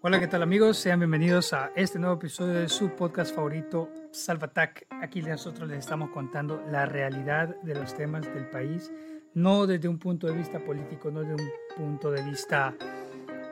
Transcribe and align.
Hola, 0.00 0.20
¿qué 0.20 0.28
tal 0.28 0.44
amigos? 0.44 0.78
Sean 0.78 1.00
bienvenidos 1.00 1.52
a 1.52 1.72
este 1.74 1.98
nuevo 1.98 2.14
episodio 2.14 2.54
de 2.54 2.68
su 2.68 2.90
podcast 2.90 3.34
favorito, 3.34 3.90
Salvatac. 4.12 4.86
Aquí 4.90 5.22
nosotros 5.22 5.68
les 5.68 5.80
estamos 5.80 6.10
contando 6.10 6.62
la 6.70 6.86
realidad 6.86 7.56
de 7.64 7.74
los 7.74 7.96
temas 7.96 8.24
del 8.32 8.48
país, 8.48 8.92
no 9.34 9.66
desde 9.66 9.88
un 9.88 9.98
punto 9.98 10.28
de 10.28 10.34
vista 10.34 10.60
político, 10.60 11.10
no 11.10 11.22
desde 11.22 11.34
un 11.34 11.50
punto 11.76 12.12
de 12.12 12.22
vista 12.22 12.76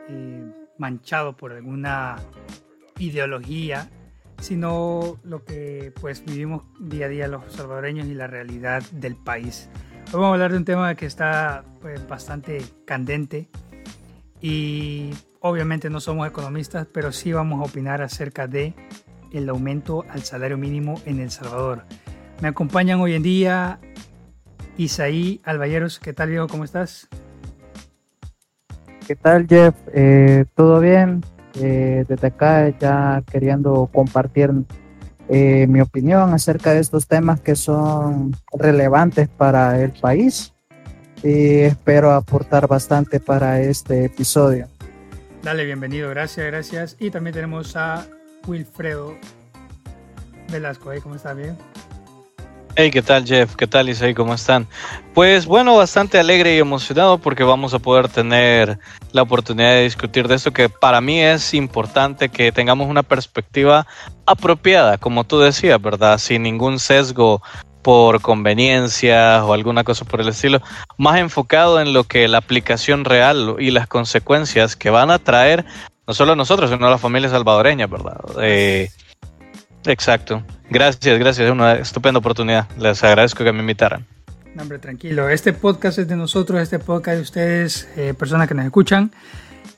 eh, 0.08 0.44
manchado 0.78 1.36
por 1.36 1.52
alguna 1.52 2.14
ideología, 2.96 3.90
sino 4.38 5.18
lo 5.24 5.44
que 5.44 5.92
pues 6.00 6.24
vivimos 6.24 6.62
día 6.78 7.06
a 7.06 7.08
día 7.08 7.26
los 7.26 7.52
salvadoreños 7.52 8.06
y 8.06 8.14
la 8.14 8.28
realidad 8.28 8.84
del 8.92 9.16
país. 9.16 9.68
Hoy 10.12 10.20
vamos 10.20 10.28
a 10.28 10.32
hablar 10.34 10.52
de 10.52 10.58
un 10.58 10.64
tema 10.64 10.94
que 10.94 11.06
está 11.06 11.64
pues, 11.80 12.06
bastante 12.06 12.62
candente 12.84 13.48
y 14.48 15.10
obviamente 15.40 15.90
no 15.90 15.98
somos 15.98 16.28
economistas, 16.28 16.86
pero 16.92 17.10
sí 17.10 17.32
vamos 17.32 17.60
a 17.60 17.64
opinar 17.64 18.00
acerca 18.00 18.46
de 18.46 18.74
el 19.32 19.48
aumento 19.48 20.04
al 20.08 20.22
salario 20.22 20.56
mínimo 20.56 21.00
en 21.04 21.18
El 21.18 21.32
Salvador. 21.32 21.82
Me 22.40 22.46
acompañan 22.46 23.00
hoy 23.00 23.14
en 23.14 23.24
día 23.24 23.80
Isaí 24.76 25.40
Alballeros. 25.42 25.98
¿Qué 25.98 26.12
tal, 26.12 26.28
viejo? 26.28 26.46
¿Cómo 26.46 26.62
estás? 26.62 27.08
¿Qué 29.04 29.16
tal, 29.16 29.48
Jeff? 29.48 29.74
Eh, 29.92 30.44
¿Todo 30.54 30.78
bien? 30.78 31.24
Eh, 31.60 32.04
desde 32.06 32.28
acá 32.28 32.68
ya 32.78 33.24
queriendo 33.28 33.90
compartir 33.92 34.52
eh, 35.28 35.66
mi 35.66 35.80
opinión 35.80 36.32
acerca 36.32 36.72
de 36.72 36.78
estos 36.78 37.08
temas 37.08 37.40
que 37.40 37.56
son 37.56 38.36
relevantes 38.56 39.28
para 39.28 39.82
el 39.82 39.90
país 39.90 40.55
y 41.26 41.60
espero 41.62 42.12
aportar 42.12 42.68
bastante 42.68 43.18
para 43.18 43.60
este 43.60 44.04
episodio. 44.04 44.68
Dale, 45.42 45.64
bienvenido, 45.64 46.08
gracias, 46.10 46.46
gracias. 46.46 46.96
Y 47.00 47.10
también 47.10 47.34
tenemos 47.34 47.74
a 47.76 48.06
Wilfredo 48.46 49.16
Velasco. 50.50 50.90
¿Cómo 51.02 51.16
está? 51.16 51.34
Bien. 51.34 51.56
Hey, 52.76 52.90
¿qué 52.90 53.00
tal 53.00 53.24
Jeff? 53.24 53.56
¿Qué 53.56 53.66
tal 53.66 53.88
Isaí? 53.88 54.12
¿Cómo 54.12 54.34
están? 54.34 54.66
Pues 55.14 55.46
bueno, 55.46 55.76
bastante 55.76 56.18
alegre 56.18 56.54
y 56.54 56.58
emocionado 56.58 57.18
porque 57.18 57.42
vamos 57.42 57.72
a 57.74 57.78
poder 57.78 58.08
tener 58.08 58.78
la 59.12 59.22
oportunidad 59.22 59.70
de 59.70 59.84
discutir 59.84 60.28
de 60.28 60.34
esto 60.34 60.52
que 60.52 60.68
para 60.68 61.00
mí 61.00 61.20
es 61.20 61.54
importante 61.54 62.28
que 62.28 62.52
tengamos 62.52 62.88
una 62.88 63.02
perspectiva 63.02 63.86
apropiada, 64.26 64.98
como 64.98 65.24
tú 65.24 65.40
decías, 65.40 65.80
¿verdad? 65.80 66.18
Sin 66.18 66.42
ningún 66.42 66.78
sesgo 66.78 67.40
por 67.86 68.20
conveniencia 68.20 69.44
o 69.44 69.52
alguna 69.52 69.84
cosa 69.84 70.04
por 70.04 70.20
el 70.20 70.26
estilo, 70.26 70.60
más 70.98 71.20
enfocado 71.20 71.80
en 71.80 71.92
lo 71.92 72.02
que 72.02 72.26
la 72.26 72.38
aplicación 72.38 73.04
real 73.04 73.54
y 73.60 73.70
las 73.70 73.86
consecuencias 73.86 74.74
que 74.74 74.90
van 74.90 75.12
a 75.12 75.20
traer 75.20 75.64
no 76.04 76.12
solo 76.12 76.32
a 76.32 76.36
nosotros, 76.36 76.68
sino 76.68 76.84
a 76.88 76.90
la 76.90 76.98
familia 76.98 77.28
salvadoreña, 77.28 77.86
¿verdad? 77.86 78.18
Eh, 78.42 78.88
Exacto. 79.84 80.42
Gracias, 80.68 81.16
gracias. 81.16 81.46
Es 81.46 81.52
una 81.52 81.74
estupenda 81.74 82.18
oportunidad. 82.18 82.66
Les 82.76 83.04
agradezco 83.04 83.44
que 83.44 83.52
me 83.52 83.60
invitaran. 83.60 84.04
Hombre, 84.58 84.80
tranquilo. 84.80 85.28
Este 85.28 85.52
podcast 85.52 86.00
es 86.00 86.08
de 86.08 86.16
nosotros, 86.16 86.60
este 86.60 86.80
podcast 86.80 87.18
de 87.18 87.22
ustedes, 87.22 87.88
eh, 87.96 88.14
personas 88.18 88.48
que 88.48 88.54
nos 88.54 88.64
escuchan. 88.64 89.12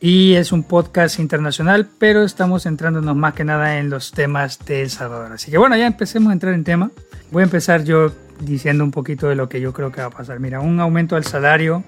Y 0.00 0.34
es 0.34 0.53
un 0.53 0.62
podcast 0.62 1.19
internacional, 1.19 1.89
pero 1.98 2.22
estamos 2.22 2.64
centrándonos 2.64 3.17
más 3.17 3.34
que 3.34 3.44
nada 3.44 3.78
en 3.78 3.91
los 3.91 4.12
temas 4.12 4.58
de 4.64 4.83
El 4.83 4.91
Salvador. 4.91 5.33
Así 5.33 5.50
que 5.50 5.58
bueno, 5.58 5.77
ya 5.77 5.86
empecemos 5.86 6.31
a 6.31 6.33
entrar 6.33 6.55
en 6.55 6.64
tema. 6.64 6.91
Voy 7.31 7.42
a 7.42 7.44
empezar 7.44 7.84
yo 7.84 8.12
diciendo 8.41 8.84
un 8.84 8.91
poquito 8.91 9.28
de 9.28 9.34
lo 9.34 9.48
que 9.48 9.61
yo 9.61 9.72
creo 9.72 9.91
que 9.91 10.00
va 10.00 10.09
a 10.09 10.11
pasar. 10.11 10.41
Mira, 10.41 10.61
un 10.61 10.81
aumento 10.81 11.16
al 11.16 11.25
salario 11.25 11.84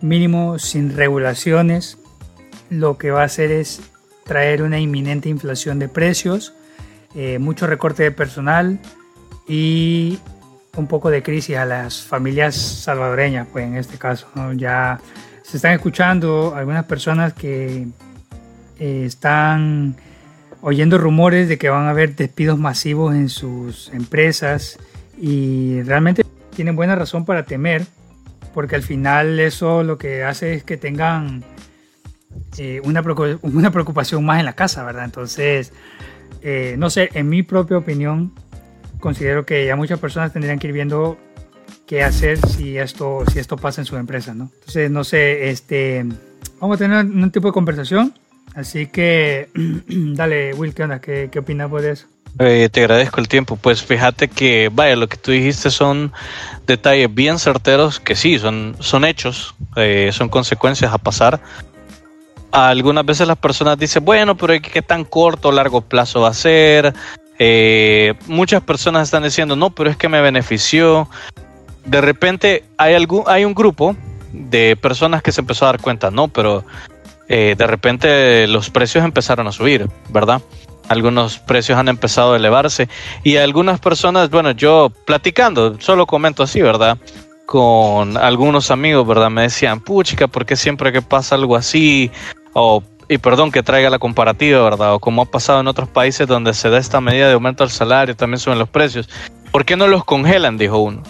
mínimo 0.00 0.58
sin 0.58 0.96
regulaciones, 0.96 1.98
lo 2.70 2.98
que 2.98 3.10
va 3.10 3.22
a 3.22 3.24
hacer 3.24 3.50
es 3.50 3.80
traer 4.24 4.62
una 4.62 4.78
inminente 4.78 5.28
inflación 5.28 5.78
de 5.78 5.88
precios 5.88 6.52
eh, 7.14 7.38
mucho 7.38 7.66
recorte 7.66 8.02
de 8.02 8.10
personal 8.10 8.78
y 9.48 10.18
un 10.76 10.86
poco 10.86 11.10
de 11.10 11.22
crisis 11.22 11.56
a 11.56 11.64
las 11.64 12.02
familias 12.02 12.54
salvadoreñas, 12.54 13.48
pues 13.50 13.66
en 13.66 13.76
este 13.76 13.96
caso. 13.96 14.28
Ya 14.54 15.00
se 15.48 15.56
están 15.56 15.72
escuchando 15.72 16.54
algunas 16.54 16.84
personas 16.84 17.32
que 17.32 17.86
eh, 18.78 19.04
están 19.06 19.96
oyendo 20.60 20.98
rumores 20.98 21.48
de 21.48 21.56
que 21.56 21.70
van 21.70 21.86
a 21.86 21.90
haber 21.90 22.14
despidos 22.14 22.58
masivos 22.58 23.14
en 23.14 23.30
sus 23.30 23.88
empresas 23.94 24.78
y 25.18 25.80
realmente 25.82 26.22
tienen 26.54 26.76
buena 26.76 26.96
razón 26.96 27.24
para 27.24 27.46
temer, 27.46 27.86
porque 28.52 28.76
al 28.76 28.82
final 28.82 29.40
eso 29.40 29.82
lo 29.84 29.96
que 29.96 30.22
hace 30.22 30.52
es 30.52 30.64
que 30.64 30.76
tengan 30.76 31.42
eh, 32.58 32.82
una, 32.84 33.02
una 33.40 33.70
preocupación 33.70 34.26
más 34.26 34.40
en 34.40 34.44
la 34.44 34.52
casa, 34.52 34.84
¿verdad? 34.84 35.06
Entonces, 35.06 35.72
eh, 36.42 36.74
no 36.76 36.90
sé, 36.90 37.08
en 37.14 37.26
mi 37.26 37.42
propia 37.42 37.78
opinión, 37.78 38.34
considero 39.00 39.46
que 39.46 39.64
ya 39.64 39.76
muchas 39.76 39.98
personas 39.98 40.30
tendrían 40.30 40.58
que 40.58 40.66
ir 40.66 40.74
viendo 40.74 41.16
qué 41.86 42.02
hacer 42.02 42.38
si 42.46 42.76
esto, 42.78 43.24
si 43.32 43.38
esto 43.38 43.56
pasa 43.56 43.80
en 43.80 43.86
su 43.86 43.96
empresa, 43.96 44.34
¿no? 44.34 44.50
Entonces, 44.54 44.90
no 44.90 45.04
sé, 45.04 45.50
este, 45.50 46.04
vamos 46.60 46.76
a 46.76 46.78
tener 46.78 47.04
un 47.04 47.30
tipo 47.30 47.48
de 47.48 47.52
conversación. 47.52 48.14
Así 48.54 48.86
que, 48.86 49.48
dale, 49.54 50.54
Will, 50.54 50.74
¿qué 50.74 50.82
onda? 50.82 51.00
¿Qué, 51.00 51.28
qué 51.30 51.38
opinas 51.38 51.70
de 51.70 51.90
eso? 51.90 52.06
Eh, 52.38 52.68
te 52.70 52.80
agradezco 52.80 53.20
el 53.20 53.28
tiempo. 53.28 53.56
Pues 53.56 53.82
fíjate 53.82 54.28
que, 54.28 54.70
vaya, 54.72 54.96
lo 54.96 55.08
que 55.08 55.16
tú 55.16 55.30
dijiste 55.30 55.70
son 55.70 56.12
detalles 56.66 57.12
bien 57.14 57.38
certeros 57.38 58.00
que 58.00 58.14
sí, 58.14 58.38
son, 58.38 58.76
son 58.80 59.04
hechos, 59.04 59.54
eh, 59.76 60.10
son 60.12 60.28
consecuencias 60.28 60.92
a 60.92 60.98
pasar 60.98 61.40
algunas 62.50 63.04
veces 63.04 63.26
las 63.26 63.36
personas 63.36 63.78
dicen, 63.78 64.04
bueno, 64.04 64.36
pero 64.36 64.54
¿qué 64.60 64.82
tan 64.82 65.04
corto 65.04 65.48
o 65.48 65.52
largo 65.52 65.82
plazo 65.82 66.22
va 66.22 66.28
a 66.28 66.34
ser? 66.34 66.94
Eh, 67.38 68.14
muchas 68.26 68.62
personas 68.62 69.04
están 69.04 69.22
diciendo, 69.22 69.54
no, 69.54 69.70
pero 69.70 69.90
es 69.90 69.96
que 69.96 70.08
me 70.08 70.20
benefició. 70.20 71.08
De 71.88 72.02
repente 72.02 72.64
hay, 72.76 72.94
algún, 72.94 73.24
hay 73.26 73.46
un 73.46 73.54
grupo 73.54 73.96
de 74.32 74.76
personas 74.76 75.22
que 75.22 75.32
se 75.32 75.40
empezó 75.40 75.64
a 75.64 75.68
dar 75.72 75.80
cuenta, 75.80 76.10
no, 76.10 76.28
pero 76.28 76.64
eh, 77.28 77.54
de 77.56 77.66
repente 77.66 78.46
los 78.46 78.68
precios 78.68 79.04
empezaron 79.04 79.46
a 79.46 79.52
subir, 79.52 79.88
¿verdad? 80.10 80.42
Algunos 80.88 81.38
precios 81.38 81.78
han 81.78 81.88
empezado 81.88 82.34
a 82.34 82.36
elevarse 82.36 82.88
y 83.24 83.36
algunas 83.36 83.80
personas, 83.80 84.28
bueno, 84.28 84.50
yo 84.50 84.92
platicando, 85.06 85.80
solo 85.80 86.06
comento 86.06 86.42
así, 86.42 86.60
¿verdad? 86.60 86.98
Con 87.46 88.18
algunos 88.18 88.70
amigos, 88.70 89.06
¿verdad? 89.06 89.30
Me 89.30 89.42
decían, 89.42 89.80
puchica, 89.80 90.26
¿por 90.26 90.44
qué 90.44 90.56
siempre 90.56 90.92
que 90.92 91.00
pasa 91.00 91.36
algo 91.36 91.56
así 91.56 92.10
o 92.52 92.82
y 93.10 93.16
perdón 93.16 93.50
que 93.50 93.62
traiga 93.62 93.88
la 93.88 93.98
comparativa, 93.98 94.62
¿verdad? 94.62 94.92
O 94.92 95.00
como 95.00 95.22
ha 95.22 95.24
pasado 95.24 95.60
en 95.60 95.68
otros 95.68 95.88
países 95.88 96.26
donde 96.26 96.52
se 96.52 96.68
da 96.68 96.76
esta 96.76 97.00
medida 97.00 97.28
de 97.28 97.32
aumento 97.32 97.64
al 97.64 97.70
salario, 97.70 98.14
también 98.14 98.38
suben 98.38 98.58
los 98.58 98.68
precios. 98.68 99.08
¿Por 99.50 99.64
qué 99.64 99.76
no 99.76 99.86
los 99.86 100.04
congelan? 100.04 100.58
Dijo 100.58 100.76
uno. 100.76 101.02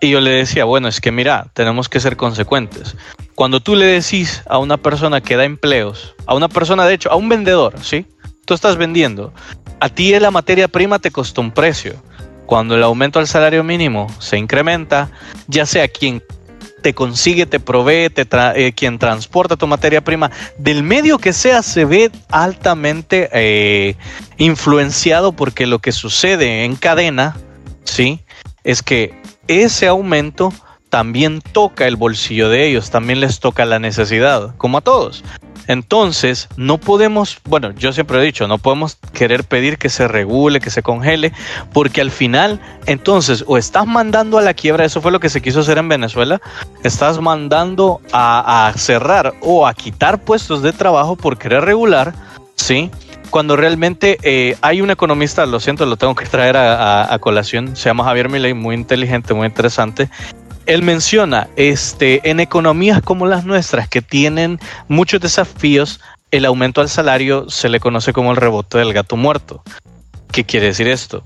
Y 0.00 0.08
yo 0.08 0.20
le 0.20 0.30
decía, 0.30 0.64
bueno, 0.64 0.88
es 0.88 1.00
que 1.00 1.12
mira, 1.12 1.48
tenemos 1.52 1.90
que 1.90 2.00
ser 2.00 2.16
consecuentes. 2.16 2.96
Cuando 3.34 3.60
tú 3.60 3.76
le 3.76 3.84
decís 3.84 4.42
a 4.46 4.58
una 4.58 4.78
persona 4.78 5.20
que 5.20 5.36
da 5.36 5.44
empleos, 5.44 6.14
a 6.26 6.34
una 6.34 6.48
persona, 6.48 6.86
de 6.86 6.94
hecho, 6.94 7.10
a 7.10 7.16
un 7.16 7.28
vendedor, 7.28 7.74
¿sí? 7.82 8.06
Tú 8.46 8.54
estás 8.54 8.76
vendiendo. 8.76 9.34
A 9.78 9.90
ti 9.90 10.18
la 10.18 10.30
materia 10.30 10.68
prima 10.68 10.98
te 10.98 11.10
costó 11.10 11.42
un 11.42 11.52
precio. 11.52 12.02
Cuando 12.46 12.74
el 12.74 12.82
aumento 12.82 13.18
al 13.18 13.28
salario 13.28 13.62
mínimo 13.62 14.08
se 14.18 14.38
incrementa, 14.38 15.10
ya 15.46 15.66
sea 15.66 15.86
quien 15.86 16.22
te 16.80 16.94
consigue, 16.94 17.44
te 17.44 17.60
provee, 17.60 18.08
te 18.08 18.26
eh, 18.56 18.72
quien 18.72 18.98
transporta 18.98 19.56
tu 19.56 19.66
materia 19.66 20.02
prima, 20.02 20.30
del 20.56 20.82
medio 20.82 21.18
que 21.18 21.34
sea, 21.34 21.62
se 21.62 21.84
ve 21.84 22.10
altamente 22.30 23.28
eh, 23.32 23.96
influenciado 24.38 25.32
porque 25.32 25.66
lo 25.66 25.78
que 25.78 25.92
sucede 25.92 26.64
en 26.64 26.76
cadena, 26.76 27.36
¿sí? 27.84 28.20
Es 28.64 28.82
que 28.82 29.19
ese 29.50 29.88
aumento 29.88 30.52
también 30.90 31.40
toca 31.40 31.86
el 31.86 31.96
bolsillo 31.96 32.48
de 32.48 32.68
ellos, 32.68 32.90
también 32.90 33.20
les 33.20 33.40
toca 33.40 33.64
la 33.64 33.78
necesidad, 33.78 34.54
como 34.56 34.78
a 34.78 34.80
todos. 34.80 35.24
Entonces, 35.66 36.48
no 36.56 36.78
podemos, 36.78 37.38
bueno, 37.44 37.70
yo 37.72 37.92
siempre 37.92 38.18
he 38.18 38.24
dicho, 38.24 38.48
no 38.48 38.58
podemos 38.58 38.98
querer 39.12 39.44
pedir 39.44 39.78
que 39.78 39.88
se 39.88 40.08
regule, 40.08 40.60
que 40.60 40.70
se 40.70 40.82
congele, 40.82 41.32
porque 41.72 42.00
al 42.00 42.10
final, 42.10 42.60
entonces, 42.86 43.44
o 43.46 43.56
estás 43.56 43.86
mandando 43.86 44.38
a 44.38 44.42
la 44.42 44.54
quiebra, 44.54 44.84
eso 44.84 45.00
fue 45.00 45.12
lo 45.12 45.20
que 45.20 45.28
se 45.28 45.40
quiso 45.40 45.60
hacer 45.60 45.78
en 45.78 45.88
Venezuela, 45.88 46.40
estás 46.82 47.20
mandando 47.20 48.00
a, 48.12 48.72
cerrar 48.76 49.34
o 49.42 49.66
a 49.66 49.74
quitar 49.74 50.22
puestos 50.24 50.62
de 50.62 50.72
trabajo 50.72 51.14
por 51.14 51.38
querer 51.38 51.64
regular, 51.64 52.14
¿sí? 52.56 52.90
Cuando 53.30 53.56
realmente 53.56 54.18
eh, 54.22 54.56
hay 54.60 54.80
un 54.80 54.90
economista, 54.90 55.46
lo 55.46 55.60
siento, 55.60 55.86
lo 55.86 55.96
tengo 55.96 56.14
que 56.14 56.26
traer 56.26 56.56
a, 56.56 57.12
a 57.12 57.18
colación, 57.20 57.76
se 57.76 57.88
llama 57.88 58.04
Javier 58.04 58.28
Milei, 58.28 58.54
muy 58.54 58.74
inteligente, 58.74 59.34
muy 59.34 59.46
interesante, 59.46 60.10
él 60.66 60.82
menciona, 60.82 61.48
este, 61.56 62.28
en 62.30 62.38
economías 62.38 63.02
como 63.02 63.26
las 63.26 63.44
nuestras, 63.44 63.88
que 63.88 64.02
tienen 64.02 64.60
muchos 64.88 65.20
desafíos, 65.20 66.00
el 66.30 66.44
aumento 66.44 66.80
al 66.80 66.88
salario 66.88 67.50
se 67.50 67.68
le 67.68 67.80
conoce 67.80 68.12
como 68.12 68.30
el 68.30 68.36
rebote 68.36 68.78
del 68.78 68.92
gato 68.92 69.16
muerto. 69.16 69.62
¿Qué 70.30 70.44
quiere 70.44 70.66
decir 70.66 70.86
esto? 70.86 71.24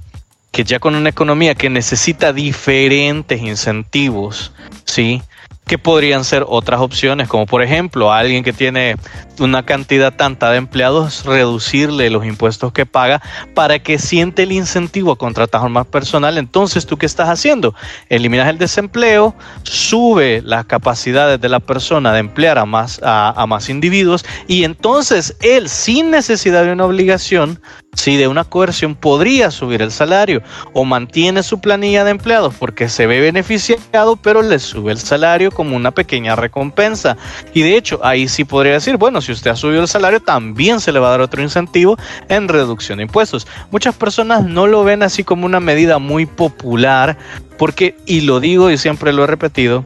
Que 0.50 0.65
ya 0.65 0.79
con 0.79 0.95
una 0.95 1.11
economía 1.11 1.55
que 1.55 1.69
necesita 1.69 2.33
diferentes 2.33 3.41
incentivos, 3.43 4.53
¿sí? 4.85 5.23
Que 5.66 5.78
podrían 5.78 6.25
ser 6.25 6.44
otras 6.46 6.81
opciones, 6.81 7.28
como 7.28 7.46
por 7.46 7.62
ejemplo 7.62 8.12
a 8.12 8.19
alguien 8.19 8.44
que 8.44 8.52
tiene 8.52 8.96
una 9.40 9.64
cantidad 9.64 10.14
tanta 10.14 10.50
de 10.50 10.58
empleados, 10.58 11.25
reducirle 11.25 12.11
los 12.11 12.25
impuestos 12.25 12.72
que 12.72 12.87
paga 12.87 13.22
para 13.55 13.78
que 13.78 13.99
siente 13.99 14.44
el 14.44 14.52
incentivo 14.52 15.12
a 15.12 15.19
contratar 15.19 15.69
más 15.69 15.87
personal. 15.87 16.38
Entonces, 16.38 16.87
¿tú 16.87 16.99
qué 16.99 17.06
estás 17.06 17.28
haciendo? 17.28 17.75
Eliminas 18.08 18.49
el 18.49 18.58
desempleo, 18.58 19.34
sube 19.62 20.43
las 20.44 20.66
capacidades 20.66 21.40
de 21.40 21.49
la 21.49 21.61
persona 21.61 22.12
de 22.12 22.20
emplear 22.20 22.58
a 22.58 22.66
más, 22.66 23.00
a, 23.02 23.34
a 23.40 23.46
más 23.46 23.69
individuos 23.69 24.25
y 24.46 24.64
entonces 24.64 25.37
él, 25.40 25.69
sin 25.69 26.11
necesidad 26.11 26.64
de 26.64 26.72
una 26.72 26.84
obligación, 26.84 27.61
si 27.94 28.17
de 28.17 28.29
una 28.29 28.44
coerción 28.44 28.94
podría 28.94 29.50
subir 29.50 29.82
el 29.82 29.91
salario 29.91 30.43
o 30.73 30.85
mantiene 30.85 31.43
su 31.43 31.61
planilla 31.61 32.05
de 32.05 32.11
empleados 32.11 32.55
porque 32.55 32.88
se 32.88 33.06
ve 33.06 33.20
beneficiado, 33.20 34.17
pero 34.17 34.43
le 34.43 34.58
sube 34.58 34.93
el 34.93 34.99
salario 34.99 35.50
como 35.50 35.76
una 35.76 35.91
pequeña 35.91 36.37
recompensa. 36.37 37.17
Y 37.52 37.62
de 37.62 37.76
hecho, 37.76 38.00
ahí 38.02 38.29
sí 38.29 38.44
podría 38.44 38.75
decir, 38.75 38.96
bueno, 38.96 39.20
si 39.20 39.32
usted 39.32 39.50
ha 39.50 39.56
subido 39.56 39.82
el 39.82 39.88
salario, 39.88 40.20
también 40.20 40.81
se 40.81 40.93
le 40.93 40.99
va 40.99 41.08
a 41.08 41.11
dar 41.12 41.20
otro 41.20 41.43
incentivo 41.43 41.96
en 42.29 42.49
reducción 42.49 42.99
de 42.99 43.05
impuestos. 43.05 43.46
Muchas 43.70 43.94
personas 43.94 44.44
no 44.44 44.67
lo 44.67 44.85
ven 44.85 45.02
así 45.02 45.25
como 45.25 45.47
una 45.47 45.61
medida 45.61 45.99
muy 45.99 46.26
popular 46.26 47.17
porque, 47.58 47.97
y 48.06 48.23
lo 48.23 48.40
digo 48.40 48.70
y 48.70 48.79
siempre 48.79 49.12
lo 49.12 49.25
he 49.25 49.26
repetido, 49.26 49.85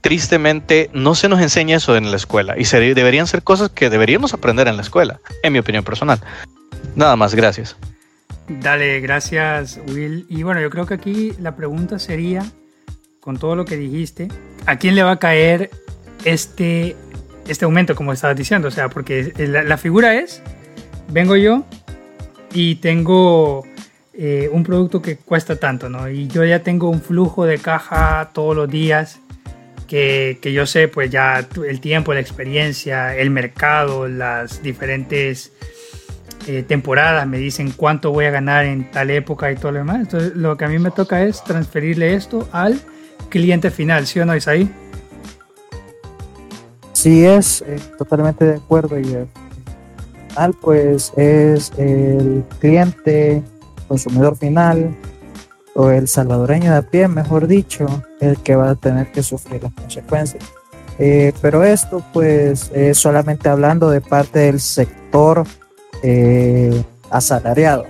tristemente 0.00 0.90
no 0.92 1.14
se 1.14 1.28
nos 1.28 1.40
enseña 1.40 1.76
eso 1.76 1.96
en 1.96 2.10
la 2.10 2.16
escuela 2.16 2.56
y 2.58 2.64
deberían 2.64 3.26
ser 3.26 3.42
cosas 3.42 3.70
que 3.70 3.90
deberíamos 3.90 4.34
aprender 4.34 4.68
en 4.68 4.76
la 4.76 4.82
escuela, 4.82 5.20
en 5.42 5.52
mi 5.52 5.58
opinión 5.58 5.84
personal. 5.84 6.20
Nada 6.94 7.16
más, 7.16 7.34
gracias. 7.34 7.76
Dale, 8.48 9.00
gracias 9.00 9.80
Will. 9.88 10.26
Y 10.28 10.42
bueno, 10.42 10.60
yo 10.60 10.70
creo 10.70 10.86
que 10.86 10.94
aquí 10.94 11.32
la 11.40 11.56
pregunta 11.56 11.98
sería, 11.98 12.44
con 13.20 13.38
todo 13.38 13.56
lo 13.56 13.64
que 13.64 13.76
dijiste, 13.76 14.28
¿a 14.66 14.76
quién 14.76 14.94
le 14.94 15.02
va 15.02 15.12
a 15.12 15.18
caer 15.18 15.70
este, 16.24 16.96
este 17.46 17.64
aumento, 17.64 17.94
como 17.94 18.12
estabas 18.12 18.36
diciendo? 18.36 18.68
O 18.68 18.70
sea, 18.70 18.88
porque 18.88 19.32
la, 19.38 19.76
figura 19.78 20.16
es, 20.16 20.42
vengo 21.08 21.36
yo 21.36 21.64
y 22.52 22.76
tengo 22.76 23.64
eh, 24.12 24.50
un 24.52 24.64
producto 24.64 25.00
que 25.00 25.16
cuesta 25.16 25.56
tanto, 25.56 25.88
¿no? 25.88 26.10
Y 26.10 26.26
yo 26.26 26.44
ya 26.44 26.62
tengo 26.62 26.90
un 26.90 27.00
flujo 27.00 27.44
de 27.44 27.58
caja 27.58 28.30
todos 28.34 28.56
los 28.56 28.68
días 28.68 29.20
que, 29.86 30.38
que, 30.42 30.52
yo 30.52 30.66
sé, 30.66 30.88
pues 30.88 31.10
ya 31.10 31.46
el 31.66 31.80
tiempo, 31.80 32.12
la 32.12 32.20
experiencia, 32.20 33.16
el 33.16 33.30
mercado, 33.30 34.08
las 34.08 34.62
diferentes 34.62 35.52
eh, 36.46 36.64
temporadas, 36.66 37.26
me 37.26 37.38
dicen 37.38 37.72
cuánto 37.76 38.10
voy 38.10 38.24
a 38.24 38.30
ganar 38.30 38.64
en 38.64 38.90
tal 38.90 39.10
época 39.10 39.52
y 39.52 39.56
todo 39.56 39.72
lo 39.72 39.78
demás. 39.78 40.00
Entonces, 40.00 40.34
lo 40.34 40.56
que 40.56 40.64
a 40.64 40.68
mí 40.68 40.78
me 40.78 40.90
toca 40.90 41.22
es 41.22 41.42
transferirle 41.44 42.14
esto 42.14 42.48
al 42.52 42.80
cliente 43.28 43.70
final, 43.70 44.06
¿sí 44.06 44.18
o 44.20 44.26
no, 44.26 44.34
Isaí? 44.34 44.70
Sí, 46.92 47.24
es 47.24 47.62
eh, 47.62 47.78
totalmente 47.96 48.44
de 48.44 48.56
acuerdo. 48.56 48.98
Y 48.98 49.14
al 49.14 49.28
final, 50.28 50.54
pues 50.60 51.12
es 51.16 51.72
el 51.78 52.44
cliente, 52.58 53.42
consumidor 53.88 54.36
final, 54.36 54.94
o 55.74 55.90
el 55.90 56.08
salvadoreño 56.08 56.72
de 56.72 56.76
a 56.78 56.82
pie, 56.82 57.08
mejor 57.08 57.46
dicho, 57.46 57.86
el 58.20 58.36
que 58.38 58.56
va 58.56 58.70
a 58.70 58.74
tener 58.74 59.10
que 59.12 59.22
sufrir 59.22 59.62
las 59.62 59.72
consecuencias. 59.72 60.44
Eh, 60.98 61.32
pero 61.40 61.64
esto, 61.64 62.04
pues, 62.12 62.70
es 62.74 62.98
solamente 62.98 63.48
hablando 63.48 63.90
de 63.90 64.00
parte 64.00 64.40
del 64.40 64.60
sector 64.60 65.44
eh, 66.02 66.82
asalariado. 67.10 67.86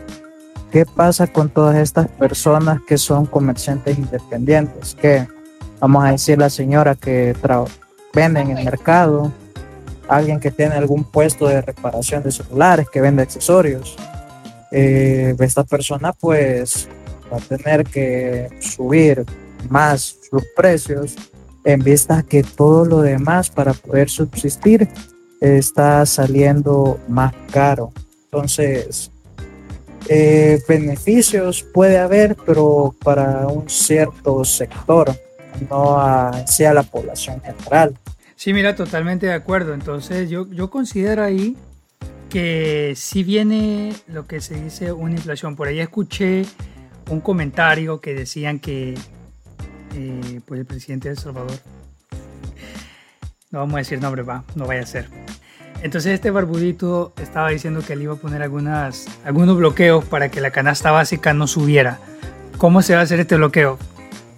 ¿Qué 0.70 0.87
pasa 0.87 1.26
con 1.26 1.50
todas 1.50 1.76
estas 1.76 2.09
personas 2.09 2.81
que 2.87 2.97
son 2.97 3.26
comerciantes 3.26 3.99
independientes? 3.99 4.94
Que 4.94 5.29
vamos 5.81 6.05
a 6.05 6.12
decir 6.12 6.38
la 6.38 6.49
señora 6.49 6.94
que 6.94 7.37
vende 8.14 8.41
en 8.41 8.56
el 8.56 8.64
mercado, 8.64 9.31
alguien 10.09 10.41
que 10.41 10.50
tiene 10.50 10.75
algún 10.75 11.05
puesto 11.05 11.47
de 11.47 11.61
reparación 11.61 12.23
de 12.23 12.32
celulares, 12.32 12.88
que 12.91 13.00
vende 13.00 13.23
accesorios. 13.23 13.97
Eh, 14.70 15.37
esta 15.38 15.65
persona 15.65 16.12
pues 16.15 16.88
va 17.31 17.37
a 17.37 17.41
tener 17.41 17.85
que 17.85 18.49
subir 18.61 19.26
más 19.69 20.17
sus 20.31 20.43
precios 20.56 21.15
en 21.65 21.81
vista 21.81 22.23
que 22.23 22.43
todo 22.43 22.85
lo 22.85 23.03
demás 23.03 23.50
para 23.50 23.75
poder 23.75 24.08
subsistir 24.08 24.88
está 25.41 26.05
saliendo 26.06 26.99
más 27.08 27.35
caro. 27.53 27.93
Entonces, 28.34 29.11
eh, 30.08 30.58
beneficios 30.67 31.62
puede 31.62 31.99
haber, 31.99 32.34
pero 32.46 32.94
para 33.05 33.46
un 33.46 33.69
cierto 33.69 34.43
sector, 34.43 35.14
no 35.69 36.31
sea 36.46 36.73
la 36.73 36.82
población 36.82 37.43
general. 37.43 37.94
Sí, 38.34 38.55
mira, 38.55 38.75
totalmente 38.75 39.26
de 39.26 39.34
acuerdo. 39.34 39.75
Entonces, 39.75 40.31
yo, 40.31 40.49
yo 40.49 40.70
considero 40.70 41.23
ahí 41.23 41.58
que 42.31 42.94
si 42.96 43.23
viene 43.23 43.93
lo 44.06 44.26
que 44.26 44.40
se 44.40 44.55
dice 44.55 44.93
una 44.93 45.12
inflación. 45.12 45.55
Por 45.55 45.69
ahí 45.69 45.81
escuché 45.81 46.46
un 47.11 47.20
comentario 47.20 48.00
que 48.00 48.14
decían 48.14 48.61
que 48.61 48.94
eh, 49.94 50.40
pues 50.46 50.58
el 50.58 50.64
presidente 50.64 51.11
de 51.11 51.17
El 51.17 51.20
Salvador, 51.20 51.58
no 53.50 53.58
vamos 53.58 53.75
a 53.75 53.79
decir 53.79 54.00
nombre, 54.00 54.23
va, 54.23 54.43
no 54.55 54.67
vaya 54.67 54.81
a 54.81 54.87
ser, 54.87 55.11
entonces 55.82 56.12
este 56.14 56.31
barbudito 56.31 57.12
estaba 57.20 57.50
diciendo 57.50 57.82
que 57.84 57.94
él 57.94 58.02
iba 58.02 58.14
a 58.14 58.17
poner 58.17 58.40
algunos 58.43 59.56
bloqueos 59.56 60.05
para 60.05 60.31
que 60.31 60.40
la 60.40 60.52
canasta 60.52 60.93
básica 60.93 61.34
no 61.34 61.49
subiera. 61.49 61.99
¿Cómo 62.56 62.82
se 62.82 62.94
va 62.94 63.00
a 63.00 63.02
hacer 63.02 63.19
este 63.19 63.34
bloqueo? 63.34 63.79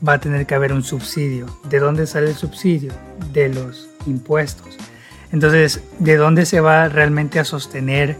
Va 0.07 0.15
a 0.15 0.21
tener 0.21 0.47
que 0.47 0.55
haber 0.55 0.73
un 0.73 0.83
subsidio. 0.83 1.47
¿De 1.69 1.81
dónde 1.81 2.07
sale 2.07 2.29
el 2.29 2.35
subsidio? 2.35 2.95
De 3.35 3.51
los 3.51 3.91
impuestos. 4.07 4.79
Entonces, 5.33 5.83
¿de 5.99 6.17
dónde 6.17 6.47
se 6.47 6.61
va 6.61 6.89
realmente 6.89 7.39
a 7.39 7.45
sostener 7.45 8.17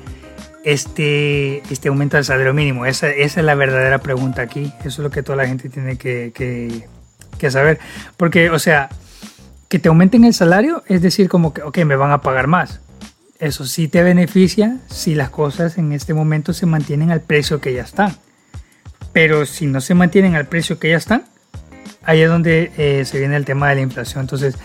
este, 0.63 1.63
este 1.73 1.89
aumento 1.89 2.19
del 2.19 2.27
salario 2.27 2.53
mínimo? 2.53 2.85
Esa, 2.85 3.09
esa 3.09 3.41
es 3.41 3.47
la 3.47 3.55
verdadera 3.55 4.01
pregunta 4.01 4.43
aquí. 4.43 4.71
Eso 4.81 4.89
es 4.89 4.99
lo 4.99 5.11
que 5.11 5.23
toda 5.23 5.37
la 5.37 5.47
gente 5.47 5.71
tiene 5.71 5.97
que, 5.97 6.31
que, 6.35 6.87
que 7.39 7.51
saber. 7.51 7.79
Porque, 8.19 8.51
o 8.51 8.59
sea, 8.59 8.91
que 9.71 9.79
te 9.79 9.89
aumenten 9.89 10.25
el 10.25 10.35
salario 10.35 10.83
es 10.89 11.01
decir 11.01 11.31
como 11.31 11.55
que, 11.55 11.63
ok, 11.63 11.79
me 11.85 11.97
van 11.97 12.11
a 12.11 12.21
pagar 12.21 12.49
más 12.49 12.81
eso 13.39 13.67
sí 13.67 13.89
te 13.89 14.03
beneficia 14.03 14.79
si 14.89 15.15
las 15.15 15.31
cosas 15.31 15.79
en 15.79 15.93
este 15.93 16.15
momento 16.15 16.53
se 16.53 16.67
mantienen 16.67 17.11
al 17.11 17.21
precio 17.21 17.61
que 17.61 17.73
ya 17.73 17.83
están. 17.83 18.17
Pero 19.13 19.47
si 19.47 19.67
no 19.67 19.81
se 19.81 19.95
mantienen 19.95 20.35
al 20.35 20.47
precio 20.47 20.79
que 20.79 20.91
ya 20.91 20.97
están, 20.97 21.25
ahí 22.03 22.21
es 22.23 22.29
donde 22.29 22.73
eh, 22.77 23.05
se 23.05 23.19
viene 23.19 23.37
el 23.37 23.45
tema 23.45 23.69
de 23.69 23.77
la 23.77 23.81
inflación. 23.81 24.23
Entonces, 24.23 24.57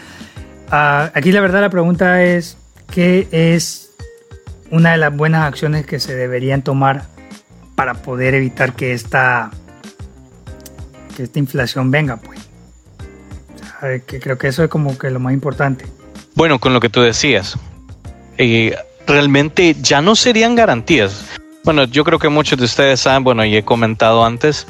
ah, 0.72 1.12
aquí 1.14 1.32
la 1.32 1.42
verdad 1.42 1.62
la 1.62 1.70
pregunta 1.70 2.24
es, 2.24 2.58
¿qué 2.92 3.28
es 3.32 3.92
una 4.72 4.92
de 4.92 4.98
las 4.98 5.16
buenas 5.16 5.48
acciones 5.48 5.86
que 5.86 6.00
se 6.00 6.16
deberían 6.16 6.62
tomar 6.62 7.06
para 7.76 7.96
poder 7.96 8.34
evitar 8.34 8.74
que 8.74 8.94
esta, 8.94 9.52
que 11.16 11.24
esta 11.24 11.40
inflación 11.40 11.92
venga? 11.92 12.18
Pues, 12.18 12.40
que 14.06 14.20
creo 14.20 14.38
que 14.38 14.48
eso 14.48 14.64
es 14.64 14.70
como 14.70 14.98
que 14.98 15.10
lo 15.10 15.20
más 15.20 15.34
importante. 15.34 15.86
Bueno, 16.36 16.60
con 16.60 16.74
lo 16.74 16.80
que 16.80 16.90
tú 16.90 17.02
decías, 17.02 17.58
eh, 18.40 18.76
realmente 19.06 19.76
ya 19.80 20.02
no 20.02 20.16
serían 20.16 20.56
garantías. 20.56 21.26
Bueno, 21.66 21.84
yo 21.84 22.04
creo 22.06 22.18
que 22.18 22.30
muchos 22.30 22.58
de 22.58 22.66
ustedes 22.66 23.02
saben, 23.02 23.24
bueno, 23.24 23.44
y 23.44 23.56
he 23.56 23.64
comentado 23.64 24.26
antes, 24.26 24.66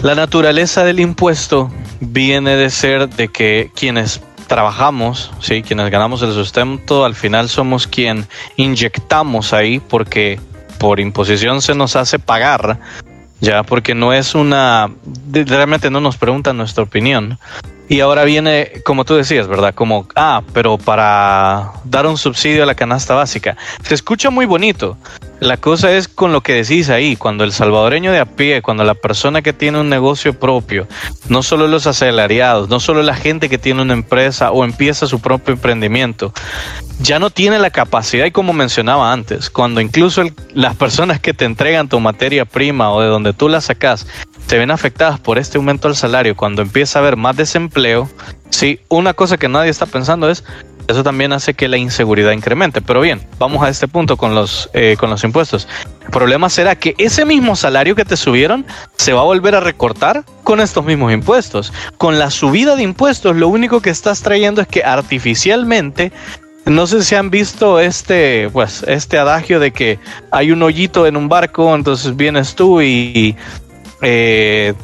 la 0.00 0.14
naturaleza 0.14 0.82
del 0.82 0.98
impuesto 0.98 1.70
viene 2.00 2.56
de 2.56 2.70
ser 2.70 3.10
de 3.10 3.28
que 3.28 3.70
quienes 3.76 4.22
trabajamos, 4.48 5.30
¿sí? 5.40 5.62
quienes 5.62 5.90
ganamos 5.90 6.22
el 6.22 6.32
sustento, 6.32 7.04
al 7.04 7.14
final 7.14 7.48
somos 7.48 7.86
quien 7.86 8.26
inyectamos 8.56 9.52
ahí 9.52 9.78
porque 9.78 10.40
por 10.78 10.98
imposición 10.98 11.60
se 11.60 11.74
nos 11.74 11.94
hace 11.94 12.18
pagar, 12.18 12.80
ya, 13.40 13.62
porque 13.62 13.94
no 13.94 14.12
es 14.12 14.34
una, 14.34 14.90
realmente 15.30 15.90
no 15.90 16.00
nos 16.00 16.16
preguntan 16.16 16.56
nuestra 16.56 16.84
opinión, 16.84 17.38
y 17.92 18.00
ahora 18.00 18.24
viene, 18.24 18.72
como 18.86 19.04
tú 19.04 19.16
decías, 19.16 19.48
¿verdad? 19.48 19.74
Como, 19.74 20.08
ah, 20.16 20.40
pero 20.54 20.78
para 20.78 21.72
dar 21.84 22.06
un 22.06 22.16
subsidio 22.16 22.62
a 22.62 22.66
la 22.66 22.74
canasta 22.74 23.12
básica. 23.12 23.58
Se 23.82 23.94
escucha 23.94 24.30
muy 24.30 24.46
bonito. 24.46 24.96
La 25.40 25.58
cosa 25.58 25.92
es 25.92 26.08
con 26.08 26.32
lo 26.32 26.40
que 26.40 26.54
decís 26.54 26.88
ahí, 26.88 27.16
cuando 27.16 27.44
el 27.44 27.52
salvadoreño 27.52 28.10
de 28.10 28.20
a 28.20 28.24
pie, 28.24 28.62
cuando 28.62 28.82
la 28.84 28.94
persona 28.94 29.42
que 29.42 29.52
tiene 29.52 29.78
un 29.78 29.90
negocio 29.90 30.32
propio, 30.32 30.88
no 31.28 31.42
solo 31.42 31.66
los 31.66 31.86
asalariados, 31.86 32.70
no 32.70 32.80
solo 32.80 33.02
la 33.02 33.14
gente 33.14 33.50
que 33.50 33.58
tiene 33.58 33.82
una 33.82 33.92
empresa 33.92 34.52
o 34.52 34.64
empieza 34.64 35.06
su 35.06 35.20
propio 35.20 35.52
emprendimiento, 35.52 36.32
ya 37.00 37.18
no 37.18 37.28
tiene 37.28 37.58
la 37.58 37.70
capacidad, 37.70 38.24
y 38.24 38.30
como 38.30 38.54
mencionaba 38.54 39.12
antes, 39.12 39.50
cuando 39.50 39.82
incluso 39.82 40.22
las 40.54 40.76
personas 40.76 41.20
que 41.20 41.34
te 41.34 41.44
entregan 41.44 41.88
tu 41.88 42.00
materia 42.00 42.46
prima 42.46 42.90
o 42.90 43.02
de 43.02 43.08
donde 43.08 43.34
tú 43.34 43.50
la 43.50 43.60
sacas 43.60 44.06
se 44.52 44.58
ven 44.58 44.70
afectadas 44.70 45.18
por 45.18 45.38
este 45.38 45.56
aumento 45.56 45.88
del 45.88 45.96
salario, 45.96 46.36
cuando 46.36 46.60
empieza 46.60 46.98
a 46.98 47.00
haber 47.00 47.16
más 47.16 47.34
desempleo, 47.38 48.06
sí, 48.50 48.80
una 48.90 49.14
cosa 49.14 49.38
que 49.38 49.48
nadie 49.48 49.70
está 49.70 49.86
pensando 49.86 50.28
es 50.28 50.44
Eso 50.88 51.02
también 51.02 51.32
hace 51.32 51.54
que 51.54 51.68
la 51.68 51.78
inseguridad 51.78 52.32
incremente. 52.32 52.82
Pero 52.82 53.00
bien, 53.00 53.22
vamos 53.38 53.62
a 53.62 53.70
este 53.70 53.88
punto 53.88 54.18
con 54.18 54.34
los, 54.34 54.68
eh, 54.74 54.96
con 55.00 55.08
los 55.08 55.24
impuestos. 55.24 55.66
El 56.04 56.10
problema 56.10 56.50
será 56.50 56.74
que 56.76 56.94
ese 56.98 57.24
mismo 57.24 57.56
salario 57.56 57.94
que 57.94 58.04
te 58.04 58.14
subieron 58.14 58.66
se 58.98 59.14
va 59.14 59.22
a 59.22 59.24
volver 59.24 59.54
a 59.54 59.60
recortar 59.60 60.22
con 60.44 60.60
estos 60.60 60.84
mismos 60.84 61.14
impuestos. 61.14 61.72
Con 61.96 62.18
la 62.18 62.30
subida 62.30 62.76
de 62.76 62.82
impuestos, 62.82 63.34
lo 63.34 63.48
único 63.48 63.80
que 63.80 63.88
estás 63.88 64.20
trayendo 64.20 64.60
es 64.60 64.68
que 64.68 64.84
artificialmente 64.84 66.12
no 66.66 66.86
sé 66.86 67.02
si 67.02 67.14
han 67.14 67.30
visto 67.30 67.80
este, 67.80 68.50
pues, 68.52 68.84
este 68.86 69.18
adagio 69.18 69.60
de 69.60 69.70
que 69.70 69.98
hay 70.30 70.52
un 70.52 70.62
hoyito 70.62 71.06
en 71.06 71.16
un 71.16 71.28
barco, 71.28 71.74
entonces 71.74 72.14
vienes 72.16 72.54
tú 72.54 72.82
y 72.82 73.34
eh, 74.02 74.74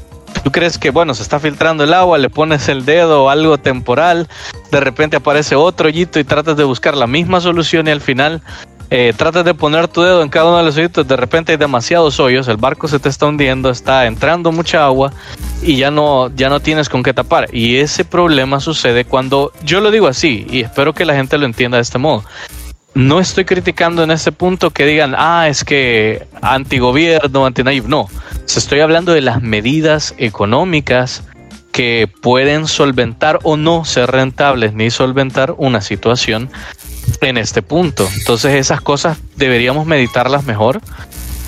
tú 0.42 0.50
crees 0.50 0.78
que, 0.78 0.90
bueno, 0.90 1.14
se 1.14 1.22
está 1.22 1.38
filtrando 1.38 1.84
el 1.84 1.92
agua, 1.92 2.18
le 2.18 2.30
pones 2.30 2.68
el 2.68 2.84
dedo 2.84 3.24
o 3.24 3.28
algo 3.28 3.58
temporal, 3.58 4.28
de 4.70 4.80
repente 4.80 5.16
aparece 5.16 5.54
otro 5.56 5.88
hoyito 5.88 6.18
y 6.18 6.24
tratas 6.24 6.56
de 6.56 6.64
buscar 6.64 6.96
la 6.96 7.06
misma 7.06 7.40
solución 7.40 7.88
y 7.88 7.90
al 7.90 8.00
final 8.00 8.42
eh, 8.90 9.12
tratas 9.14 9.44
de 9.44 9.52
poner 9.52 9.86
tu 9.88 10.00
dedo 10.00 10.22
en 10.22 10.30
cada 10.30 10.46
uno 10.46 10.58
de 10.58 10.64
los 10.64 10.76
hoyitos, 10.76 11.06
de 11.06 11.16
repente 11.16 11.52
hay 11.52 11.58
demasiados 11.58 12.18
hoyos, 12.20 12.48
el 12.48 12.56
barco 12.56 12.88
se 12.88 12.98
te 12.98 13.10
está 13.10 13.26
hundiendo, 13.26 13.68
está 13.68 14.06
entrando 14.06 14.50
mucha 14.50 14.84
agua 14.86 15.12
y 15.62 15.76
ya 15.76 15.90
no, 15.90 16.34
ya 16.34 16.48
no 16.48 16.60
tienes 16.60 16.88
con 16.88 17.02
qué 17.02 17.12
tapar. 17.12 17.48
Y 17.52 17.76
ese 17.76 18.06
problema 18.06 18.60
sucede 18.60 19.04
cuando, 19.04 19.52
yo 19.62 19.80
lo 19.80 19.90
digo 19.90 20.06
así, 20.06 20.46
y 20.48 20.60
espero 20.60 20.94
que 20.94 21.04
la 21.04 21.14
gente 21.14 21.36
lo 21.36 21.44
entienda 21.44 21.76
de 21.76 21.82
este 21.82 21.98
modo. 21.98 22.24
No 22.98 23.20
estoy 23.20 23.44
criticando 23.44 24.02
en 24.02 24.10
ese 24.10 24.32
punto 24.32 24.70
que 24.70 24.84
digan, 24.84 25.14
ah, 25.16 25.46
es 25.48 25.62
que 25.62 26.26
antigobierno, 26.42 27.46
antinaiv. 27.46 27.88
No, 27.88 28.08
se 28.44 28.58
estoy 28.58 28.80
hablando 28.80 29.12
de 29.12 29.20
las 29.20 29.40
medidas 29.40 30.16
económicas 30.18 31.22
que 31.70 32.10
pueden 32.20 32.66
solventar 32.66 33.38
o 33.44 33.56
no 33.56 33.84
ser 33.84 34.10
rentables 34.10 34.74
ni 34.74 34.90
solventar 34.90 35.54
una 35.58 35.80
situación 35.80 36.50
en 37.20 37.36
este 37.36 37.62
punto. 37.62 38.08
Entonces 38.16 38.56
esas 38.56 38.80
cosas 38.80 39.18
deberíamos 39.36 39.86
meditarlas 39.86 40.42
mejor 40.42 40.80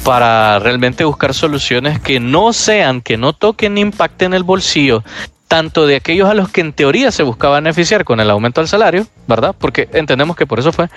para 0.04 0.61
realmente 0.61 1.02
buscar 1.02 1.35
soluciones 1.35 1.99
que 1.99 2.21
no 2.21 2.52
sean, 2.52 3.00
que 3.00 3.16
no 3.16 3.33
toquen 3.33 3.75
ni 3.75 3.80
impacten 3.80 4.35
el 4.35 4.45
bolsillo 4.45 5.02
tanto 5.49 5.88
de 5.88 5.97
aquellos 5.97 6.30
a 6.30 6.35
los 6.35 6.49
que 6.49 6.61
en 6.61 6.73
teoría 6.73 7.11
se 7.11 7.25
buscaba 7.25 7.57
beneficiar 7.57 8.04
con 8.04 8.21
el 8.21 8.30
aumento 8.30 8.61
del 8.61 8.69
salario, 8.69 9.09
¿verdad? 9.26 9.52
Porque 9.59 9.88
entendemos 9.95 10.37
que 10.37 10.47
por 10.47 10.61
eso 10.61 10.71
fue, 10.71 10.88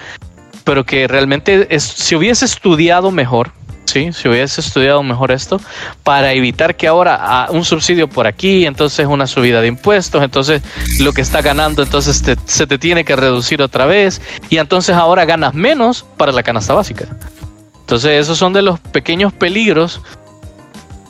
pero 0.64 0.86
que 0.86 1.08
realmente 1.08 1.68
es, 1.70 1.84
si 1.84 2.16
hubiese 2.16 2.46
estudiado 2.46 3.12
mejor, 3.12 3.52
¿sí? 3.86 4.12
Si 4.14 4.28
hubiese 4.28 4.62
estudiado 4.62 5.04
mejor 5.04 5.32
esto, 5.32 5.60
para 6.04 6.34
evitar 6.34 6.76
que 6.76 6.88
ahora 6.88 7.18
ah, 7.22 7.48
un 7.52 7.66
subsidio 7.66 8.08
por 8.08 8.28
aquí, 8.28 8.66
entonces 8.66 9.06
una 9.08 9.28
subida 9.28 9.62
de 9.62 9.68
impuestos, 9.68 10.24
entonces 10.24 10.62
lo 11.00 11.14
que 11.14 11.22
está 11.22 11.42
ganando, 11.42 11.84
entonces 11.84 12.24
se 12.46 12.68
te 12.68 12.78
tiene 12.78 13.04
que 13.06 13.16
reducir 13.16 13.62
otra 13.62 13.86
vez, 13.86 14.22
y 14.50 14.58
entonces 14.58 14.96
ahora 14.96 15.26
ganas 15.26 15.54
menos 15.54 16.06
para 16.18 16.32
la 16.32 16.44
canasta 16.44 16.74
básica. 16.74 17.06
Entonces 17.82 18.12
esos 18.22 18.38
son 18.38 18.54
de 18.54 18.62
los 18.62 18.80
pequeños 18.80 19.34
peligros 19.34 20.02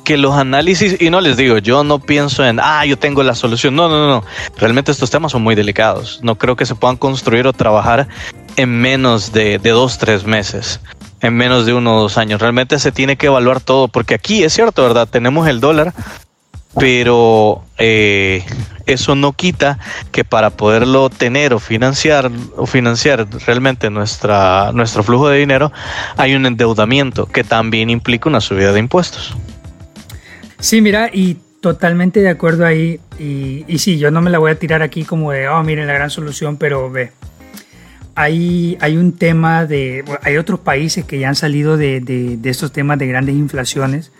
que 0.03 0.17
los 0.17 0.33
análisis, 0.35 1.01
y 1.01 1.09
no 1.09 1.21
les 1.21 1.37
digo, 1.37 1.59
yo 1.59 1.83
no 1.83 1.99
pienso 1.99 2.45
en, 2.45 2.59
ah, 2.61 2.85
yo 2.85 2.97
tengo 2.97 3.23
la 3.23 3.35
solución. 3.35 3.75
No, 3.75 3.87
no, 3.87 4.07
no. 4.07 4.23
Realmente 4.57 4.91
estos 4.91 5.09
temas 5.09 5.31
son 5.31 5.41
muy 5.43 5.55
delicados. 5.55 6.19
No 6.23 6.35
creo 6.35 6.55
que 6.55 6.65
se 6.65 6.75
puedan 6.75 6.97
construir 6.97 7.47
o 7.47 7.53
trabajar 7.53 8.07
en 8.55 8.81
menos 8.81 9.31
de, 9.31 9.59
de 9.59 9.69
dos, 9.71 9.97
tres 9.97 10.25
meses 10.25 10.79
en 11.23 11.35
menos 11.35 11.65
de 11.65 11.73
uno 11.73 11.95
o 11.95 12.01
dos 12.01 12.17
años. 12.17 12.41
Realmente 12.41 12.77
se 12.79 12.91
tiene 12.91 13.15
que 13.15 13.27
evaluar 13.27 13.61
todo, 13.61 13.87
porque 13.87 14.13
aquí 14.13 14.43
es 14.43 14.53
cierto, 14.53 14.83
¿verdad? 14.83 15.07
Tenemos 15.09 15.47
el 15.47 15.61
dólar, 15.61 15.93
pero 16.77 17.63
eh, 17.77 18.43
eso 18.85 19.15
no 19.15 19.31
quita 19.31 19.79
que 20.11 20.25
para 20.25 20.49
poderlo 20.51 21.09
tener 21.09 21.53
o 21.53 21.59
financiar 21.59 22.29
o 22.57 22.65
financiar 22.65 23.27
realmente 23.45 23.89
nuestra 23.89 24.71
nuestro 24.73 25.03
flujo 25.03 25.29
de 25.29 25.37
dinero 25.37 25.71
hay 26.17 26.35
un 26.35 26.45
endeudamiento 26.45 27.27
que 27.27 27.43
también 27.43 27.89
implica 27.89 28.27
una 28.27 28.41
subida 28.41 28.73
de 28.73 28.79
impuestos. 28.79 29.33
Sí, 30.59 30.81
mira, 30.81 31.09
y 31.11 31.37
totalmente 31.61 32.21
de 32.21 32.29
acuerdo 32.29 32.65
ahí. 32.65 32.99
Y, 33.17 33.63
y 33.67 33.79
sí, 33.79 33.97
yo 33.97 34.11
no 34.11 34.21
me 34.21 34.29
la 34.29 34.39
voy 34.39 34.51
a 34.51 34.55
tirar 34.55 34.81
aquí 34.81 35.05
como 35.05 35.31
de, 35.31 35.47
oh, 35.47 35.63
miren 35.63 35.87
la 35.87 35.93
gran 35.93 36.09
solución, 36.09 36.57
pero 36.57 36.89
ve, 36.91 37.11
hay, 38.15 38.77
un 38.97 39.13
tema 39.13 39.65
de, 39.65 40.03
hay 40.21 40.37
otros 40.37 40.59
países 40.59 41.05
que 41.05 41.19
ya 41.19 41.29
han 41.29 41.35
salido 41.35 41.77
de, 41.77 41.99
de, 41.99 42.49
estos 42.49 42.71
temas 42.71 42.99
de 42.99 43.07
grandes 43.07 43.35
inflaciones. 43.35 44.11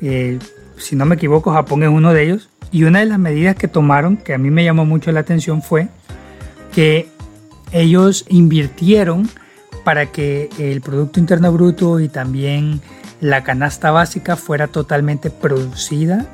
Eh, 0.00 0.38
si 0.76 0.96
no 0.96 1.04
me 1.04 1.16
equivoco, 1.16 1.52
Japón 1.52 1.82
es 1.82 1.88
uno 1.88 2.12
de 2.12 2.22
ellos. 2.24 2.48
Y 2.70 2.84
una 2.84 3.00
de 3.00 3.06
las 3.06 3.18
medidas 3.18 3.56
que 3.56 3.68
tomaron, 3.68 4.16
que 4.16 4.34
a 4.34 4.38
mí 4.38 4.50
me 4.50 4.64
llamó 4.64 4.84
mucho 4.84 5.12
la 5.12 5.20
atención, 5.20 5.62
fue 5.62 5.88
que 6.72 7.08
ellos 7.72 8.24
invirtieron 8.28 9.28
para 9.84 10.06
que 10.06 10.48
el 10.58 10.80
Producto 10.80 11.20
Interno 11.20 11.52
Bruto 11.52 12.00
y 12.00 12.08
también 12.08 12.80
la 13.20 13.44
canasta 13.44 13.90
básica 13.90 14.36
fuera 14.36 14.68
totalmente 14.68 15.30
producida 15.30 16.26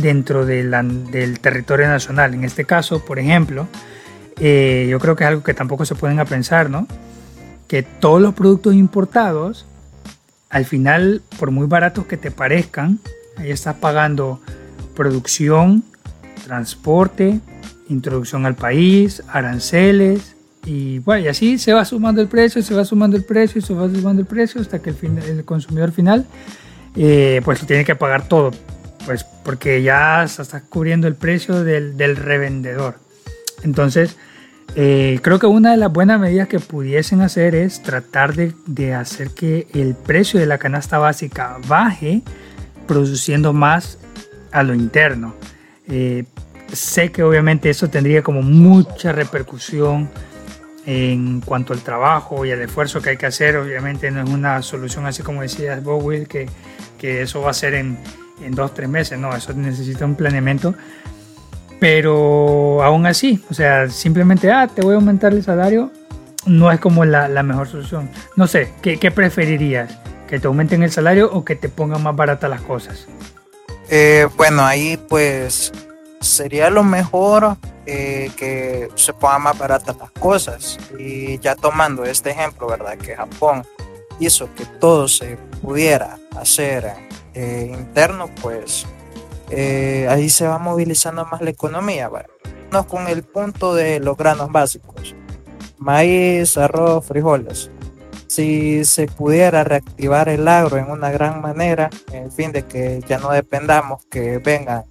dentro 0.00 0.46
de 0.46 0.64
del 1.10 1.40
territorio 1.40 1.88
nacional. 1.88 2.34
En 2.34 2.44
este 2.44 2.64
caso, 2.64 3.04
por 3.04 3.18
ejemplo, 3.18 3.68
eh, 4.40 4.86
yo 4.90 4.98
creo 4.98 5.16
que 5.16 5.24
es 5.24 5.28
algo 5.28 5.42
que 5.42 5.54
tampoco 5.54 5.84
se 5.84 5.94
pueden 5.94 6.22
pensar, 6.26 6.70
¿no? 6.70 6.86
Que 7.68 7.82
todos 7.82 8.20
los 8.20 8.34
productos 8.34 8.74
importados, 8.74 9.66
al 10.50 10.64
final, 10.64 11.22
por 11.38 11.50
muy 11.50 11.66
baratos 11.66 12.06
que 12.06 12.16
te 12.16 12.30
parezcan, 12.30 12.98
ahí 13.36 13.50
estás 13.50 13.76
pagando 13.76 14.40
producción, 14.94 15.82
transporte, 16.44 17.40
introducción 17.88 18.46
al 18.46 18.54
país, 18.54 19.22
aranceles, 19.28 20.34
y 20.66 21.00
bueno, 21.00 21.24
y 21.24 21.28
así 21.28 21.58
se 21.58 21.72
va 21.72 21.84
sumando 21.84 22.22
el 22.22 22.28
precio, 22.28 22.62
se 22.62 22.74
va 22.74 22.84
sumando 22.84 23.16
el 23.16 23.24
precio, 23.24 23.60
se 23.60 23.74
va 23.74 23.88
sumando 23.88 24.22
el 24.22 24.26
precio 24.26 24.60
hasta 24.60 24.80
que 24.80 24.90
el, 24.90 25.44
consumidor 25.44 25.92
final 25.92 26.24
eh, 26.96 27.42
pues 27.44 27.66
tiene 27.66 27.84
que 27.84 27.94
pagar 27.94 28.28
todo, 28.28 28.50
pues 29.04 29.24
porque 29.44 29.82
ya 29.82 30.26
se 30.26 30.40
está 30.40 30.62
cubriendo 30.62 31.06
el 31.06 31.16
precio 31.16 31.62
del 31.62 32.16
revendedor. 32.16 33.03
Entonces, 33.64 34.16
eh, 34.76 35.20
creo 35.22 35.38
que 35.38 35.46
una 35.46 35.70
de 35.70 35.76
las 35.76 35.92
buenas 35.92 36.20
medidas 36.20 36.48
que 36.48 36.60
pudiesen 36.60 37.20
hacer 37.20 37.54
es 37.54 37.82
tratar 37.82 38.34
de, 38.34 38.94
hacer 38.94 39.30
que 39.30 39.66
el 39.72 39.94
precio 39.94 40.40
de 40.40 40.46
la 40.46 40.58
canasta 40.58 40.98
básica 40.98 41.58
baje, 41.66 42.22
produciendo 42.86 43.52
más 43.52 43.98
a 44.52 44.62
lo 44.62 44.74
interno. 44.74 45.34
Eh, 45.88 46.24
sé 46.72 47.12
que 47.12 47.22
obviamente 47.22 47.70
eso 47.70 47.88
tendría 47.88 48.22
como 48.22 48.42
mucha 48.42 49.12
repercusión 49.12 50.08
en 50.86 51.40
cuanto 51.40 51.72
al 51.72 51.80
trabajo 51.80 52.44
y 52.44 52.50
al 52.50 52.60
esfuerzo 52.60 53.00
que 53.00 53.10
hay 53.10 53.16
que 53.16 53.26
hacer. 53.26 53.56
Obviamente 53.56 54.10
no 54.10 54.22
es 54.22 54.28
una 54.28 54.60
solución 54.62 55.06
así 55.06 55.22
como 55.22 55.42
decías 55.42 55.82
vos, 55.82 56.04
que, 56.28 56.48
que 56.98 57.22
eso 57.22 57.42
va 57.42 57.50
a 57.50 57.54
ser 57.54 57.74
en, 57.74 57.96
en 58.42 58.54
dos, 58.54 58.74
tres 58.74 58.88
meses. 58.88 59.18
No, 59.18 59.34
eso 59.34 59.52
necesita 59.52 60.04
un 60.04 60.16
planeamiento. 60.16 60.74
Pero 61.80 62.82
aún 62.82 63.06
así, 63.06 63.42
o 63.50 63.54
sea, 63.54 63.88
simplemente, 63.88 64.50
ah, 64.50 64.68
te 64.68 64.82
voy 64.82 64.92
a 64.92 64.96
aumentar 64.96 65.32
el 65.32 65.42
salario, 65.42 65.90
no 66.46 66.70
es 66.70 66.80
como 66.80 67.04
la, 67.04 67.28
la 67.28 67.42
mejor 67.42 67.68
solución. 67.68 68.08
No 68.36 68.46
sé, 68.46 68.72
¿qué, 68.82 68.98
¿qué, 68.98 69.10
preferirías? 69.10 69.98
¿Que 70.28 70.38
te 70.38 70.46
aumenten 70.46 70.82
el 70.82 70.90
salario 70.90 71.30
o 71.32 71.44
que 71.44 71.56
te 71.56 71.68
pongan 71.68 72.02
más 72.02 72.16
baratas 72.16 72.48
las 72.48 72.62
cosas? 72.62 73.06
Eh, 73.90 74.26
bueno, 74.36 74.64
ahí 74.64 74.98
pues 75.08 75.72
sería 76.20 76.70
lo 76.70 76.84
mejor 76.84 77.56
eh, 77.86 78.30
que 78.36 78.88
se 78.94 79.12
pongan 79.12 79.42
más 79.42 79.58
baratas 79.58 79.96
las 79.98 80.10
cosas. 80.12 80.78
Y 80.98 81.38
ya 81.38 81.54
tomando 81.54 82.04
este 82.04 82.30
ejemplo, 82.30 82.66
¿verdad? 82.66 82.96
Que 82.96 83.14
Japón 83.14 83.64
hizo 84.20 84.52
que 84.54 84.64
todo 84.80 85.08
se 85.08 85.36
pudiera 85.60 86.18
hacer 86.36 86.92
eh, 87.34 87.70
interno, 87.72 88.30
pues 88.40 88.86
eh, 89.56 90.08
ahí 90.08 90.28
se 90.28 90.46
va 90.46 90.58
movilizando 90.58 91.24
más 91.26 91.40
la 91.40 91.50
economía. 91.50 92.08
Bueno, 92.08 92.28
con 92.88 93.06
el 93.06 93.22
punto 93.22 93.74
de 93.74 94.00
los 94.00 94.16
granos 94.16 94.50
básicos, 94.50 95.14
maíz, 95.78 96.56
arroz, 96.56 97.06
frijoles. 97.06 97.70
Si 98.26 98.84
se 98.84 99.06
pudiera 99.06 99.62
reactivar 99.62 100.28
el 100.28 100.48
agro 100.48 100.78
en 100.78 100.90
una 100.90 101.12
gran 101.12 101.40
manera, 101.40 101.88
en 102.12 102.32
fin 102.32 102.50
de 102.50 102.64
que 102.64 103.00
ya 103.06 103.18
no 103.18 103.30
dependamos 103.30 104.04
que 104.06 104.38
venga 104.38 104.84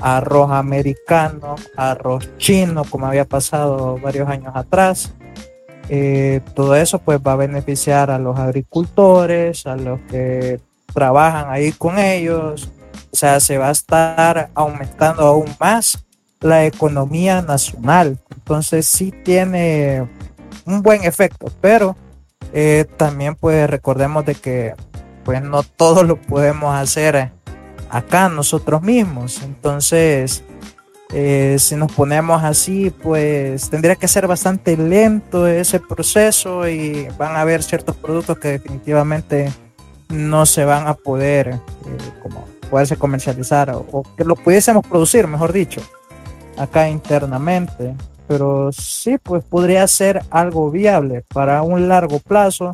arroz 0.00 0.52
americano, 0.52 1.56
arroz 1.76 2.30
chino, 2.38 2.84
como 2.84 3.06
había 3.06 3.24
pasado 3.24 3.98
varios 4.00 4.28
años 4.28 4.52
atrás, 4.54 5.12
eh, 5.88 6.40
todo 6.54 6.76
eso 6.76 7.00
pues 7.00 7.18
va 7.18 7.32
a 7.32 7.36
beneficiar 7.36 8.10
a 8.10 8.18
los 8.18 8.38
agricultores, 8.38 9.66
a 9.66 9.76
los 9.76 10.00
que 10.02 10.60
trabajan 10.92 11.50
ahí 11.50 11.72
con 11.72 11.98
ellos, 11.98 12.70
o 13.14 13.16
sea, 13.16 13.38
se 13.38 13.58
va 13.58 13.68
a 13.68 13.70
estar 13.70 14.50
aumentando 14.54 15.22
aún 15.22 15.46
más 15.60 16.04
la 16.40 16.66
economía 16.66 17.42
nacional. 17.42 18.18
Entonces 18.34 18.88
sí 18.88 19.12
tiene 19.24 20.08
un 20.66 20.82
buen 20.82 21.04
efecto, 21.04 21.46
pero 21.60 21.96
eh, 22.52 22.86
también 22.96 23.36
pues 23.36 23.70
recordemos 23.70 24.26
de 24.26 24.34
que 24.34 24.74
pues 25.24 25.40
no 25.42 25.62
todo 25.62 26.02
lo 26.02 26.20
podemos 26.20 26.74
hacer 26.74 27.30
acá 27.88 28.28
nosotros 28.28 28.82
mismos. 28.82 29.40
Entonces 29.44 30.42
Eh, 31.16 31.58
si 31.60 31.76
nos 31.76 31.92
ponemos 31.92 32.42
así, 32.42 32.90
pues 32.90 33.70
tendría 33.70 33.94
que 33.94 34.08
ser 34.08 34.26
bastante 34.26 34.76
lento 34.76 35.46
ese 35.46 35.78
proceso 35.78 36.66
y 36.66 37.06
van 37.16 37.36
a 37.36 37.42
haber 37.42 37.62
ciertos 37.62 37.94
productos 37.94 38.36
que 38.38 38.48
definitivamente 38.48 39.52
no 40.08 40.44
se 40.44 40.64
van 40.64 40.88
a 40.88 40.94
poder 40.94 41.50
eh, 41.50 41.60
como 42.20 42.48
poderse 42.64 42.96
comercializar 42.96 43.70
o, 43.70 44.02
que 44.16 44.24
lo 44.24 44.36
pudiésemos 44.36 44.86
producir, 44.86 45.26
mejor 45.26 45.52
dicho, 45.52 45.80
acá 46.56 46.88
internamente. 46.88 47.94
Pero 48.26 48.72
sí, 48.72 49.18
pues 49.22 49.44
podría 49.44 49.86
ser 49.86 50.22
algo 50.30 50.70
viable 50.70 51.24
para 51.32 51.62
un 51.62 51.88
largo 51.88 52.18
plazo. 52.20 52.70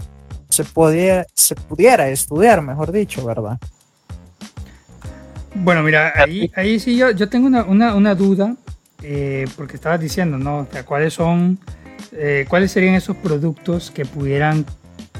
Se, 0.49 0.65
podía, 0.65 1.27
se 1.35 1.55
pudiera 1.55 2.09
estudiar, 2.09 2.63
mejor 2.63 2.93
dicho, 2.93 3.25
¿verdad? 3.25 3.59
Bueno, 5.55 5.83
mira, 5.83 6.13
ahí, 6.17 6.51
ahí 6.55 6.79
sí 6.79 6.97
yo, 6.97 7.11
yo 7.11 7.29
tengo 7.29 7.47
una, 7.47 7.65
una, 7.65 7.95
una 7.95 8.15
duda, 8.15 8.55
eh, 9.03 9.47
porque 9.57 9.77
estabas 9.77 10.01
diciendo, 10.01 10.39
¿no? 10.39 10.69
¿cuáles 10.87 11.15
son, 11.15 11.59
eh, 12.13 12.47
cuáles 12.49 12.71
serían 12.71 12.95
esos 12.95 13.17
productos 13.17 13.91
que 13.91 14.05
pudieran 14.05 14.65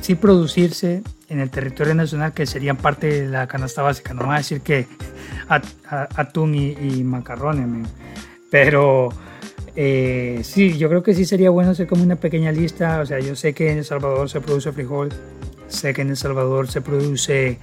sí 0.01 0.15
producirse 0.15 1.03
en 1.29 1.41
el 1.41 1.51
territorio 1.51 1.95
nacional 1.95 2.33
que 2.33 2.47
serían 2.47 2.77
parte 2.77 3.23
de 3.23 3.29
la 3.29 3.47
canasta 3.47 3.83
básica? 3.83 4.15
No 4.15 4.27
va 4.27 4.35
a 4.35 4.39
decir 4.39 4.61
que 4.61 4.87
atún 6.17 6.55
y, 6.55 6.73
y 6.73 7.05
macarrones, 7.05 7.89
pero 8.51 9.11
eh, 9.77 10.41
sí, 10.43 10.77
yo 10.77 10.89
creo 10.89 11.03
que 11.03 11.15
sí 11.15 11.25
sería 11.25 11.51
bueno 11.51 11.71
hacer 11.71 11.87
como 11.87 12.03
una 12.03 12.17
pequeña 12.17 12.53
lista. 12.53 13.01
O 13.01 13.07
sea, 13.07 13.21
yo 13.21 13.37
sé 13.37 13.55
que 13.55 13.71
en 13.71 13.79
El 13.79 13.85
Salvador 13.85 14.29
se 14.29 14.41
produce 14.41 14.73
frijol, 14.73 15.11
sé 15.69 15.95
que 15.95 16.03
en 16.03 16.11
El 16.11 16.17
Salvador 16.17 16.69
se 16.69 16.81
produce 16.81 17.59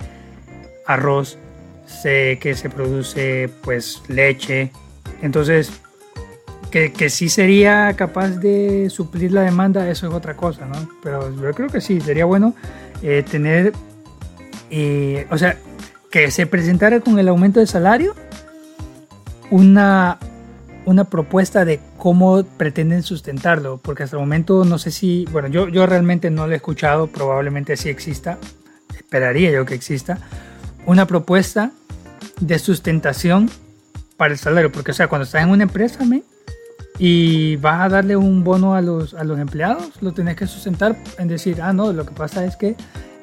arroz, 0.85 1.37
sé 1.85 2.39
que 2.41 2.55
se 2.55 2.69
produce 2.69 3.49
pues 3.63 4.01
leche. 4.07 4.71
Entonces, 5.21 5.71
que, 6.71 6.91
que, 6.91 7.09
sí 7.09 7.29
sería 7.29 7.93
capaz 7.95 8.29
de 8.37 8.89
suplir 8.89 9.31
la 9.31 9.41
demanda, 9.41 9.89
eso 9.89 10.07
es 10.07 10.13
otra 10.13 10.35
cosa, 10.35 10.65
¿no? 10.65 10.89
Pero 11.03 11.33
yo 11.35 11.51
creo 11.51 11.69
que 11.69 11.81
sí, 11.81 12.01
sería 12.01 12.25
bueno 12.25 12.53
eh, 13.01 13.23
tener, 13.29 13.73
eh, 14.69 15.27
o 15.29 15.37
sea, 15.37 15.57
que 16.11 16.31
se 16.31 16.45
presentara 16.47 16.99
con 16.99 17.19
el 17.19 17.27
aumento 17.27 17.59
de 17.59 17.67
salario 17.67 18.15
una, 19.49 20.17
una 20.85 21.03
propuesta 21.05 21.65
de 21.65 21.79
cómo 21.97 22.43
pretenden 22.43 23.03
sustentarlo, 23.03 23.77
porque 23.77 24.03
hasta 24.03 24.15
el 24.15 24.21
momento 24.21 24.65
no 24.65 24.77
sé 24.77 24.91
si, 24.91 25.25
bueno, 25.31 25.47
yo, 25.47 25.67
yo 25.67 25.85
realmente 25.85 26.29
no 26.29 26.47
lo 26.47 26.53
he 26.53 26.57
escuchado, 26.57 27.07
probablemente 27.07 27.77
sí 27.77 27.89
exista, 27.89 28.37
esperaría 28.95 29.51
yo 29.51 29.65
que 29.65 29.75
exista, 29.75 30.17
una 30.85 31.05
propuesta 31.05 31.71
de 32.39 32.59
sustentación 32.59 33.49
para 34.15 34.33
el 34.33 34.39
salario, 34.39 34.71
porque 34.71 34.91
o 34.91 34.93
sea, 34.93 35.07
cuando 35.07 35.25
estás 35.25 35.43
en 35.43 35.49
una 35.49 35.63
empresa 35.63 36.03
¿me? 36.03 36.23
Y 36.99 37.55
vas 37.57 37.81
a 37.81 37.89
darle 37.89 38.15
un 38.15 38.43
bono 38.43 38.73
a 38.75 38.81
los, 38.81 39.13
a 39.13 39.23
los 39.23 39.39
empleados, 39.39 40.01
lo 40.01 40.13
tenés 40.13 40.35
que 40.35 40.47
sustentar 40.47 40.95
en 41.17 41.27
decir, 41.27 41.61
ah, 41.61 41.73
no, 41.73 41.93
lo 41.93 42.05
que 42.05 42.13
pasa 42.13 42.45
es 42.45 42.55
que 42.55 42.75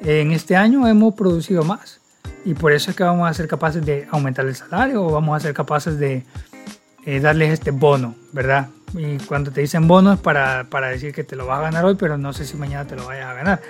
en 0.05 0.33
este 0.33 0.57
año 0.57 0.87
hemos 0.87 1.15
producido 1.15 1.65
más 1.65 2.01
y 2.45 2.55
por 2.55 2.73
eso 2.73 2.91
es 2.91 2.97
que 2.97 3.03
vamos 3.03 3.29
a 3.29 3.35
ser 3.35 3.49
capaces 3.49 3.85
de 3.85 4.07
aumentar 4.11 4.47
el 4.47 4.55
salario 4.55 5.05
o 5.05 5.11
vamos 5.11 5.37
a 5.37 5.41
ser 5.41 5.55
capaces 5.55 5.99
de 5.99 6.25
eh, 7.07 7.21
darles 7.21 7.53
este 7.53 7.71
bono, 7.71 8.15
¿verdad? 8.33 8.69
Y 8.95 9.19
cuando 9.19 9.51
te 9.51 9.61
dicen 9.61 9.89
bono 9.89 10.13
es 10.13 10.21
para, 10.21 10.65
para 10.71 10.89
decir 10.89 11.13
que 11.13 11.25
te 11.25 11.37
lo 11.37 11.47
vas 11.47 11.59
a 11.59 11.63
ganar 11.63 11.85
hoy, 11.85 11.97
pero 11.97 12.17
no 12.17 12.33
sé 12.33 12.45
si 12.45 12.57
mañana 12.57 12.87
te 12.87 12.97
lo 12.97 13.07
vayas 13.07 13.27
a 13.27 13.35
ganar. 13.35 13.61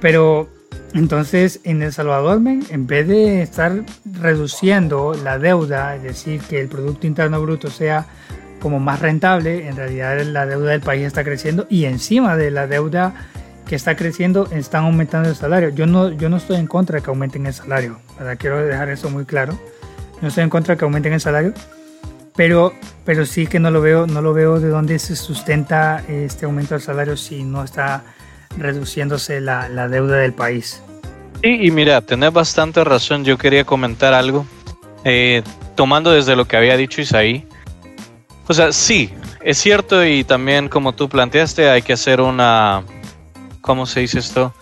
Pero 0.00 0.48
entonces, 0.94 1.60
en 1.64 1.82
El 1.82 1.92
Salvador, 1.92 2.40
en 2.46 2.86
vez 2.86 3.06
de 3.08 3.42
estar 3.42 3.84
reduciendo 4.04 5.14
la 5.14 5.38
deuda, 5.38 5.96
es 5.96 6.02
decir, 6.02 6.40
que 6.40 6.60
el 6.60 6.68
Producto 6.68 7.06
Interno 7.06 7.40
Bruto 7.42 7.70
sea 7.70 8.06
como 8.60 8.80
más 8.80 9.00
rentable, 9.00 9.68
en 9.68 9.76
realidad 9.76 10.20
la 10.22 10.46
deuda 10.46 10.72
del 10.72 10.80
país 10.80 11.06
está 11.06 11.24
creciendo 11.24 11.66
y 11.70 11.84
encima 11.84 12.36
de 12.36 12.50
la 12.50 12.66
deuda 12.66 13.14
que 13.66 13.76
está 13.76 13.96
creciendo 13.96 14.48
están 14.50 14.84
aumentando 14.84 15.28
el 15.28 15.36
salario. 15.36 15.68
Yo 15.68 15.86
no, 15.86 16.10
yo 16.10 16.28
no 16.28 16.38
estoy 16.38 16.56
en 16.56 16.66
contra 16.66 16.96
de 16.96 17.02
que 17.02 17.10
aumenten 17.10 17.46
el 17.46 17.54
salario, 17.54 17.98
¿verdad? 18.18 18.36
quiero 18.38 18.64
dejar 18.64 18.88
eso 18.88 19.10
muy 19.10 19.24
claro. 19.24 19.58
No 20.20 20.28
estoy 20.28 20.44
en 20.44 20.50
contra 20.50 20.74
de 20.74 20.78
que 20.78 20.84
aumenten 20.84 21.12
el 21.12 21.20
salario, 21.20 21.52
pero, 22.34 22.72
pero 23.04 23.26
sí 23.26 23.46
que 23.46 23.60
no 23.60 23.70
lo 23.70 23.80
veo, 23.80 24.06
no 24.06 24.22
lo 24.22 24.32
veo 24.32 24.58
de 24.58 24.68
dónde 24.68 24.98
se 24.98 25.16
sustenta 25.16 26.02
este 26.08 26.46
aumento 26.46 26.74
del 26.74 26.82
salario 26.82 27.16
si 27.16 27.44
no 27.44 27.62
está 27.62 28.04
reduciéndose 28.56 29.40
la, 29.40 29.68
la 29.68 29.88
deuda 29.88 30.16
del 30.16 30.32
país. 30.32 30.82
Sí, 31.42 31.58
y 31.66 31.70
mira, 31.70 32.00
tenés 32.00 32.32
bastante 32.32 32.82
razón. 32.82 33.24
Yo 33.24 33.38
quería 33.38 33.64
comentar 33.64 34.12
algo, 34.12 34.44
eh, 35.04 35.42
tomando 35.76 36.10
desde 36.10 36.34
lo 36.34 36.46
que 36.46 36.56
había 36.56 36.76
dicho 36.76 37.00
Isaí. 37.00 37.46
O 38.48 38.54
sea, 38.54 38.72
sí, 38.72 39.12
es 39.42 39.58
cierto 39.58 40.04
y 40.04 40.24
también 40.24 40.68
como 40.68 40.94
tú 40.94 41.08
planteaste, 41.08 41.68
hay 41.68 41.82
que 41.82 41.92
hacer 41.92 42.22
una, 42.22 42.82
¿cómo 43.60 43.84
se 43.84 44.00
dice 44.00 44.18
esto? 44.18 44.54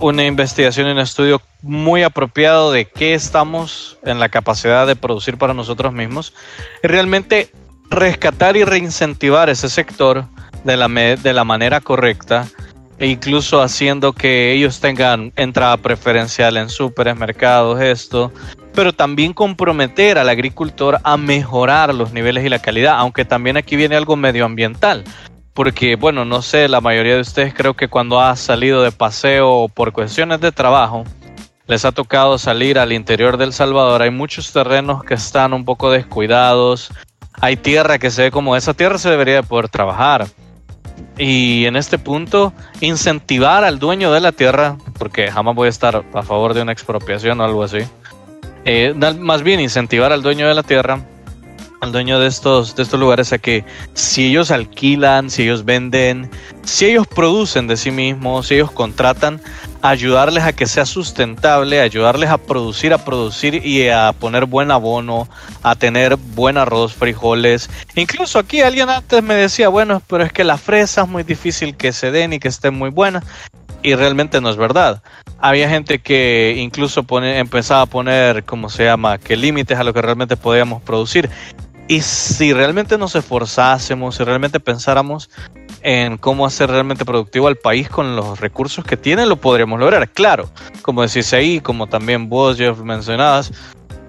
Una 0.00 0.24
investigación 0.24 0.88
y 0.88 0.90
un 0.90 0.98
estudio 0.98 1.40
muy 1.62 2.02
apropiado 2.02 2.72
de 2.72 2.86
qué 2.86 3.14
estamos 3.14 3.96
en 4.04 4.18
la 4.18 4.28
capacidad 4.28 4.88
de 4.88 4.96
producir 4.96 5.38
para 5.38 5.54
nosotros 5.54 5.92
mismos 5.92 6.34
y 6.82 6.88
realmente 6.88 7.50
rescatar 7.90 8.56
y 8.56 8.64
reincentivar 8.64 9.50
ese 9.50 9.68
sector 9.68 10.24
de 10.64 10.76
la, 10.76 10.88
de 10.88 11.32
la 11.32 11.44
manera 11.44 11.80
correcta 11.80 12.48
e 12.98 13.06
incluso 13.06 13.62
haciendo 13.62 14.12
que 14.14 14.52
ellos 14.52 14.80
tengan 14.80 15.32
entrada 15.36 15.76
preferencial 15.76 16.56
en 16.56 16.70
supermercados, 16.70 17.80
esto, 17.80 18.32
pero 18.76 18.92
también 18.92 19.32
comprometer 19.32 20.18
al 20.18 20.28
agricultor 20.28 21.00
a 21.02 21.16
mejorar 21.16 21.94
los 21.94 22.12
niveles 22.12 22.44
y 22.44 22.50
la 22.50 22.60
calidad, 22.60 22.98
aunque 22.98 23.24
también 23.24 23.56
aquí 23.56 23.74
viene 23.74 23.96
algo 23.96 24.16
medioambiental, 24.16 25.02
porque 25.54 25.96
bueno, 25.96 26.26
no 26.26 26.42
sé, 26.42 26.68
la 26.68 26.82
mayoría 26.82 27.14
de 27.14 27.22
ustedes 27.22 27.54
creo 27.54 27.74
que 27.74 27.88
cuando 27.88 28.20
ha 28.20 28.36
salido 28.36 28.82
de 28.82 28.92
paseo 28.92 29.50
o 29.50 29.68
por 29.68 29.92
cuestiones 29.92 30.40
de 30.42 30.52
trabajo, 30.52 31.04
les 31.66 31.86
ha 31.86 31.92
tocado 31.92 32.36
salir 32.36 32.78
al 32.78 32.92
interior 32.92 33.38
del 33.38 33.54
Salvador, 33.54 34.02
hay 34.02 34.10
muchos 34.10 34.52
terrenos 34.52 35.02
que 35.02 35.14
están 35.14 35.54
un 35.54 35.64
poco 35.64 35.90
descuidados, 35.90 36.92
hay 37.40 37.56
tierra 37.56 37.98
que 37.98 38.10
se 38.10 38.24
ve 38.24 38.30
como 38.30 38.56
esa 38.56 38.74
tierra 38.74 38.98
se 38.98 39.10
debería 39.10 39.36
de 39.36 39.42
poder 39.42 39.70
trabajar. 39.70 40.26
Y 41.18 41.64
en 41.64 41.76
este 41.76 41.98
punto 41.98 42.52
incentivar 42.80 43.64
al 43.64 43.78
dueño 43.78 44.12
de 44.12 44.20
la 44.20 44.32
tierra, 44.32 44.76
porque 44.98 45.30
jamás 45.30 45.54
voy 45.54 45.66
a 45.66 45.70
estar 45.70 46.04
a 46.12 46.22
favor 46.22 46.52
de 46.52 46.62
una 46.62 46.72
expropiación 46.72 47.40
o 47.40 47.44
algo 47.44 47.62
así, 47.62 47.80
eh, 48.66 48.94
más 48.94 49.42
bien 49.42 49.60
incentivar 49.60 50.12
al 50.12 50.22
dueño 50.22 50.48
de 50.48 50.54
la 50.54 50.64
tierra, 50.64 51.00
al 51.80 51.92
dueño 51.92 52.18
de 52.18 52.26
estos, 52.26 52.74
de 52.74 52.82
estos 52.82 52.98
lugares 52.98 53.32
a 53.32 53.38
que 53.38 53.64
si 53.94 54.26
ellos 54.26 54.50
alquilan, 54.50 55.30
si 55.30 55.44
ellos 55.44 55.64
venden, 55.64 56.28
si 56.64 56.86
ellos 56.86 57.06
producen 57.06 57.68
de 57.68 57.76
sí 57.76 57.92
mismos, 57.92 58.48
si 58.48 58.54
ellos 58.54 58.72
contratan, 58.72 59.40
ayudarles 59.82 60.42
a 60.42 60.52
que 60.52 60.66
sea 60.66 60.84
sustentable, 60.84 61.80
ayudarles 61.80 62.30
a 62.30 62.38
producir, 62.38 62.92
a 62.92 63.04
producir 63.04 63.64
y 63.64 63.88
a 63.88 64.12
poner 64.12 64.46
buen 64.46 64.72
abono, 64.72 65.28
a 65.62 65.76
tener 65.76 66.16
buen 66.16 66.56
arroz, 66.58 66.94
frijoles. 66.94 67.70
Incluso 67.94 68.40
aquí 68.40 68.62
alguien 68.62 68.90
antes 68.90 69.22
me 69.22 69.34
decía, 69.34 69.68
bueno, 69.68 70.02
pero 70.08 70.24
es 70.24 70.32
que 70.32 70.44
la 70.44 70.58
fresa 70.58 71.02
es 71.02 71.08
muy 71.08 71.22
difícil 71.22 71.76
que 71.76 71.92
se 71.92 72.10
den 72.10 72.32
y 72.32 72.40
que 72.40 72.48
estén 72.48 72.74
muy 72.74 72.90
buenas. 72.90 73.24
Y 73.86 73.94
realmente 73.94 74.40
no 74.40 74.50
es 74.50 74.56
verdad. 74.56 75.00
Había 75.38 75.68
gente 75.68 76.00
que 76.00 76.56
incluso 76.58 77.04
pone, 77.04 77.38
empezaba 77.38 77.82
a 77.82 77.86
poner, 77.86 78.42
¿cómo 78.42 78.68
se 78.68 78.84
llama?, 78.84 79.16
que 79.16 79.36
límites 79.36 79.78
a 79.78 79.84
lo 79.84 79.94
que 79.94 80.02
realmente 80.02 80.36
podíamos 80.36 80.82
producir. 80.82 81.30
Y 81.86 82.00
si 82.00 82.52
realmente 82.52 82.98
nos 82.98 83.14
esforzásemos, 83.14 84.16
si 84.16 84.24
realmente 84.24 84.58
pensáramos 84.58 85.30
en 85.82 86.18
cómo 86.18 86.46
hacer 86.46 86.68
realmente 86.68 87.04
productivo 87.04 87.46
al 87.46 87.58
país 87.58 87.88
con 87.88 88.16
los 88.16 88.40
recursos 88.40 88.84
que 88.84 88.96
tiene, 88.96 89.24
lo 89.24 89.36
podríamos 89.36 89.78
lograr. 89.78 90.08
Claro, 90.08 90.50
como 90.82 91.02
decís 91.02 91.32
ahí, 91.32 91.60
como 91.60 91.86
también 91.86 92.28
vos, 92.28 92.56
Jeff, 92.56 92.80
mencionabas, 92.80 93.52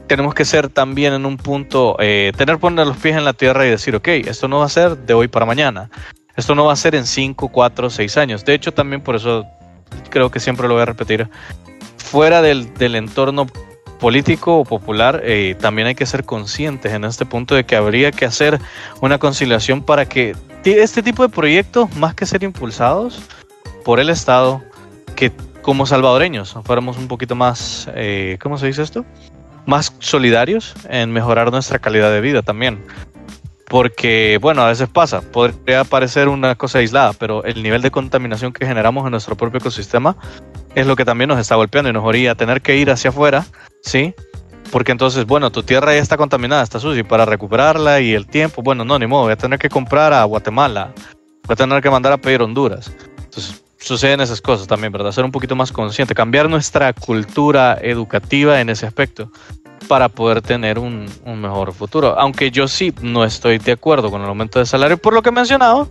tenemos 0.08 0.34
que 0.34 0.44
ser 0.44 0.70
también 0.70 1.14
en 1.14 1.24
un 1.24 1.38
punto, 1.38 1.98
eh, 2.00 2.32
tener 2.36 2.58
poner 2.58 2.88
los 2.88 2.98
pies 2.98 3.16
en 3.16 3.26
la 3.26 3.34
tierra 3.34 3.68
y 3.68 3.70
decir, 3.70 3.96
ok, 3.96 4.08
esto 4.08 4.48
no 4.48 4.58
va 4.58 4.66
a 4.66 4.70
ser 4.70 4.98
de 4.98 5.14
hoy 5.14 5.28
para 5.28 5.46
mañana. 5.46 5.92
Esto 6.36 6.56
no 6.56 6.66
va 6.66 6.74
a 6.74 6.76
ser 6.76 6.96
en 6.96 7.06
5, 7.06 7.48
4, 7.50 7.90
6 7.92 8.18
años. 8.18 8.44
De 8.46 8.56
hecho, 8.56 8.72
también 8.72 9.02
por 9.02 9.16
eso 9.16 9.46
creo 10.10 10.32
que 10.32 10.40
siempre 10.40 10.68
lo 10.68 10.74
voy 10.74 10.84
a 10.84 10.86
repetir. 10.86 11.30
Fuera 11.98 12.42
del, 12.42 12.74
del 12.76 12.96
entorno 12.96 13.48
político 14.00 14.60
o 14.60 14.64
popular, 14.64 15.22
eh, 15.24 15.56
también 15.60 15.88
hay 15.88 15.96
que 15.96 16.06
ser 16.06 16.24
conscientes 16.24 16.94
en 16.94 17.04
este 17.04 17.26
punto 17.26 17.56
de 17.56 17.66
que 17.66 17.76
habría 17.76 18.12
que 18.12 18.26
hacer 18.26 18.60
una 19.02 19.18
conciliación 19.18 19.82
para 19.82 20.08
que 20.08 20.36
este 20.64 21.02
tipo 21.02 21.24
de 21.24 21.30
proyectos, 21.30 21.94
más 21.96 22.14
que 22.14 22.26
ser 22.26 22.44
impulsados 22.44 23.22
por 23.84 24.00
el 24.00 24.10
Estado, 24.10 24.62
que 25.16 25.32
como 25.62 25.86
salvadoreños 25.86 26.56
fuéramos 26.64 26.98
un 26.98 27.08
poquito 27.08 27.36
más, 27.36 27.90
eh, 27.96 28.38
¿cómo 28.42 28.58
se 28.58 28.68
dice 28.68 28.84
esto? 28.84 29.06
Más 29.66 29.94
solidarios 30.00 30.74
en 30.90 31.12
mejorar 31.12 31.52
nuestra 31.52 31.80
calidad 31.80 32.12
de 32.12 32.22
vida 32.22 32.42
también. 32.42 32.84
Porque, 33.70 34.40
bueno, 34.42 34.62
a 34.62 34.70
veces 34.70 34.88
pasa, 34.88 35.22
podría 35.22 35.84
parecer 35.84 36.30
una 36.30 36.56
cosa 36.56 36.80
aislada, 36.80 37.14
pero 37.14 37.44
el 37.44 37.62
nivel 37.62 37.82
de 37.82 37.92
contaminación 37.92 38.54
que 38.54 38.66
generamos 38.66 39.06
en 39.06 39.12
nuestro 39.12 39.36
propio 39.36 39.60
ecosistema 39.60 40.16
es 40.74 40.88
lo 40.88 40.96
que 40.96 41.04
también 41.04 41.28
nos 41.28 41.40
está 41.40 41.56
golpeando 41.56 41.90
y 41.90 41.94
nos 41.94 42.08
haría 42.08 42.36
tener 42.36 42.62
que 42.62 42.78
ir 42.78 42.90
hacia 42.90 43.10
afuera, 43.10 43.46
¿sí? 43.82 44.14
porque 44.72 44.92
entonces, 44.92 45.26
bueno, 45.26 45.52
tu 45.52 45.64
tierra 45.64 45.94
ya 45.94 46.02
está 46.02 46.18
contaminada, 46.18 46.64
está 46.64 46.80
sucia, 46.80 47.00
y 47.00 47.04
para 47.04 47.26
recuperarla 47.26 48.02
y 48.02 48.14
el 48.14 48.28
tiempo, 48.28 48.62
bueno, 48.62 48.86
no, 48.86 49.00
ni 49.00 49.08
modo, 49.08 49.24
voy 49.24 49.34
a 49.34 49.38
tener 49.38 49.60
que 49.60 49.70
comprar 49.70 50.14
a 50.14 50.24
Guatemala, 50.24 50.94
voy 51.46 51.54
a 51.54 51.56
tener 51.56 51.82
que 51.82 51.90
mandar 51.90 52.14
a 52.14 52.18
pedir 52.18 52.42
Honduras. 52.42 52.92
Entonces, 53.18 53.64
suceden 53.78 54.22
esas 54.22 54.42
cosas 54.42 54.68
también, 54.68 54.92
¿verdad? 54.92 55.12
Ser 55.12 55.26
un 55.26 55.32
poquito 55.32 55.56
más 55.56 55.72
consciente, 55.72 56.14
cambiar 56.14 56.50
nuestra 56.50 56.94
cultura 56.94 57.78
educativa 57.82 58.60
en 58.60 58.70
ese 58.70 58.86
aspecto 58.86 59.32
para 59.88 60.10
poder 60.10 60.42
tener 60.42 60.80
un, 60.80 61.06
un 61.26 61.42
mejor 61.42 61.74
futuro. 61.74 62.20
Aunque 62.20 62.52
yo 62.52 62.68
sí 62.68 62.94
no 63.02 63.24
estoy 63.24 63.58
de 63.58 63.74
acuerdo 63.74 64.12
con 64.12 64.22
el 64.22 64.28
aumento 64.28 64.60
de 64.60 64.66
salario 64.66 64.98
por 64.98 65.14
lo 65.14 65.22
que 65.22 65.30
he 65.30 65.32
mencionado, 65.32 65.90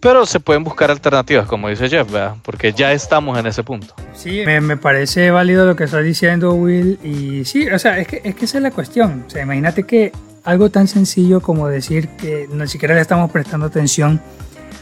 pero 0.00 0.24
se 0.24 0.40
pueden 0.40 0.64
buscar 0.64 0.90
alternativas, 0.90 1.46
como 1.46 1.68
dice 1.68 1.88
Jeff, 1.88 2.10
¿verdad? 2.10 2.36
porque 2.42 2.72
ya 2.72 2.92
estamos 2.92 3.38
en 3.38 3.46
ese 3.46 3.62
punto. 3.62 3.94
Sí, 4.14 4.42
me, 4.46 4.60
me, 4.60 4.78
parece 4.78 5.30
válido 5.30 5.66
lo 5.66 5.76
que 5.76 5.84
está 5.84 5.98
diciendo 5.98 6.54
Will. 6.54 6.98
Y 7.04 7.44
sí, 7.44 7.68
o 7.68 7.78
sea, 7.78 7.98
es 7.98 8.08
que, 8.08 8.22
es 8.24 8.34
que 8.34 8.46
esa 8.46 8.58
es 8.58 8.62
la 8.62 8.70
cuestión. 8.70 9.24
O 9.26 9.30
sea, 9.30 9.42
imagínate 9.42 9.84
que 9.84 10.12
algo 10.42 10.70
tan 10.70 10.88
sencillo 10.88 11.40
como 11.40 11.68
decir 11.68 12.08
que 12.16 12.48
ni 12.50 12.66
siquiera 12.66 12.94
le 12.94 13.02
estamos 13.02 13.30
prestando 13.30 13.66
atención 13.66 14.20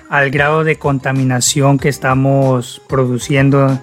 al 0.08 0.30
grado 0.30 0.62
de 0.62 0.76
contaminación 0.76 1.78
que 1.78 1.88
estamos 1.88 2.80
produciendo 2.88 3.78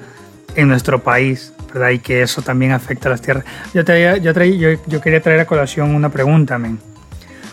en 0.56 0.70
nuestro 0.70 1.04
país, 1.04 1.54
Y 1.92 2.00
que 2.00 2.22
eso 2.22 2.42
también 2.42 2.72
afecta 2.72 3.10
a 3.10 3.12
las 3.12 3.22
tierras. 3.22 3.44
Yo, 3.74 3.84
traía, 3.84 4.18
yo, 4.18 4.34
traía, 4.34 4.56
yo, 4.56 4.80
yo 4.88 5.02
quería 5.02 5.22
traer 5.22 5.42
a 5.42 5.46
colación 5.46 5.94
una 5.94 6.10
pregunta, 6.10 6.58
men. 6.58 6.80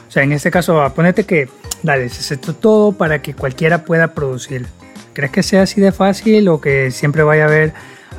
O 0.09 0.11
sea, 0.11 0.23
en 0.23 0.33
este 0.33 0.51
caso, 0.51 0.93
ponete 0.95 1.25
que 1.25 1.49
dale, 1.83 2.09
se 2.09 2.21
aceptó 2.21 2.55
todo 2.55 2.93
para 2.93 3.23
que 3.23 3.35
cualquiera 3.35 3.85
pueda 3.85 4.15
producir. 4.15 4.67
¿Crees 5.13 5.31
que 5.31 5.43
sea 5.43 5.63
así 5.63 5.81
de 5.81 5.93
fácil 5.93 6.49
o 6.49 6.61
que 6.61 6.91
siempre 6.91 7.23
vaya 7.23 7.45
a 7.45 7.47
haber 7.49 7.73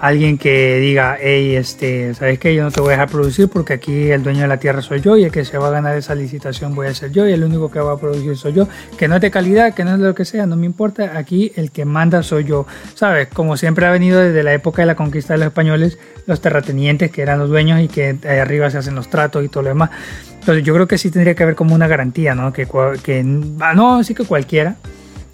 alguien 0.04 0.38
que 0.38 0.80
diga, 0.80 1.18
hey, 1.18 1.56
este, 1.56 2.14
¿sabes 2.14 2.38
qué? 2.38 2.54
Yo 2.54 2.64
no 2.64 2.72
te 2.72 2.82
voy 2.82 2.90
a 2.90 2.92
dejar 2.92 3.10
producir 3.10 3.48
porque 3.48 3.72
aquí 3.72 4.12
el 4.12 4.22
dueño 4.22 4.42
de 4.42 4.50
la 4.50 4.58
tierra 4.58 4.82
soy 4.82 5.00
yo 5.00 5.16
y 5.16 5.24
el 5.24 5.32
que 5.32 5.46
se 5.46 5.58
va 5.58 5.70
a 5.70 5.72
ganar 5.72 5.96
esa 5.96 6.14
licitación 6.14 6.76
voy 6.76 6.88
a 6.88 6.94
ser 6.94 7.14
yo 7.14 7.26
y 7.26 7.32
el 7.32 7.42
único 7.42 7.72
que 7.72 7.80
va 7.80 7.94
a 7.94 7.98
producir 7.98 8.36
soy 8.36 8.52
yo. 8.52 8.68
Que 8.98 9.08
no 9.08 9.16
es 9.16 9.22
de 9.22 9.32
calidad, 9.32 9.74
que 9.74 9.86
no 9.86 9.94
es 9.94 10.00
de 10.00 10.08
lo 10.08 10.14
que 10.14 10.26
sea, 10.26 10.46
no 10.46 10.58
me 10.58 10.66
importa. 10.66 11.18
Aquí 11.18 11.54
el 11.56 11.72
que 11.72 11.86
manda 11.86 12.22
soy 12.22 12.44
yo. 12.44 12.68
¿Sabes? 12.96 13.30
Como 13.30 13.56
siempre 13.56 13.86
ha 13.86 13.92
venido 13.92 14.20
desde 14.20 14.44
la 14.44 14.54
época 14.54 14.82
de 14.82 14.88
la 14.88 14.96
conquista 14.96 15.36
de 15.36 15.38
los 15.40 15.48
españoles, 15.48 15.98
los 16.26 16.42
terratenientes 16.42 17.10
que 17.10 17.22
eran 17.22 17.40
los 17.40 17.48
dueños 17.48 17.80
y 17.80 17.88
que 17.88 18.18
ahí 18.26 18.40
arriba 18.40 18.70
se 18.70 18.80
hacen 18.80 18.96
los 18.96 19.10
tratos 19.10 19.46
y 19.46 19.48
todo 19.48 19.64
lo 19.64 19.70
demás. 19.70 19.90
Entonces 20.38 20.66
yo 20.66 20.74
creo 20.74 20.86
que 20.86 20.98
sí 20.98 21.12
tendría 21.12 21.34
que 21.34 21.44
haber 21.44 21.56
como 21.56 21.74
una 21.74 21.88
garantía, 21.88 22.36
¿no? 22.36 22.52
Que, 22.52 22.68
que 23.02 23.26
ah, 23.62 23.74
no, 23.74 24.04
sí 24.04 24.14
que 24.14 24.26
cualquiera, 24.26 24.76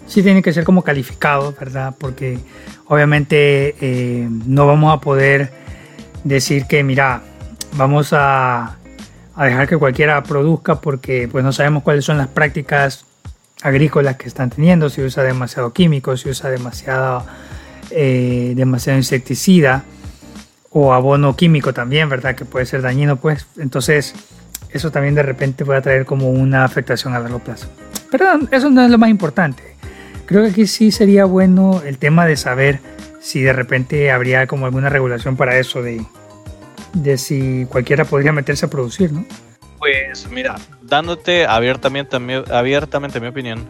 sí 0.06 0.22
tiene 0.22 0.42
que 0.42 0.52
ser 0.52 0.62
como 0.62 0.82
calificado, 0.82 1.52
¿verdad? 1.58 1.92
Porque 1.98 2.38
obviamente 2.90 3.76
eh, 3.80 4.28
no 4.28 4.66
vamos 4.66 4.92
a 4.92 5.00
poder 5.00 5.52
decir 6.24 6.66
que, 6.66 6.82
mira, 6.82 7.22
vamos 7.76 8.12
a, 8.12 8.78
dejar 9.36 9.68
que 9.68 9.76
cualquiera 9.76 10.20
produzca 10.24 10.80
porque 10.80 11.28
pues 11.30 11.44
no 11.44 11.52
sabemos 11.52 11.84
cuáles 11.84 12.04
son 12.04 12.18
las 12.18 12.26
prácticas 12.26 13.06
agrícolas 13.62 14.16
que 14.16 14.26
están 14.26 14.50
teniendo, 14.50 14.90
si 14.90 15.02
usa 15.02 15.22
demasiado 15.22 15.72
químico, 15.72 16.16
si 16.16 16.30
usa 16.30 16.50
demasiado, 16.50 17.24
eh, 17.92 18.54
demasiado 18.56 18.98
insecticida 18.98 19.84
o 20.70 20.92
abono 20.92 21.36
químico 21.36 21.72
también, 21.72 22.08
¿verdad? 22.08 22.34
Que 22.34 22.44
puede 22.44 22.66
ser 22.66 22.82
dañino, 22.82 23.16
pues 23.16 23.46
entonces 23.56 24.14
eso 24.70 24.90
también 24.90 25.14
de 25.14 25.22
repente 25.22 25.64
puede 25.64 25.80
traer 25.80 26.04
como 26.04 26.28
una 26.30 26.64
afectación 26.64 27.14
a 27.14 27.20
largo 27.20 27.38
plazo. 27.38 27.68
Pero 28.10 28.26
eso 28.50 28.68
no 28.68 28.82
es 28.82 28.90
lo 28.90 28.98
más 28.98 29.10
importante. 29.10 29.69
Creo 30.30 30.44
que 30.44 30.50
aquí 30.50 30.68
sí 30.68 30.92
sería 30.92 31.24
bueno 31.24 31.82
el 31.84 31.98
tema 31.98 32.24
de 32.24 32.36
saber 32.36 32.78
si 33.20 33.40
de 33.40 33.52
repente 33.52 34.12
habría 34.12 34.46
como 34.46 34.66
alguna 34.66 34.88
regulación 34.88 35.36
para 35.36 35.58
eso 35.58 35.82
de, 35.82 36.06
de 36.92 37.18
si 37.18 37.66
cualquiera 37.68 38.04
podría 38.04 38.30
meterse 38.30 38.66
a 38.66 38.70
producir, 38.70 39.10
¿no? 39.10 39.24
Pues 39.80 40.30
mira, 40.30 40.54
dándote 40.82 41.46
abiertamente, 41.46 42.16
abiertamente 42.48 43.18
mi 43.18 43.26
opinión, 43.26 43.68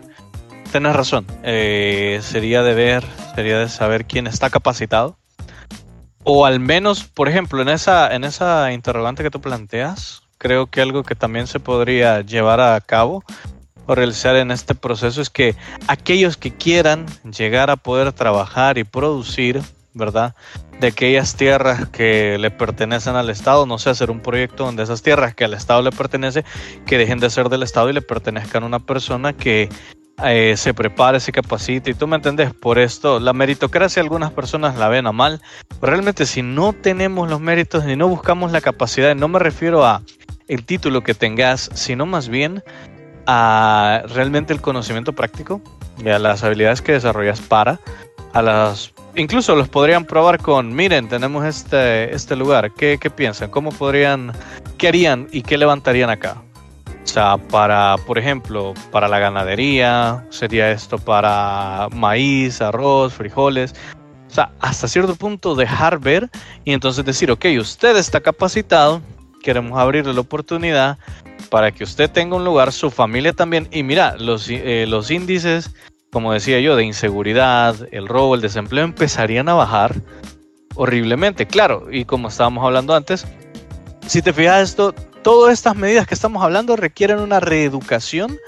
tienes 0.70 0.94
razón. 0.94 1.24
Eh, 1.44 2.20
sería 2.20 2.62
de 2.62 2.74
ver, 2.74 3.04
sería 3.34 3.58
de 3.58 3.70
saber 3.70 4.04
quién 4.04 4.26
está 4.26 4.50
capacitado. 4.50 5.16
O 6.24 6.44
al 6.44 6.60
menos, 6.60 7.04
por 7.04 7.30
ejemplo, 7.30 7.62
en 7.62 7.70
esa, 7.70 8.14
en 8.14 8.22
esa 8.22 8.70
interrogante 8.74 9.22
que 9.22 9.30
tú 9.30 9.40
planteas, 9.40 10.24
creo 10.36 10.66
que 10.66 10.82
algo 10.82 11.04
que 11.04 11.14
también 11.14 11.46
se 11.46 11.58
podría 11.58 12.20
llevar 12.20 12.60
a 12.60 12.78
cabo 12.82 13.24
realizar 13.94 14.36
en 14.36 14.50
este 14.50 14.74
proceso 14.74 15.20
es 15.20 15.30
que 15.30 15.54
aquellos 15.88 16.36
que 16.36 16.52
quieran 16.54 17.06
llegar 17.36 17.70
a 17.70 17.76
poder 17.76 18.12
trabajar 18.12 18.78
y 18.78 18.84
producir, 18.84 19.62
¿verdad? 19.94 20.34
De 20.80 20.88
aquellas 20.88 21.36
tierras 21.36 21.88
que 21.88 22.38
le 22.38 22.50
pertenecen 22.50 23.16
al 23.16 23.30
Estado, 23.30 23.66
no 23.66 23.78
sé, 23.78 23.90
hacer 23.90 24.10
un 24.10 24.20
proyecto 24.20 24.64
donde 24.64 24.82
esas 24.82 25.02
tierras 25.02 25.34
que 25.34 25.44
al 25.44 25.54
Estado 25.54 25.82
le 25.82 25.92
pertenece, 25.92 26.44
que 26.86 26.98
dejen 26.98 27.18
de 27.18 27.30
ser 27.30 27.48
del 27.48 27.62
Estado 27.62 27.90
y 27.90 27.92
le 27.92 28.02
pertenezcan 28.02 28.62
a 28.62 28.66
una 28.66 28.80
persona 28.80 29.32
que 29.32 29.68
eh, 30.24 30.54
se 30.56 30.74
prepare, 30.74 31.20
se 31.20 31.32
capacite. 31.32 31.90
Y 31.90 31.94
tú 31.94 32.06
me 32.06 32.16
entendés, 32.16 32.52
por 32.52 32.78
esto 32.78 33.20
la 33.20 33.32
meritocracia 33.32 34.02
algunas 34.02 34.32
personas 34.32 34.76
la 34.76 34.88
ven 34.88 35.06
a 35.06 35.12
mal. 35.12 35.40
Realmente 35.80 36.26
si 36.26 36.42
no 36.42 36.72
tenemos 36.72 37.30
los 37.30 37.40
méritos 37.40 37.84
y 37.86 37.96
no 37.96 38.08
buscamos 38.08 38.52
la 38.52 38.60
capacidad, 38.60 39.14
no 39.14 39.28
me 39.28 39.38
refiero 39.38 39.84
a 39.84 40.02
el 40.48 40.64
título 40.64 41.02
que 41.02 41.14
tengas, 41.14 41.70
sino 41.74 42.06
más 42.06 42.28
bien 42.28 42.62
realmente 44.08 44.52
el 44.52 44.60
conocimiento 44.60 45.12
práctico 45.12 45.60
y 45.98 46.08
a 46.08 46.18
las 46.18 46.42
habilidades 46.42 46.82
que 46.82 46.92
desarrollas 46.92 47.40
para, 47.40 47.78
a 48.32 48.42
las 48.42 48.92
incluso 49.14 49.56
los 49.56 49.68
podrían 49.68 50.04
probar 50.04 50.38
con, 50.38 50.74
miren, 50.74 51.08
tenemos 51.08 51.44
este, 51.44 52.14
este 52.14 52.36
lugar, 52.36 52.72
¿qué, 52.72 52.98
¿qué, 53.00 53.10
piensan? 53.10 53.50
¿Cómo 53.50 53.70
podrían, 53.70 54.32
qué 54.78 54.88
harían 54.88 55.28
y 55.32 55.42
qué 55.42 55.58
levantarían 55.58 56.10
acá? 56.10 56.42
O 57.02 57.06
sea, 57.06 57.38
para, 57.38 57.96
por 58.06 58.18
ejemplo, 58.18 58.74
para 58.90 59.08
la 59.08 59.18
ganadería, 59.18 60.24
sería 60.30 60.70
esto 60.70 60.98
para 60.98 61.88
maíz, 61.92 62.60
arroz, 62.60 63.14
frijoles. 63.14 63.74
O 64.28 64.32
sea, 64.32 64.52
hasta 64.60 64.86
cierto 64.86 65.16
punto 65.16 65.56
dejar 65.56 65.98
ver 65.98 66.30
y 66.64 66.72
entonces 66.72 67.04
decir, 67.04 67.30
ok, 67.32 67.46
usted 67.58 67.96
está 67.96 68.20
capacitado, 68.20 69.00
queremos 69.42 69.76
abrirle 69.78 70.14
la 70.14 70.20
oportunidad 70.20 70.98
para 71.50 71.72
que 71.72 71.84
usted 71.84 72.10
tenga 72.10 72.36
un 72.36 72.44
lugar, 72.44 72.72
su 72.72 72.90
familia 72.90 73.32
también. 73.32 73.68
Y 73.70 73.82
mira, 73.82 74.16
los, 74.16 74.48
eh, 74.48 74.86
los 74.88 75.10
índices, 75.10 75.70
como 76.10 76.32
decía 76.32 76.60
yo, 76.60 76.76
de 76.76 76.84
inseguridad, 76.84 77.76
el 77.90 78.08
robo, 78.08 78.34
el 78.34 78.40
desempleo 78.40 78.84
empezarían 78.84 79.48
a 79.48 79.54
bajar 79.54 79.94
horriblemente. 80.74 81.46
Claro, 81.46 81.88
y 81.90 82.04
como 82.04 82.28
estábamos 82.28 82.64
hablando 82.64 82.94
antes, 82.94 83.26
si 84.06 84.22
te 84.22 84.32
fijas 84.32 84.70
esto, 84.70 84.92
todas 85.22 85.52
estas 85.52 85.76
medidas 85.76 86.06
que 86.06 86.14
estamos 86.14 86.42
hablando 86.42 86.76
requieren 86.76 87.18
una 87.18 87.40
reeducación 87.40 88.38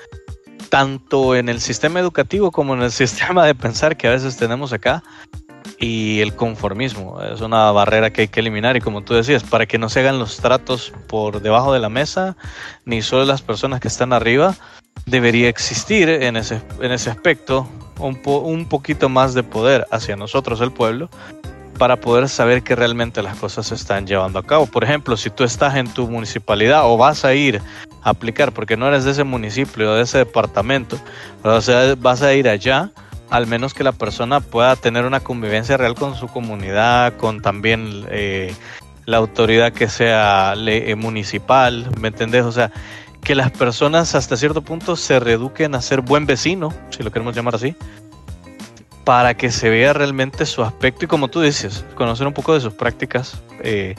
tanto 0.71 1.37
en 1.37 1.51
el 1.51 1.61
sistema 1.61 2.01
educativo 2.01 2.51
como 2.51 2.75
en 2.75 2.83
el 2.83 2.93
sistema 3.03 3.45
de 3.45 3.55
pensar 3.55 3.97
que 3.97 4.09
a 4.09 4.13
veces 4.13 4.37
tenemos 4.37 4.73
acá 4.73 5.03
y 5.79 6.21
el 6.21 6.35
conformismo. 6.35 7.21
Es 7.23 7.41
una 7.41 7.71
barrera 7.73 8.11
que 8.11 8.23
hay 8.23 8.29
que 8.29 8.41
eliminar 8.41 8.77
y 8.77 8.81
como 8.81 9.03
tú 9.03 9.15
decías, 9.15 9.43
para 9.43 9.67
que 9.67 9.79
no 9.79 9.89
se 9.89 10.01
hagan 10.01 10.19
los 10.19 10.39
tratos 10.39 10.93
por 11.09 11.43
debajo 11.43 11.73
de 11.73 11.81
la 11.81 11.89
mesa, 11.89 12.37
ni 12.85 13.03
solo 13.03 13.25
las 13.25 13.43
personas 13.43 13.81
que 13.81 13.89
están 13.89 14.13
arriba, 14.13 14.55
debería 15.07 15.49
existir 15.49 16.09
en 16.09 16.37
ese, 16.37 16.61
en 16.81 16.93
ese 16.93 17.11
aspecto 17.11 17.69
un, 17.99 18.67
poquito 18.67 19.09
más 19.09 19.35
de 19.35 19.43
poder 19.43 19.87
hacia 19.91 20.17
nosotros, 20.17 20.61
el 20.61 20.73
pueblo, 20.73 21.09
para 21.79 21.97
poder 21.97 22.29
saber 22.29 22.63
que 22.63 22.77
realmente 22.77 23.23
las 23.23 23.37
cosas 23.37 23.67
se 23.67 23.75
están 23.75 24.07
llevando 24.07 24.39
a 24.39 24.43
cabo. 24.43 24.67
Por 24.67 24.85
ejemplo, 24.85 25.17
si 25.17 25.31
tú 25.31 25.45
estás 25.45 25.77
en 25.77 25.89
tu 25.93 26.09
municipalidad 26.09 26.83
o 26.85 26.97
vas 26.97 27.25
a 27.25 27.35
ir 27.35 27.61
a 28.03 28.11
aplicar 28.11 28.53
porque 28.53 28.77
no 28.77 28.89
eres 28.89 29.05
de 29.05 29.13
ese 29.13 29.25
municipio 29.25 29.91
o 29.91 29.95
de 29.95 30.03
ese 30.03 30.19
departamento, 30.19 30.99
o 31.43 31.61
sea, 31.61 31.95
vas 31.97 32.23
a 32.23 32.35
ir 32.35 32.49
allá, 32.49 32.91
al 33.33 33.47
menos 33.47 33.73
que 33.73 33.83
la 33.83 33.93
persona 33.93 34.41
pueda 34.41 34.77
tener 34.77 35.07
una 35.07 35.21
convivencia 35.21 35.79
real 35.79 35.95
con 35.95 36.15
su 36.15 36.29
comunidad, 36.29 37.17
con 37.17 37.41
también 37.41 38.05
eh, 38.11 38.55
la 39.07 39.17
autoridad 39.17 39.73
que 39.73 39.89
sea 39.89 40.53
eh, 40.55 40.95
municipal, 40.97 41.91
¿me 41.99 42.09
entendés? 42.09 42.45
O 42.45 42.53
sea, 42.53 42.71
que 43.25 43.35
las 43.35 43.51
personas 43.51 44.15
hasta 44.15 44.37
cierto 44.37 44.61
punto 44.61 44.97
se 44.97 45.19
reeduquen 45.19 45.75
a 45.75 45.81
ser 45.81 46.03
buen 46.03 46.27
vecino, 46.27 46.75
si 46.91 47.03
lo 47.03 47.11
queremos 47.11 47.35
llamar 47.35 47.55
así, 47.55 47.75
para 49.03 49.33
que 49.33 49.51
se 49.51 49.71
vea 49.71 49.95
realmente 49.95 50.45
su 50.45 50.63
aspecto 50.63 51.07
y 51.07 51.09
como 51.09 51.29
tú 51.29 51.41
dices, 51.41 51.87
conocer 51.95 52.27
un 52.27 52.35
poco 52.35 52.53
de 52.53 52.61
sus 52.61 52.75
prácticas 52.75 53.41
eh, 53.61 53.95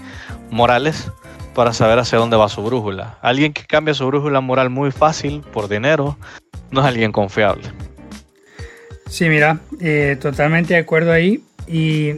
morales 0.52 1.12
para 1.56 1.74
saber 1.74 1.98
hacia 1.98 2.20
dónde 2.20 2.38
va 2.38 2.50
su 2.50 2.62
brújula. 2.62 3.18
Alguien 3.24 3.52
que 3.52 3.66
cambia 3.66 3.96
su 3.96 4.06
brújula 4.06 4.42
moral 4.42 4.70
muy 4.70 4.92
fácil 4.92 5.42
por 5.42 5.70
dinero 5.70 6.18
no 6.70 6.82
es 6.82 6.86
alguien 6.86 7.12
confiable. 7.12 7.74
Sí, 9.14 9.30
mira, 9.30 9.60
eh, 9.80 10.18
totalmente 10.20 10.74
de 10.74 10.80
acuerdo 10.80 11.12
ahí. 11.12 11.44
Y 11.68 12.14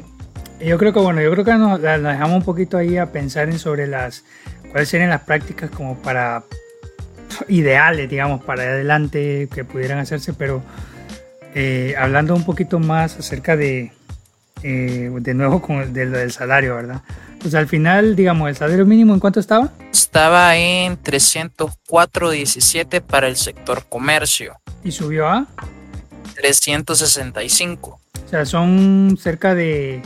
yo 0.66 0.78
creo 0.78 0.94
que, 0.94 1.00
bueno, 1.02 1.22
yo 1.22 1.30
creo 1.32 1.44
que 1.44 1.54
nos, 1.56 1.82
dejamos 1.82 2.38
un 2.38 2.44
poquito 2.44 2.78
ahí 2.78 2.96
a 2.96 3.12
pensar 3.12 3.50
en 3.50 3.60
sobre 3.60 3.86
las, 3.86 4.24
cuáles 4.72 4.88
serían 4.88 5.10
las 5.10 5.24
prácticas 5.24 5.70
como 5.70 5.98
para 5.98 6.44
ideales, 7.50 8.10
digamos, 8.10 8.46
para 8.46 8.64
adelante 8.64 9.50
que 9.54 9.66
pudieran 9.66 9.98
hacerse, 10.00 10.32
pero 10.32 10.64
eh, 11.54 11.96
hablando 11.98 12.34
un 12.34 12.46
poquito 12.46 12.80
más 12.80 13.20
acerca 13.20 13.58
de, 13.58 13.92
eh, 14.64 15.12
de 15.20 15.34
nuevo, 15.34 15.62
con 15.62 15.92
del 15.92 16.32
salario, 16.32 16.78
¿verdad? 16.78 17.02
Pues 17.42 17.56
al 17.56 17.68
final, 17.68 18.16
digamos, 18.16 18.48
el 18.48 18.56
salario 18.56 18.86
mínimo 18.86 19.14
en 19.14 19.20
cuánto 19.20 19.42
estaba? 19.42 19.70
Estaba 19.92 20.56
en 20.56 20.98
304.17 21.04 23.02
para 23.02 23.28
el 23.28 23.36
sector 23.36 23.84
comercio. 23.90 24.56
¿Y 24.82 24.94
subió 24.94 25.28
a? 25.28 25.46
365. 26.36 28.00
O 28.26 28.30
sea, 28.30 28.45
son 28.45 29.17
cerca 29.19 29.56
de 29.56 30.02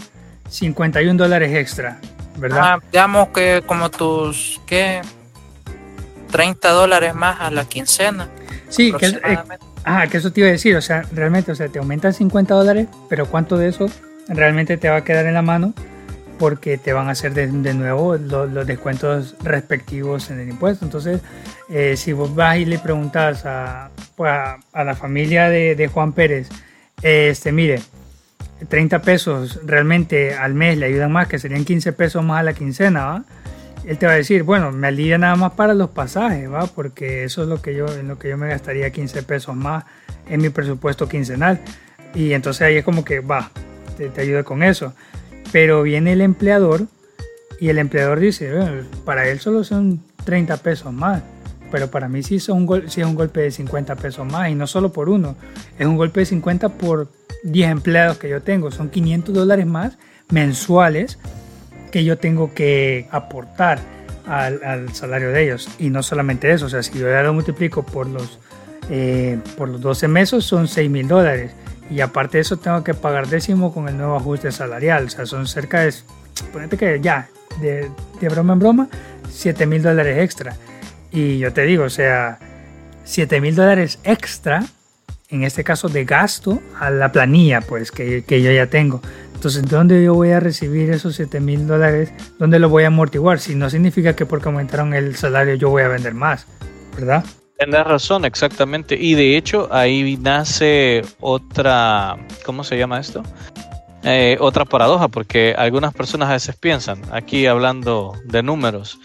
51 0.49 1.21
dólares 1.21 1.55
extra, 1.55 1.99
¿verdad? 2.37 2.59
Ah, 2.61 2.79
digamos 2.91 3.29
que 3.29 3.63
como 3.65 3.89
tus, 3.89 4.59
¿qué? 4.65 5.01
30 6.31 6.69
dólares 6.69 7.15
más 7.15 7.39
a 7.39 7.49
la 7.51 7.65
quincena. 7.65 8.29
Sí, 8.69 8.93
que, 8.93 9.07
eh, 9.07 9.37
ah, 9.83 10.07
que 10.07 10.17
eso 10.17 10.31
te 10.31 10.41
iba 10.41 10.49
a 10.49 10.51
decir, 10.51 10.75
o 10.75 10.81
sea, 10.81 11.03
realmente, 11.11 11.51
o 11.51 11.55
sea, 11.55 11.67
te 11.69 11.79
aumentan 11.79 12.13
50 12.13 12.53
dólares, 12.53 12.87
pero 13.09 13.25
¿cuánto 13.25 13.57
de 13.57 13.69
eso 13.69 13.87
realmente 14.27 14.77
te 14.77 14.89
va 14.89 14.97
a 14.97 15.03
quedar 15.03 15.25
en 15.25 15.33
la 15.33 15.41
mano? 15.41 15.73
Porque 16.39 16.77
te 16.77 16.93
van 16.93 17.09
a 17.09 17.11
hacer 17.11 17.33
de, 17.33 17.73
nuevo 17.73 18.15
los, 18.15 18.65
descuentos 18.65 19.35
respectivos 19.43 20.31
en 20.31 20.39
el 20.39 20.49
impuesto. 20.49 20.85
Entonces, 20.85 21.21
eh, 21.69 21.95
si 21.97 22.13
vos 22.13 22.33
vas 22.33 22.57
y 22.57 22.65
le 22.65 22.79
preguntas 22.79 23.45
a, 23.45 23.91
pues, 24.15 24.31
a, 24.31 24.83
la 24.83 24.95
familia 24.95 25.49
de, 25.49 25.75
de 25.75 25.87
Juan 25.87 26.13
Pérez, 26.13 26.49
este, 27.01 27.51
mire, 27.51 27.81
30 28.67 29.01
pesos 29.01 29.59
realmente 29.65 30.33
al 30.33 30.53
mes 30.53 30.77
le 30.77 30.87
ayudan 30.87 31.11
más, 31.11 31.27
que 31.27 31.39
serían 31.39 31.63
15 31.63 31.93
pesos 31.93 32.23
más 32.23 32.39
a 32.41 32.43
la 32.43 32.53
quincena, 32.53 33.05
¿va? 33.05 33.23
Él 33.85 33.97
te 33.97 34.05
va 34.05 34.11
a 34.11 34.15
decir, 34.15 34.43
bueno, 34.43 34.71
me 34.71 34.87
alivia 34.87 35.17
nada 35.17 35.35
más 35.35 35.53
para 35.53 35.73
los 35.73 35.91
pasajes, 35.91 36.51
¿va? 36.51 36.67
Porque 36.67 37.23
eso 37.23 37.43
es 37.43 37.47
lo 37.47 37.61
que 37.61 37.73
yo, 37.73 37.85
en 37.87 38.09
lo 38.09 38.19
que 38.19 38.29
yo 38.29 38.37
me 38.37 38.49
gastaría 38.49 38.89
15 38.91 39.23
pesos 39.23 39.55
más 39.55 39.85
en 40.27 40.41
mi 40.41 40.49
presupuesto 40.49 41.07
quincenal. 41.07 41.61
Y 42.13 42.33
entonces 42.33 42.61
ahí 42.63 42.75
es 42.75 42.83
como 42.83 43.05
que, 43.05 43.21
va, 43.21 43.51
te, 43.97 44.09
te 44.09 44.21
ayuda 44.21 44.43
con 44.43 44.63
eso. 44.63 44.93
Pero 45.51 45.83
viene 45.83 46.13
el 46.13 46.21
empleador 46.21 46.87
y 47.59 47.69
el 47.69 47.77
empleador 47.77 48.19
dice, 48.19 48.51
para 49.05 49.27
él 49.27 49.39
solo 49.39 49.63
son 49.63 50.01
30 50.25 50.57
pesos 50.57 50.93
más. 50.93 51.21
Pero 51.71 51.91
para 51.91 52.09
mí 52.09 52.23
sí, 52.23 52.39
son 52.39 52.67
sí 52.87 53.01
es 53.01 53.07
un 53.07 53.15
golpe 53.15 53.41
de 53.41 53.51
50 53.51 53.95
pesos 53.95 54.25
más 54.25 54.49
y 54.49 54.55
no 54.55 54.65
solo 54.65 54.91
por 54.91 55.07
uno, 55.07 55.35
es 55.77 55.85
un 55.85 55.97
golpe 55.97 56.21
de 56.21 56.25
50 56.25 56.69
por 56.69 57.09
10 57.43 57.69
empleados 57.69 58.17
que 58.17 58.29
yo 58.29 58.41
tengo. 58.41 58.71
Son 58.71 58.89
500 58.89 59.35
dólares 59.35 59.67
más 59.67 59.97
mensuales 60.29 61.19
que 61.91 62.03
yo 62.03 62.17
tengo 62.17 62.53
que 62.53 63.07
aportar 63.11 63.79
al, 64.25 64.93
salario 64.93 65.31
de 65.31 65.43
ellos. 65.43 65.69
Y 65.79 65.89
no 65.89 66.03
solamente 66.03 66.51
eso, 66.51 66.67
o 66.67 66.69
sea, 66.69 66.83
si 66.83 66.97
yo 66.97 67.09
ya 67.09 67.23
lo 67.23 67.33
multiplico 67.33 67.83
por 67.83 68.07
los, 68.07 68.39
eh, 68.89 69.39
por 69.57 69.69
los 69.69 69.81
12 69.81 70.07
meses, 70.07 70.43
son 70.43 70.67
6 70.67 70.89
mil 70.89 71.07
dólares. 71.07 71.51
Y 71.89 72.01
aparte 72.01 72.37
de 72.37 72.41
eso, 72.41 72.57
tengo 72.57 72.83
que 72.83 72.93
pagar 72.93 73.27
décimo 73.27 73.73
con 73.73 73.87
el 73.89 73.97
nuevo 73.97 74.15
ajuste 74.15 74.51
salarial. 74.51 75.05
O 75.05 75.09
sea, 75.09 75.25
son 75.25 75.47
cerca 75.47 75.81
de, 75.81 75.93
ponete 76.53 76.77
que 76.77 76.99
ya, 77.01 77.29
de, 77.61 77.89
de 78.21 78.29
broma 78.29 78.53
en 78.53 78.59
broma, 78.59 78.89
7 79.29 79.65
mil 79.65 79.81
dólares 79.81 80.23
extra. 80.23 80.55
Y 81.11 81.39
yo 81.39 81.51
te 81.51 81.63
digo, 81.63 81.85
o 81.85 81.89
sea, 81.89 82.37
7 83.03 83.41
mil 83.41 83.55
dólares 83.55 83.99
extra 84.03 84.63
en 85.29 85.43
este 85.43 85.63
caso 85.63 85.89
de 85.89 86.05
gasto 86.05 86.59
a 86.79 86.89
la 86.89 87.11
planilla 87.11 87.61
pues 87.61 87.91
que, 87.91 88.23
que 88.23 88.41
yo 88.41 88.51
ya 88.51 88.67
tengo. 88.67 89.01
Entonces, 89.33 89.63
¿dónde 89.63 90.03
yo 90.03 90.13
voy 90.13 90.31
a 90.31 90.39
recibir 90.39 90.89
esos 90.89 91.15
7 91.15 91.39
mil 91.39 91.65
dólares? 91.65 92.11
¿Dónde 92.39 92.59
lo 92.59 92.69
voy 92.69 92.83
a 92.83 92.87
amortiguar? 92.87 93.39
Si 93.39 93.55
no 93.55 93.69
significa 93.69 94.15
que 94.15 94.25
porque 94.25 94.49
aumentaron 94.49 94.93
el 94.93 95.15
salario 95.15 95.55
yo 95.55 95.69
voy 95.69 95.83
a 95.83 95.87
vender 95.87 96.13
más, 96.13 96.45
¿verdad? 96.95 97.23
Tienes 97.59 97.83
razón, 97.83 98.23
exactamente. 98.23 98.95
Y 98.95 99.15
de 99.15 99.35
hecho 99.35 99.67
ahí 99.69 100.17
nace 100.21 101.01
otra, 101.19 102.17
¿cómo 102.45 102.63
se 102.63 102.77
llama 102.77 103.01
esto? 103.01 103.21
Eh, 104.03 104.37
otra 104.39 104.63
paradoja, 104.63 105.09
porque 105.09 105.53
algunas 105.57 105.93
personas 105.93 106.29
a 106.29 106.33
veces 106.33 106.55
piensan, 106.55 107.01
aquí 107.11 107.47
hablando 107.47 108.13
de 108.23 108.41
números, 108.41 108.97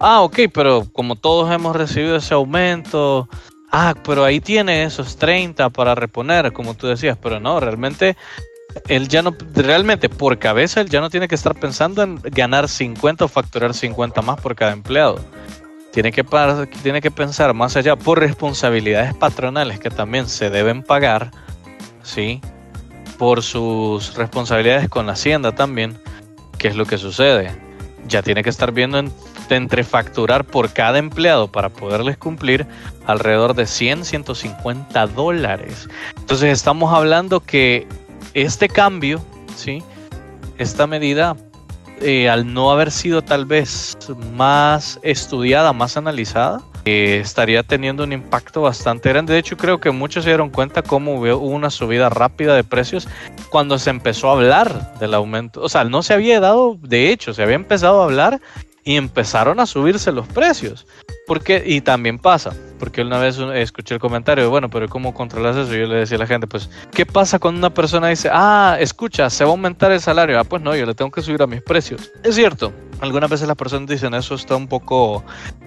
ah, 0.00 0.20
ok, 0.20 0.40
pero 0.52 0.86
como 0.92 1.16
todos 1.16 1.50
hemos 1.50 1.74
recibido 1.74 2.16
ese 2.16 2.34
aumento, 2.34 3.26
ah, 3.72 3.94
pero 4.04 4.22
ahí 4.22 4.38
tiene 4.38 4.82
esos 4.82 5.16
30 5.16 5.70
para 5.70 5.94
reponer, 5.94 6.52
como 6.52 6.74
tú 6.74 6.86
decías, 6.86 7.16
pero 7.16 7.40
no, 7.40 7.58
realmente 7.58 8.18
él 8.88 9.08
ya 9.08 9.22
no, 9.22 9.34
realmente 9.54 10.10
por 10.10 10.38
cabeza 10.38 10.82
él 10.82 10.90
ya 10.90 11.00
no 11.00 11.08
tiene 11.08 11.28
que 11.28 11.36
estar 11.36 11.58
pensando 11.58 12.02
en 12.02 12.20
ganar 12.22 12.68
50 12.68 13.24
o 13.24 13.28
facturar 13.28 13.72
50 13.72 14.20
más 14.20 14.38
por 14.42 14.54
cada 14.54 14.72
empleado. 14.72 15.20
Tiene 15.94 16.10
que, 16.10 16.24
tiene 16.82 17.00
que 17.00 17.10
pensar 17.12 17.54
más 17.54 17.76
allá 17.76 17.94
por 17.94 18.18
responsabilidades 18.18 19.14
patronales 19.14 19.78
que 19.78 19.90
también 19.90 20.28
se 20.28 20.50
deben 20.50 20.82
pagar, 20.82 21.30
¿sí? 22.02 22.40
Por 23.16 23.44
sus 23.44 24.16
responsabilidades 24.16 24.88
con 24.88 25.06
la 25.06 25.12
hacienda 25.12 25.52
también, 25.52 25.96
¿qué 26.58 26.66
es 26.66 26.74
lo 26.74 26.84
que 26.84 26.98
sucede? 26.98 27.52
Ya 28.08 28.22
tiene 28.22 28.42
que 28.42 28.50
estar 28.50 28.72
viendo 28.72 28.98
en 28.98 29.12
entre 29.50 29.84
facturar 29.84 30.44
por 30.44 30.72
cada 30.72 30.98
empleado 30.98 31.48
para 31.48 31.68
poderles 31.68 32.16
cumplir 32.16 32.66
alrededor 33.06 33.54
de 33.54 33.66
100, 33.66 34.04
150 34.04 35.06
dólares. 35.08 35.88
Entonces 36.16 36.50
estamos 36.50 36.92
hablando 36.92 37.40
que 37.40 37.86
este 38.32 38.68
cambio, 38.68 39.22
¿sí? 39.54 39.82
esta 40.58 40.86
medida, 40.86 41.36
eh, 42.04 42.28
al 42.28 42.52
no 42.52 42.70
haber 42.70 42.90
sido 42.90 43.22
tal 43.22 43.46
vez 43.46 43.96
más 44.34 45.00
estudiada, 45.02 45.72
más 45.72 45.96
analizada, 45.96 46.60
eh, 46.84 47.18
estaría 47.22 47.62
teniendo 47.62 48.04
un 48.04 48.12
impacto 48.12 48.60
bastante 48.60 49.08
grande. 49.08 49.32
De 49.32 49.38
hecho, 49.38 49.56
creo 49.56 49.80
que 49.80 49.90
muchos 49.90 50.24
se 50.24 50.30
dieron 50.30 50.50
cuenta 50.50 50.82
cómo 50.82 51.14
hubo 51.14 51.38
una 51.38 51.70
subida 51.70 52.10
rápida 52.10 52.54
de 52.54 52.62
precios 52.62 53.08
cuando 53.48 53.78
se 53.78 53.88
empezó 53.88 54.28
a 54.28 54.32
hablar 54.34 54.98
del 54.98 55.14
aumento. 55.14 55.62
O 55.62 55.68
sea, 55.70 55.84
no 55.84 56.02
se 56.02 56.12
había 56.12 56.40
dado, 56.40 56.76
de 56.82 57.10
hecho, 57.10 57.32
se 57.32 57.42
había 57.42 57.56
empezado 57.56 58.02
a 58.02 58.04
hablar 58.04 58.40
y 58.84 58.96
empezaron 58.96 59.58
a 59.58 59.66
subirse 59.66 60.12
los 60.12 60.28
precios. 60.28 60.86
Porque, 61.26 61.62
y 61.64 61.80
también 61.80 62.18
pasa, 62.18 62.52
porque 62.84 63.00
una 63.00 63.18
vez 63.18 63.38
escuché 63.38 63.94
el 63.94 64.00
comentario, 64.00 64.50
bueno, 64.50 64.68
pero 64.68 64.90
¿cómo 64.90 65.14
controlas 65.14 65.56
eso? 65.56 65.74
Yo 65.74 65.86
le 65.86 66.00
decía 66.00 66.18
a 66.18 66.20
la 66.20 66.26
gente, 66.26 66.46
pues, 66.46 66.68
¿qué 66.92 67.06
pasa 67.06 67.38
cuando 67.38 67.56
una 67.56 67.72
persona 67.72 68.08
dice, 68.08 68.28
ah, 68.30 68.76
escucha, 68.78 69.30
se 69.30 69.42
va 69.42 69.48
a 69.48 69.52
aumentar 69.52 69.90
el 69.90 70.02
salario? 70.02 70.38
Ah, 70.38 70.44
pues 70.44 70.60
no, 70.60 70.76
yo 70.76 70.84
le 70.84 70.94
tengo 70.94 71.10
que 71.10 71.22
subir 71.22 71.40
a 71.40 71.46
mis 71.46 71.62
precios. 71.62 72.12
Es 72.22 72.34
cierto, 72.34 72.74
algunas 73.00 73.30
veces 73.30 73.48
las 73.48 73.56
personas 73.56 73.88
dicen, 73.88 74.12
eso 74.12 74.34
está 74.34 74.56
un 74.56 74.68
poco, 74.68 75.24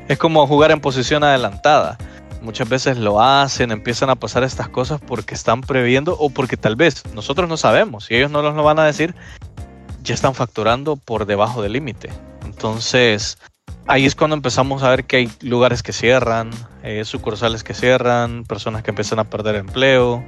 es 0.07 0.19
como 0.19 0.45
jugar 0.45 0.69
en 0.69 0.79
posición 0.79 1.23
adelantada. 1.23 1.97
Muchas 2.43 2.69
veces 2.69 2.99
lo 2.99 3.19
hacen, 3.19 3.71
empiezan 3.71 4.11
a 4.11 4.15
pasar 4.15 4.43
estas 4.43 4.69
cosas 4.69 5.01
porque 5.01 5.33
están 5.33 5.61
previendo 5.61 6.15
o 6.19 6.29
porque 6.29 6.55
tal 6.55 6.75
vez 6.75 7.03
nosotros 7.15 7.49
no 7.49 7.57
sabemos 7.57 8.11
y 8.11 8.15
ellos 8.15 8.29
no 8.29 8.43
nos 8.43 8.53
lo 8.53 8.61
van 8.61 8.77
a 8.77 8.85
decir, 8.85 9.15
ya 10.03 10.13
están 10.13 10.35
facturando 10.35 10.97
por 10.97 11.25
debajo 11.25 11.63
del 11.63 11.73
límite. 11.73 12.11
Entonces, 12.45 13.39
ahí 13.87 14.05
es 14.05 14.15
cuando 14.15 14.35
empezamos 14.35 14.83
a 14.83 14.89
ver 14.89 15.05
que 15.05 15.17
hay 15.17 15.31
lugares 15.41 15.81
que 15.81 15.93
cierran, 15.93 16.51
eh, 16.83 17.03
sucursales 17.05 17.63
que 17.63 17.73
cierran, 17.73 18.43
personas 18.43 18.83
que 18.83 18.91
empiezan 18.91 19.19
a 19.19 19.23
perder 19.23 19.55
empleo, 19.55 20.23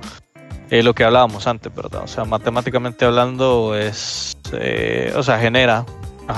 eh, 0.69 0.83
lo 0.83 0.93
que 0.93 1.03
hablábamos 1.03 1.47
antes, 1.47 1.73
¿verdad? 1.73 2.03
O 2.03 2.07
sea, 2.07 2.25
matemáticamente 2.25 3.05
hablando, 3.05 3.75
es, 3.75 4.37
eh, 4.53 5.13
o 5.15 5.23
sea, 5.23 5.39
genera, 5.39 5.85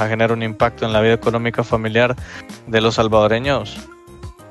genera 0.08 0.34
un 0.34 0.44
impacto 0.44 0.86
en 0.86 0.94
la 0.94 1.02
vida 1.02 1.14
económica 1.14 1.64
familiar 1.64 2.16
de 2.68 2.82
los 2.82 2.96
salvadoreños 2.96 3.78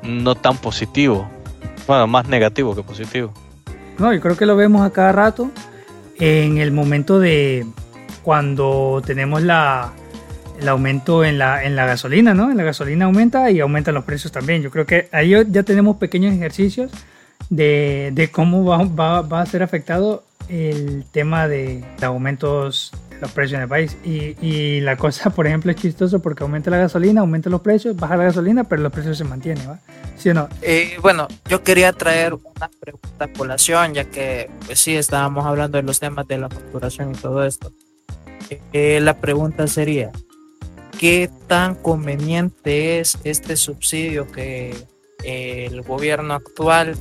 no 0.03 0.35
tan 0.35 0.57
positivo, 0.57 1.29
bueno, 1.87 2.07
más 2.07 2.29
negativo 2.29 2.75
que 2.75 2.83
positivo. 2.83 3.33
No, 3.99 4.13
yo 4.13 4.21
creo 4.21 4.37
que 4.37 4.47
lo 4.47 4.57
vemos 4.57 4.83
a 4.83 4.91
cada 4.91 5.13
rato 5.13 5.51
en 6.19 6.59
el 6.59 6.73
momento 6.73 7.19
de 7.19 7.67
cuando 8.23 9.03
tenemos 9.05 9.43
la, 9.43 9.93
el 10.61 10.69
aumento 10.69 11.25
en 11.25 11.39
la, 11.39 11.65
en 11.65 11.75
la 11.77 11.87
gasolina, 11.87 12.35
¿no? 12.35 12.51
En 12.51 12.57
la 12.57 12.65
gasolina 12.65 13.07
aumenta 13.07 13.51
y 13.51 13.61
aumentan 13.61 13.95
los 13.95 14.05
precios 14.05 14.33
también. 14.33 14.63
Yo 14.63 14.71
creo 14.71 14.87
que 14.87 15.09
ahí 15.13 15.35
ya 15.49 15.63
tenemos 15.63 15.97
pequeños 15.97 16.35
ejercicios 16.35 16.91
de, 17.49 18.11
de 18.13 18.31
cómo 18.31 18.65
va, 18.65 18.85
va, 18.85 19.23
va, 19.23 19.41
a 19.41 19.47
ser 19.47 19.63
afectado 19.63 20.25
el 20.49 21.05
tema 21.13 21.49
de, 21.49 21.85
aumentos 22.03 22.93
de 23.11 23.21
los 23.21 23.33
precios 23.33 23.57
en 23.57 23.63
el 23.63 23.69
país. 23.69 23.97
Y, 24.05 24.37
y, 24.45 24.81
la 24.81 24.97
cosa, 24.97 25.31
por 25.31 25.47
ejemplo, 25.47 25.71
es 25.71 25.79
chistoso 25.79 26.21
porque 26.21 26.43
aumenta 26.43 26.71
la 26.71 26.79
gasolina, 26.79 27.23
aumenta 27.23 27.49
los 27.49 27.63
precios, 27.63 27.97
baja 27.97 28.17
la 28.17 28.25
gasolina, 28.25 28.65
pero 28.65 28.83
los 28.83 28.93
precios 28.93 29.17
se 29.17 29.25
mantienen, 29.25 29.69
¿va? 29.69 29.79
¿Sí 30.17 30.29
o 30.29 30.35
no? 30.35 30.49
Eh, 30.61 30.99
bueno, 31.01 31.29
yo 31.49 31.63
quería 31.63 31.93
traer 31.93 32.35
una 32.35 32.71
pregunta 32.79 33.25
a 33.25 33.29
colación, 33.29 33.95
ya 33.95 34.05
que 34.05 34.51
pues 34.67 34.79
sí, 34.79 34.95
estábamos 34.95 35.47
hablando 35.47 35.79
de 35.79 35.83
los 35.83 35.99
temas 35.99 36.29
de 36.29 36.37
la 36.37 36.51
facturación 36.51 37.13
y 37.13 37.15
todo 37.15 37.45
esto. 37.45 37.73
Eh, 38.73 39.01
la 39.01 39.15
pregunta 39.15 39.67
sería, 39.67 40.11
qué 41.01 41.31
tan 41.47 41.77
conveniente 41.77 43.01
es 43.01 43.17
este 43.25 43.57
subsidio 43.57 44.31
que 44.31 44.77
el 45.25 45.81
gobierno 45.81 46.35
actual 46.35 46.95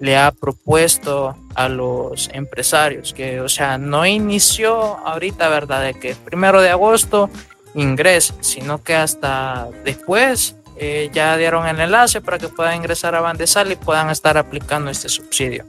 le 0.00 0.16
ha 0.16 0.32
propuesto 0.32 1.36
a 1.54 1.68
los 1.68 2.30
empresarios, 2.32 3.12
que 3.12 3.42
o 3.42 3.50
sea, 3.50 3.76
no 3.76 4.06
inició 4.06 4.96
ahorita, 5.06 5.50
¿verdad? 5.50 5.84
De 5.84 5.92
que 5.92 6.14
primero 6.14 6.62
de 6.62 6.70
agosto 6.70 7.28
ingrese, 7.74 8.32
sino 8.40 8.82
que 8.82 8.94
hasta 8.94 9.68
después 9.84 10.56
eh, 10.78 11.10
ya 11.12 11.36
dieron 11.36 11.66
el 11.66 11.78
enlace 11.78 12.22
para 12.22 12.38
que 12.38 12.48
puedan 12.48 12.76
ingresar 12.76 13.14
a 13.14 13.20
Bandesal 13.20 13.70
y 13.70 13.76
puedan 13.76 14.08
estar 14.08 14.38
aplicando 14.38 14.90
este 14.90 15.10
subsidio. 15.10 15.66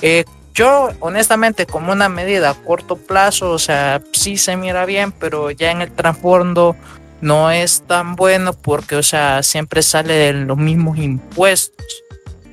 Eh, 0.00 0.24
yo, 0.54 0.88
honestamente, 1.00 1.66
como 1.66 1.92
una 1.92 2.08
medida 2.08 2.50
a 2.50 2.54
corto 2.54 2.96
plazo, 2.96 3.50
o 3.50 3.58
sea, 3.60 4.02
sí 4.12 4.38
se 4.38 4.56
mira 4.56 4.86
bien, 4.86 5.12
pero 5.12 5.50
ya 5.50 5.70
en 5.70 5.82
el 5.82 5.92
trasfondo 5.92 6.74
no 7.20 7.50
es 7.50 7.82
tan 7.86 8.16
bueno 8.16 8.52
porque, 8.52 8.96
o 8.96 9.02
sea, 9.02 9.42
siempre 9.42 9.82
sale 9.82 10.14
de 10.14 10.32
los 10.32 10.56
mismos 10.56 10.98
impuestos. 10.98 11.86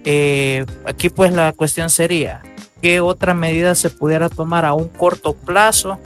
Eh, 0.03 0.65
aquí 0.85 1.09
pues 1.09 1.31
la 1.33 1.51
cuestión 1.53 1.89
sería, 1.89 2.41
¿qué 2.81 3.01
otra 3.01 3.33
medida 3.33 3.73
se 3.75 3.89
pudiera 3.89 4.29
tomar 4.29 4.65
a 4.65 4.73
un 4.73 4.87
corto 4.87 5.33
plazo 5.33 5.99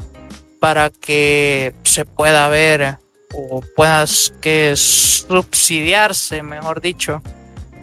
para 0.60 0.90
que 0.90 1.74
se 1.84 2.06
pueda 2.06 2.48
ver 2.50 2.98
o 3.34 3.62
puedas 3.76 4.34
que 4.42 4.74
subsidiarse, 4.76 6.42
mejor 6.44 6.82
dicho, 6.82 7.22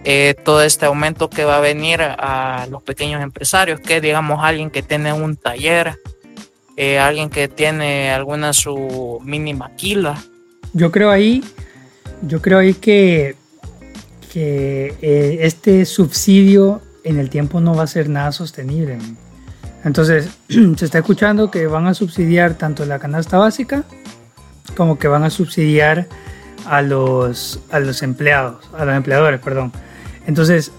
eh, 0.05 0.35
todo 0.45 0.63
este 0.63 0.87
aumento 0.87 1.29
que 1.29 1.45
va 1.45 1.57
a 1.57 1.61
venir 1.61 2.01
a 2.01 2.67
los 2.71 2.83
pequeños 2.83 3.23
empresarios, 3.23 3.81
que 3.81 4.01
digamos 4.01 4.39
alguien 4.43 4.71
que 4.71 4.83
tiene 4.83 5.13
un 5.13 5.37
taller, 5.37 5.99
eh, 6.77 6.99
alguien 6.99 7.31
que 7.31 7.49
tiene 7.49 8.13
alguna 8.13 8.53
su 8.53 9.21
mini 9.25 9.55
maquila. 9.55 10.23
Yo 10.77 10.93
creo 10.93 11.11
ahí, 11.11 11.43
yo 12.21 12.43
creo 12.43 12.59
ahí 12.59 12.75
que, 12.75 13.35
que 14.31 14.95
eh, 15.01 15.39
este 15.41 15.87
subsidio 15.87 16.83
en 17.03 17.19
el 17.19 17.31
tiempo 17.31 17.63
no 17.63 17.75
va 17.75 17.85
a 17.85 17.87
ser 17.87 18.11
nada 18.11 18.31
sostenible. 18.31 18.99
Entonces, 19.85 20.29
se 20.49 20.85
está 20.85 20.99
escuchando 20.99 21.51
que 21.51 21.67
van 21.67 21.87
a 21.87 21.95
subsidiar 21.95 22.59
tanto 22.59 22.85
la 22.85 22.99
canasta 22.99 23.39
básica 23.39 23.85
como 24.77 24.99
que 24.99 25.09
van 25.09 25.25
a 25.25 25.31
subsidiar 25.31 26.07
a 26.67 26.83
los, 26.83 27.59
a 27.71 27.81
los 27.81 28.03
empleados, 28.03 28.69
a 28.77 28.85
los 28.85 28.95
empleadores, 28.95 29.41
perdón. 29.41 29.73
Entonces, 30.27 30.73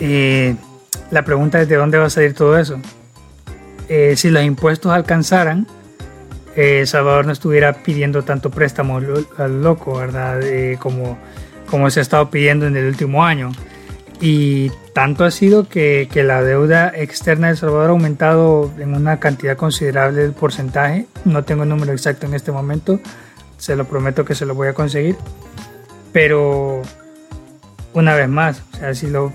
eh, 0.00 0.56
la 1.10 1.22
pregunta 1.22 1.60
es 1.60 1.68
de 1.68 1.76
dónde 1.76 1.98
va 1.98 2.06
a 2.06 2.10
salir 2.10 2.32
todo 2.32 2.56
eso. 2.56 2.78
Eh, 3.90 4.14
si 4.16 4.30
los 4.30 4.42
impuestos 4.42 4.90
alcanzaran, 4.90 5.66
eh, 6.56 6.84
Salvador 6.86 7.26
no 7.26 7.32
estuviera 7.32 7.72
pidiendo 7.72 8.22
tanto 8.22 8.50
préstamo 8.50 8.98
al 9.38 9.62
loco, 9.62 9.98
¿verdad? 9.98 10.40
como, 10.78 11.18
como 11.68 11.90
se 11.90 12.00
ha 12.00 12.02
estado 12.02 12.30
pidiendo 12.30 12.66
en 12.66 12.76
el 12.76 12.86
último 12.86 13.24
año. 13.24 13.52
Y 14.20 14.70
tanto 14.92 15.24
ha 15.24 15.30
sido 15.30 15.68
que, 15.68 16.08
que, 16.10 16.22
la 16.22 16.42
deuda 16.42 16.92
externa 16.94 17.48
de 17.48 17.56
Salvador 17.56 17.88
ha 17.88 17.92
aumentado 17.92 18.72
en 18.78 18.94
una 18.94 19.18
cantidad 19.18 19.56
considerable 19.56 20.22
del 20.22 20.32
porcentaje. 20.32 21.06
No 21.24 21.44
tengo 21.44 21.64
el 21.64 21.68
número 21.68 21.92
exacto 21.92 22.26
en 22.26 22.34
este 22.34 22.52
momento, 22.52 23.00
se 23.58 23.76
lo 23.76 23.86
prometo 23.86 24.24
que 24.24 24.34
se 24.34 24.46
lo 24.46 24.54
voy 24.54 24.68
a 24.68 24.72
conseguir. 24.72 25.16
Pero 26.12 26.82
una 27.92 28.14
vez 28.14 28.28
más, 28.28 28.62
o 28.74 28.76
sea, 28.76 28.94
si 28.94 29.08
lo 29.08 29.32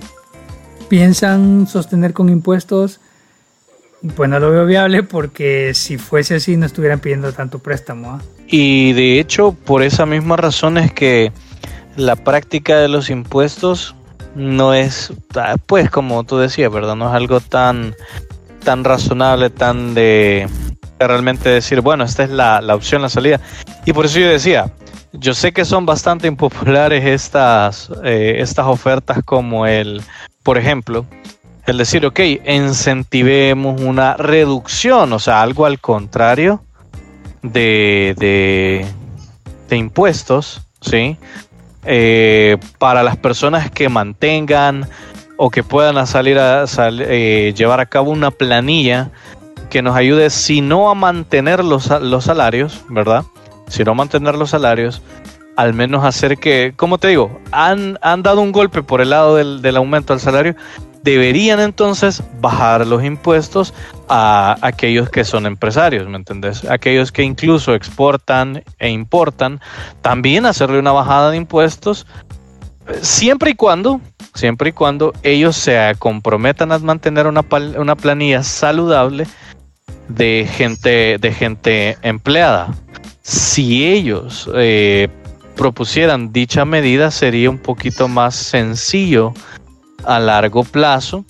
piensan 0.88 1.68
sostener 1.68 2.14
con 2.14 2.30
impuestos, 2.30 3.00
pues 4.16 4.30
no 4.30 4.40
lo 4.40 4.52
veo 4.52 4.66
viable 4.66 5.04
porque 5.04 5.74
si 5.74 5.98
fuese 5.98 6.36
así 6.36 6.58
no 6.58 6.66
estuvieran 6.66 7.00
pidiendo 7.00 7.34
tanto 7.34 7.60
préstamo. 7.60 8.12
¿ah? 8.12 8.22
Y 8.48 8.94
de 8.94 9.20
hecho, 9.20 9.52
por 9.52 9.84
esa 9.84 10.06
misma 10.06 10.38
razón 10.38 10.78
es 10.78 10.92
que 10.94 11.32
la 11.96 12.16
práctica 12.16 12.78
de 12.78 12.88
los 12.88 13.10
impuestos 13.10 13.96
no 14.36 14.74
es, 14.74 15.12
pues 15.66 15.90
como 15.90 16.24
tú 16.24 16.38
decías, 16.38 16.72
¿verdad? 16.72 16.96
No 16.96 17.10
es 17.10 17.16
algo 17.16 17.40
tan, 17.42 17.96
tan 18.64 18.84
razonable, 18.84 19.50
tan 19.50 19.94
de 19.94 20.48
realmente 21.00 21.50
decir, 21.50 21.82
bueno, 21.82 22.04
esta 22.04 22.24
es 22.24 22.30
la, 22.30 22.62
la 22.62 22.76
opción, 22.76 23.02
la 23.02 23.10
salida. 23.10 23.40
Y 23.86 23.94
por 23.94 24.06
eso 24.06 24.20
yo 24.20 24.30
decía, 24.30 24.72
yo 25.14 25.34
sé 25.34 25.52
que 25.52 25.66
son 25.66 25.86
bastante 25.86 26.28
impopulares 26.28 27.06
estas, 27.06 27.92
eh, 28.04 28.36
estas 28.40 28.68
ofertas 28.68 29.20
como 29.26 29.66
el, 29.66 30.02
por 30.44 30.58
ejemplo, 30.58 31.06
el 31.70 31.78
decir, 31.78 32.06
ok, 32.06 32.20
incentivemos 32.48 33.82
una 33.82 34.16
reducción, 34.18 35.14
o 35.14 35.20
sea, 35.20 35.42
algo 35.42 35.66
al 35.66 35.80
contrario 35.80 36.64
de, 37.42 38.16
de, 39.68 39.76
impuestos, 39.76 40.62
¿sí? 40.82 41.18
Eh, 41.86 42.58
para 42.78 43.04
las 43.04 43.18
personas 43.18 43.72
que 43.72 43.88
mantengan 43.88 44.88
o 45.38 45.50
que 45.50 45.64
puedan 45.64 46.06
salir 46.06 46.38
a 46.38 46.66
eh, 46.68 47.54
llevar 47.56 47.80
a 47.80 47.86
cabo 47.86 48.12
una 48.12 48.32
planilla 48.32 49.12
que 49.70 49.82
nos 49.82 49.96
ayude, 49.96 50.30
si 50.30 50.62
no 50.62 50.90
a 50.90 50.96
mantener 50.96 51.64
los, 51.64 51.90
los 52.02 52.26
salarios, 52.26 52.84
¿verdad? 52.90 53.24
Si 53.68 53.84
no 53.84 53.92
a 53.92 53.96
mantener 53.96 54.36
los 54.36 54.50
salarios, 54.50 55.02
al 55.56 55.74
menos 55.74 56.04
hacer 56.04 56.38
que, 56.38 56.74
como 56.76 56.98
te 56.98 57.10
digo, 57.10 57.40
han, 57.52 58.00
han 58.02 58.24
dado 58.24 58.42
un 58.42 58.52
golpe 58.52 58.82
por 58.82 59.02
el 59.02 59.12
lado 59.12 59.36
del, 59.36 59.62
del 59.62 59.78
aumento 59.78 60.14
del 60.14 60.20
salario, 60.20 60.56
deberían 61.04 61.60
entonces 61.60 62.24
bajar 62.42 62.86
los 62.86 63.04
impuestos 63.04 63.74
a 64.08 64.58
aquellos 64.62 65.10
que 65.10 65.24
son 65.24 65.46
empresarios, 65.46 66.08
¿me 66.08 66.18
entendés? 66.18 66.66
Aquellos 66.66 67.12
que 67.12 67.24
incluso 67.24 67.74
exportan 67.74 68.64
e 68.80 68.90
importan, 68.90 69.60
también 70.02 70.46
hacerle 70.46 70.80
una 70.80 70.92
bajada 70.92 71.32
de 71.32 71.38
impuestos, 71.38 72.06
siempre 73.02 73.52
y 73.52 73.54
cuando, 73.54 74.02
siempre 74.34 74.70
y 74.70 74.74
cuando 74.74 75.14
ellos 75.24 75.56
se 75.56 75.78
comprometan 76.00 76.72
a 76.72 76.80
mantener 76.80 77.28
una, 77.28 77.46
una 77.78 77.96
planilla 77.96 78.44
saludable 78.44 79.28
de 80.08 80.48
gente, 80.52 81.18
de 81.20 81.34
gente 81.34 81.98
empleada. 82.02 82.74
Si 83.22 83.88
ellos 83.88 84.50
eh, 84.56 85.08
propusieran 85.56 86.34
dicha 86.34 86.66
medida, 86.66 87.12
sería 87.12 87.50
un 87.50 87.60
poquito 87.60 88.08
más 88.08 88.36
sencillo 88.36 89.34
a 90.10 90.20
largo 90.20 90.64
plazo 90.64 91.24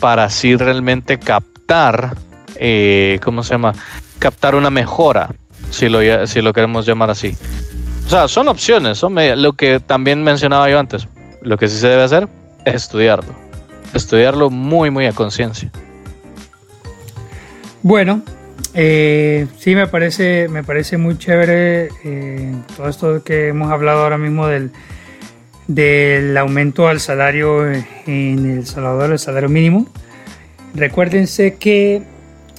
para 0.00 0.24
así 0.24 0.56
realmente 0.56 1.18
captar, 1.18 2.16
eh, 2.54 3.20
¿cómo 3.22 3.42
se 3.42 3.50
llama? 3.50 3.74
Captar 4.18 4.54
una 4.54 4.70
mejora, 4.70 5.34
si 5.68 5.90
lo, 5.90 6.26
si 6.26 6.40
lo 6.40 6.54
queremos 6.54 6.86
llamar 6.86 7.10
así. 7.10 7.36
O 8.06 8.08
sea, 8.08 8.26
son 8.26 8.48
opciones, 8.48 8.96
son 8.96 9.16
lo 9.42 9.52
que 9.52 9.80
también 9.80 10.24
mencionaba 10.24 10.70
yo 10.70 10.78
antes. 10.78 11.06
Lo 11.42 11.58
que 11.58 11.68
sí 11.68 11.76
se 11.76 11.88
debe 11.88 12.04
hacer 12.04 12.26
es 12.64 12.74
estudiarlo. 12.74 13.34
Estudiarlo 13.92 14.48
muy, 14.48 14.90
muy 14.90 15.04
a 15.04 15.12
conciencia. 15.12 15.70
Bueno, 17.82 18.22
eh, 18.72 19.46
sí 19.58 19.74
me 19.74 19.88
parece, 19.88 20.48
me 20.48 20.64
parece 20.64 20.96
muy 20.96 21.18
chévere 21.18 21.90
eh, 22.02 22.54
todo 22.78 22.88
esto 22.88 23.22
que 23.22 23.48
hemos 23.48 23.70
hablado 23.70 24.04
ahora 24.04 24.16
mismo 24.16 24.46
del, 24.46 24.70
del 25.66 26.36
aumento 26.36 26.88
al 26.88 27.00
salario 27.00 27.66
en 27.70 28.50
El 28.50 28.66
Salvador, 28.66 29.12
el 29.12 29.18
salario 29.18 29.48
mínimo. 29.48 29.86
Recuérdense 30.74 31.54
que 31.54 32.02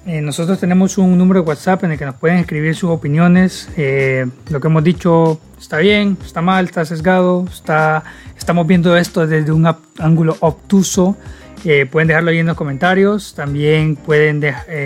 eh, 0.07 0.21
nosotros 0.21 0.57
tenemos 0.57 0.97
un 0.97 1.17
número 1.17 1.41
de 1.41 1.47
WhatsApp 1.49 1.83
en 1.83 1.91
el 1.91 1.97
que 1.99 2.05
nos 2.05 2.15
pueden 2.15 2.37
escribir 2.37 2.73
sus 2.75 2.89
opiniones. 2.89 3.69
Eh, 3.75 4.25
lo 4.49 4.61
que 4.61 4.67
hemos 4.67 4.83
dicho 4.83 5.39
está 5.59 5.79
bien, 5.79 6.17
está 6.25 6.41
mal, 6.41 6.63
está 6.63 6.85
sesgado, 6.85 7.45
está, 7.51 8.03
estamos 8.37 8.65
viendo 8.65 8.95
esto 8.95 9.27
desde 9.27 9.51
un 9.51 9.67
ángulo 9.99 10.37
obtuso. 10.39 11.17
Eh, 11.65 11.85
pueden 11.85 12.07
dejarlo 12.07 12.31
ahí 12.31 12.39
en 12.39 12.47
los 12.47 12.55
comentarios. 12.55 13.33
También 13.35 13.97
pueden 13.97 14.41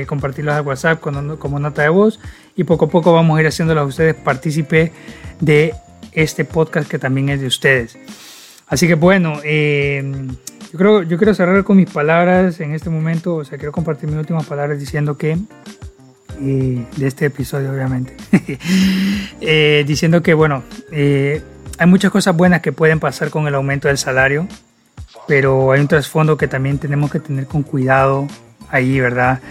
compartirlos 0.07 0.55
al 0.55 0.65
WhatsApp 0.65 0.99
como, 0.99 1.37
como 1.37 1.59
nota 1.59 1.83
de 1.83 1.89
voz. 1.89 2.19
Y 2.55 2.63
poco 2.63 2.85
a 2.85 2.89
poco 2.89 3.13
vamos 3.13 3.37
a 3.37 3.41
ir 3.41 3.47
haciéndolos 3.47 3.83
a 3.83 3.85
ustedes 3.85 4.15
partícipe 4.15 4.91
de 5.39 5.75
este 6.11 6.45
podcast 6.45 6.89
que 6.89 6.99
también 6.99 7.29
es 7.29 7.41
de 7.41 7.47
ustedes. 7.47 7.97
Así 8.67 8.87
que 8.87 8.95
bueno, 8.95 9.39
eh, 9.43 10.01
yo, 10.71 10.77
creo, 10.77 11.03
yo 11.03 11.17
quiero 11.17 11.33
cerrar 11.33 11.63
con 11.63 11.77
mis 11.77 11.89
palabras 11.89 12.59
en 12.61 12.73
este 12.73 12.89
momento, 12.89 13.35
o 13.35 13.45
sea, 13.45 13.57
quiero 13.57 13.71
compartir 13.71 14.09
mis 14.09 14.17
últimas 14.17 14.45
palabras 14.45 14.79
diciendo 14.79 15.17
que, 15.17 15.37
eh, 16.41 16.85
de 16.95 17.07
este 17.07 17.25
episodio 17.25 17.71
obviamente, 17.71 18.15
eh, 19.41 19.83
diciendo 19.85 20.23
que 20.23 20.33
bueno, 20.33 20.63
hay 20.89 21.87
muchas 21.87 22.11
cosas 22.11 22.35
buenas 22.35 22.61
que 22.61 22.71
pueden 22.71 22.99
pasar 22.99 23.29
con 23.29 23.47
el 23.47 23.55
aumento 23.55 23.89
del 23.89 23.97
salario, 23.97 24.47
pero 25.27 25.71
hay 25.71 25.81
un 25.81 25.87
trasfondo 25.87 26.37
que 26.37 26.47
también 26.47 26.77
tenemos 26.77 27.11
que 27.11 27.19
tener 27.19 27.47
con 27.47 27.63
cuidado 27.63 28.27
ahí, 28.69 28.99
¿verdad? 28.99 29.41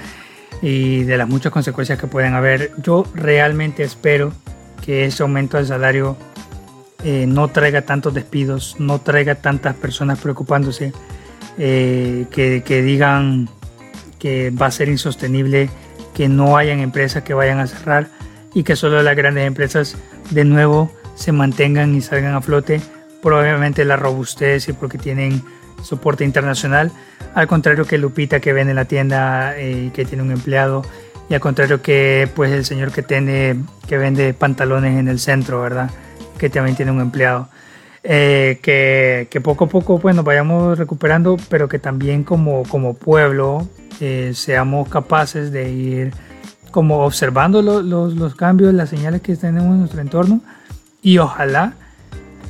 Y 0.63 1.05
de 1.05 1.17
las 1.17 1.29
muchas 1.29 1.53
consecuencias 1.53 1.99
que 1.99 2.07
pueden 2.07 2.35
haber. 2.35 2.73
Yo 2.79 3.05
realmente 3.15 3.83
espero 3.83 4.33
que 4.85 5.05
ese 5.05 5.23
aumento 5.23 5.57
del 5.57 5.67
salario 5.67 6.17
eh, 7.05 7.27
no 7.27 7.49
traiga 7.49 7.83
tantos 7.83 8.13
despidos, 8.13 8.77
no 8.79 9.01
traiga 9.01 9.37
tantas 9.37 9.75
personas 9.75 10.19
preocupándose, 10.19 10.93
eh, 11.59 12.27
que, 12.31 12.83
digan 12.83 13.49
que 14.19 14.51
va 14.51 14.67
a 14.67 14.71
ser 14.71 14.89
insostenible, 14.89 15.71
que 16.15 16.29
no 16.29 16.57
hayan 16.57 16.81
empresas 16.81 17.23
que 17.23 17.33
vayan 17.33 17.59
a 17.59 17.67
cerrar 17.67 18.09
y 18.53 18.65
que 18.65 18.77
solo 18.77 19.03
las 19.03 19.17
grandes 19.17 19.47
empresas 19.47 19.97
de 20.31 20.45
nuevo 20.45 20.91
se 21.15 21.33
mantengan 21.33 21.95
y 21.95 22.03
salgan 22.03 22.35
a 22.35 22.43
flote, 22.43 22.81
probablemente 23.23 23.85
la 23.85 23.97
robustez 23.97 24.69
y 24.69 24.73
porque 24.75 24.99
tienen 24.99 25.43
soporte 25.83 26.25
internacional, 26.25 26.93
al 27.35 27.47
contrario 27.47 27.87
que 27.87 27.97
Lupita 27.97 28.41
que 28.41 28.53
vende 28.53 28.73
en 28.73 28.77
la 28.77 28.85
tienda 28.85 29.55
y 29.59 29.87
eh, 29.87 29.91
que 29.95 30.05
tiene 30.05 30.23
un 30.23 30.33
empleado, 30.33 30.83
y 31.31 31.35
al 31.35 31.41
contrario 31.41 31.81
que 31.81 32.29
pues 32.35 32.53
el 32.53 32.65
señor 32.65 32.93
que 32.93 33.03
tiene 33.03 33.57
que 33.89 33.97
vende 33.97 34.35
pantalones 34.35 34.99
en 34.99 35.09
el 35.09 35.19
centro, 35.19 35.63
¿verdad? 35.63 35.91
Que 36.41 36.49
también 36.49 36.75
tiene 36.75 36.91
un 36.91 37.01
empleado. 37.01 37.49
Eh, 38.03 38.61
que, 38.63 39.29
que, 39.31 39.43
poco 39.43 39.67
a 39.67 39.69
poco 39.69 40.01
nos 40.15 40.25
vayamos 40.25 40.79
recuperando, 40.79 41.37
pero 41.51 41.69
que 41.69 41.79
también 41.79 42.25
como, 42.25 42.63
como 42.63 42.95
pueblo 42.95 43.69
eh, 44.01 44.33
seamos 44.35 44.89
capaces 44.89 45.53
de 45.53 45.71
ir 45.71 46.15
como 46.71 47.05
observando 47.05 47.61
los, 47.61 47.85
los, 47.85 48.35
cambios, 48.35 48.73
las 48.73 48.89
señales 48.89 49.21
que 49.21 49.37
tenemos 49.37 49.73
en 49.73 49.81
nuestro 49.81 50.01
entorno 50.01 50.41
y 51.03 51.19
ojalá 51.19 51.75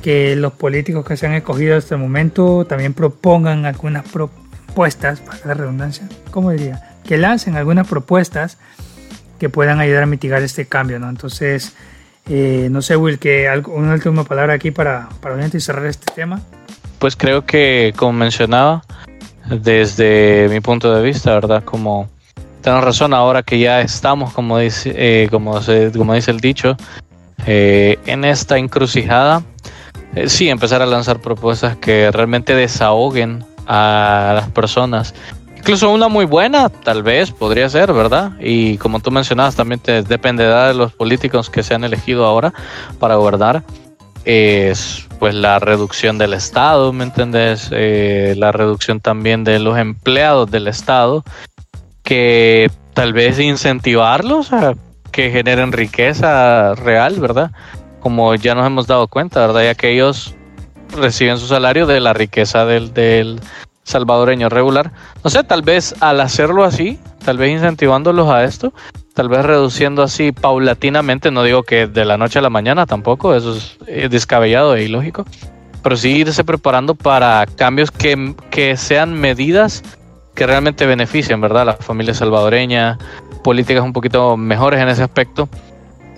que 0.01 0.37
los 0.37 0.53
políticos 0.53 1.05
que 1.05 1.17
se 1.17 1.25
han 1.25 1.33
escogido 1.33 1.75
hasta 1.75 1.95
el 1.95 2.01
momento 2.01 2.63
también 2.63 2.93
propongan 2.93 3.65
algunas 3.65 4.07
propuestas, 4.07 5.19
para 5.19 5.39
la 5.43 5.53
redundancia, 5.53 6.07
¿cómo 6.31 6.51
diría? 6.51 6.95
Que 7.03 7.17
lancen 7.17 7.57
algunas 7.57 7.87
propuestas 7.87 8.57
que 9.37 9.49
puedan 9.49 9.81
ayudar 9.81 10.03
a 10.03 10.05
mitigar 10.05 10.41
este 10.43 10.65
cambio, 10.65 10.97
¿no? 10.97 11.09
Entonces, 11.09 11.73
eh, 12.29 12.69
no 12.71 12.81
sé, 12.81 12.95
Will, 12.95 13.19
que 13.19 13.49
una 13.67 13.93
última 13.93 14.23
palabra 14.23 14.53
aquí 14.53 14.71
para, 14.71 15.09
para 15.21 15.47
cerrar 15.59 15.85
este 15.85 16.11
tema. 16.13 16.41
Pues 16.99 17.15
creo 17.15 17.45
que, 17.45 17.93
como 17.95 18.13
mencionaba, 18.13 18.83
desde 19.49 20.47
mi 20.49 20.59
punto 20.59 20.93
de 20.93 21.01
vista, 21.01 21.33
¿verdad? 21.33 21.63
Como 21.63 22.09
tenemos 22.61 22.85
razón 22.85 23.13
ahora 23.13 23.43
que 23.43 23.59
ya 23.59 23.81
estamos, 23.81 24.33
como 24.33 24.59
dice, 24.59 24.93
eh, 24.95 25.27
como, 25.29 25.59
como 25.97 26.13
dice 26.13 26.31
el 26.31 26.39
dicho, 26.39 26.77
eh, 27.45 27.97
en 28.05 28.23
esta 28.23 28.57
encrucijada, 28.57 29.43
eh, 30.15 30.29
sí, 30.29 30.49
empezar 30.49 30.81
a 30.81 30.85
lanzar 30.85 31.19
propuestas 31.19 31.75
que 31.77 32.11
realmente 32.11 32.55
desahoguen 32.55 33.43
a 33.65 34.33
las 34.35 34.49
personas. 34.49 35.13
Incluso 35.61 35.91
una 35.91 36.07
muy 36.07 36.25
buena, 36.25 36.69
tal 36.69 37.03
vez, 37.03 37.29
podría 37.29 37.69
ser, 37.69 37.93
¿verdad? 37.93 38.31
Y 38.39 38.79
como 38.79 38.99
tú 38.99 39.11
mencionabas, 39.11 39.55
también 39.55 39.79
te 39.79 40.01
dependerá 40.01 40.69
de 40.69 40.73
los 40.73 40.91
políticos 40.91 41.51
que 41.51 41.61
se 41.61 41.75
han 41.75 41.83
elegido 41.83 42.25
ahora 42.25 42.51
para 42.97 43.13
gobernar. 43.13 43.61
Es 44.25 45.07
pues 45.19 45.35
la 45.35 45.59
reducción 45.59 46.17
del 46.17 46.33
Estado, 46.33 46.91
¿me 46.93 47.03
entendés? 47.03 47.69
Eh, 47.71 48.33
la 48.37 48.51
reducción 48.51 49.01
también 49.01 49.43
de 49.43 49.59
los 49.59 49.77
empleados 49.77 50.49
del 50.49 50.67
Estado, 50.67 51.23
que 52.01 52.71
tal 52.95 53.13
vez 53.13 53.39
incentivarlos 53.39 54.51
a 54.53 54.73
que 55.11 55.29
generen 55.29 55.73
riqueza 55.73 56.73
real, 56.73 57.19
¿verdad? 57.19 57.51
Como 57.99 58.33
ya 58.33 58.55
nos 58.55 58.65
hemos 58.65 58.87
dado 58.87 59.07
cuenta, 59.07 59.41
¿verdad? 59.41 59.63
Ya 59.63 59.75
que 59.75 59.91
ellos 59.93 60.33
reciben 60.97 61.37
su 61.37 61.45
salario 61.45 61.85
de 61.85 61.99
la 61.99 62.13
riqueza 62.13 62.65
del, 62.65 62.95
del 62.95 63.39
salvadoreño 63.91 64.49
regular. 64.49 64.91
No 65.23 65.29
sé, 65.29 65.43
tal 65.43 65.61
vez 65.61 65.95
al 65.99 66.21
hacerlo 66.21 66.63
así, 66.63 66.99
tal 67.23 67.37
vez 67.37 67.51
incentivándolos 67.51 68.29
a 68.29 68.43
esto, 68.43 68.73
tal 69.13 69.29
vez 69.29 69.45
reduciendo 69.45 70.03
así 70.03 70.31
paulatinamente, 70.31 71.31
no 71.31 71.43
digo 71.43 71.63
que 71.63 71.87
de 71.87 72.05
la 72.05 72.17
noche 72.17 72.39
a 72.39 72.41
la 72.41 72.49
mañana 72.49 72.85
tampoco, 72.85 73.35
eso 73.35 73.55
es 73.55 73.77
eh, 73.87 74.07
descabellado 74.09 74.75
e 74.75 74.83
ilógico, 74.83 75.25
pero 75.83 75.97
sí 75.97 76.17
irse 76.17 76.43
preparando 76.43 76.95
para 76.95 77.45
cambios 77.55 77.91
que, 77.91 78.35
que 78.49 78.77
sean 78.77 79.13
medidas 79.13 79.83
que 80.33 80.47
realmente 80.47 80.85
beneficien, 80.85 81.41
¿verdad? 81.41 81.65
La 81.65 81.73
familia 81.73 82.13
salvadoreña, 82.13 82.97
políticas 83.43 83.83
un 83.83 83.93
poquito 83.93 84.37
mejores 84.37 84.79
en 84.79 84.87
ese 84.87 85.03
aspecto, 85.03 85.49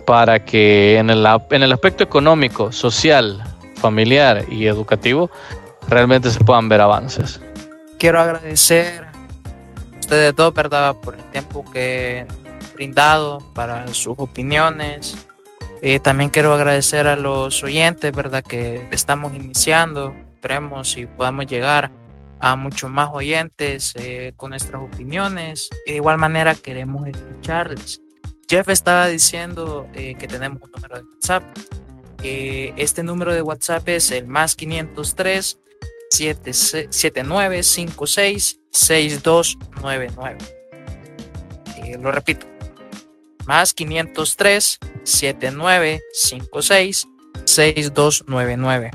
para 0.05 0.43
que 0.43 0.97
en 0.97 1.09
el, 1.09 1.25
en 1.49 1.63
el 1.63 1.71
aspecto 1.71 2.03
económico, 2.03 2.71
social, 2.71 3.41
familiar 3.75 4.45
y 4.49 4.67
educativo 4.67 5.29
realmente 5.87 6.29
se 6.29 6.39
puedan 6.39 6.69
ver 6.69 6.81
avances. 6.81 7.41
Quiero 8.03 8.19
agradecer 8.19 9.05
a 9.05 9.97
ustedes 9.97 10.35
dos, 10.35 10.53
¿verdad?, 10.53 10.93
por 10.97 11.15
el 11.15 11.23
tiempo 11.31 11.63
que 11.71 12.25
han 12.27 12.73
brindado 12.75 13.39
para 13.53 13.87
sus 13.93 14.15
opiniones. 14.17 15.15
Eh, 15.81 16.01
también 16.01 16.29
quiero 16.29 16.53
agradecer 16.53 17.07
a 17.07 17.15
los 17.15 17.63
oyentes, 17.63 18.11
¿verdad?, 18.11 18.43
que 18.43 18.89
estamos 18.91 19.33
iniciando. 19.33 20.13
Esperemos 20.33 20.91
si 20.91 21.05
podamos 21.05 21.47
llegar 21.47 21.91
a 22.41 22.57
muchos 22.57 22.91
más 22.91 23.07
oyentes 23.13 23.93
eh, 23.95 24.33
con 24.35 24.49
nuestras 24.49 24.81
opiniones. 24.81 25.69
De 25.85 25.95
igual 25.95 26.17
manera 26.17 26.55
queremos 26.55 27.07
escucharles. 27.07 28.01
Jeff 28.49 28.67
estaba 28.67 29.07
diciendo 29.07 29.87
eh, 29.93 30.15
que 30.15 30.27
tenemos 30.27 30.61
un 30.61 30.71
número 30.71 30.97
de 30.97 31.03
WhatsApp. 31.03 31.43
Eh, 32.21 32.73
este 32.75 33.01
número 33.01 33.33
de 33.33 33.41
WhatsApp 33.41 33.87
es 33.87 34.11
el 34.11 34.27
más 34.27 34.57
503 34.57 35.59
7956 36.13 38.59
6299. 38.71 40.37
lo 41.99 42.11
repito. 42.11 42.47
Más 43.45 43.73
503 43.73 44.79
7956 45.03 47.07
6299 47.45 48.91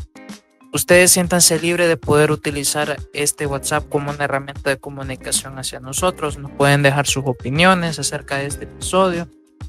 ustedes 0.72 1.10
siéntanse 1.10 1.58
libres 1.58 1.88
de 1.88 1.96
poder 1.96 2.30
utilizar 2.30 2.98
este 3.12 3.46
WhatsApp 3.46 3.88
como 3.88 4.10
una 4.10 4.24
herramienta 4.24 4.70
de 4.70 4.78
comunicación 4.78 5.58
hacia 5.58 5.80
nosotros. 5.80 6.38
Nos 6.38 6.50
pueden 6.52 6.82
dejar 6.82 7.06
sus 7.06 7.24
opiniones 7.26 7.98
acerca 7.98 8.38
de 8.38 8.46
este 8.46 8.64
episodio, 8.64 9.28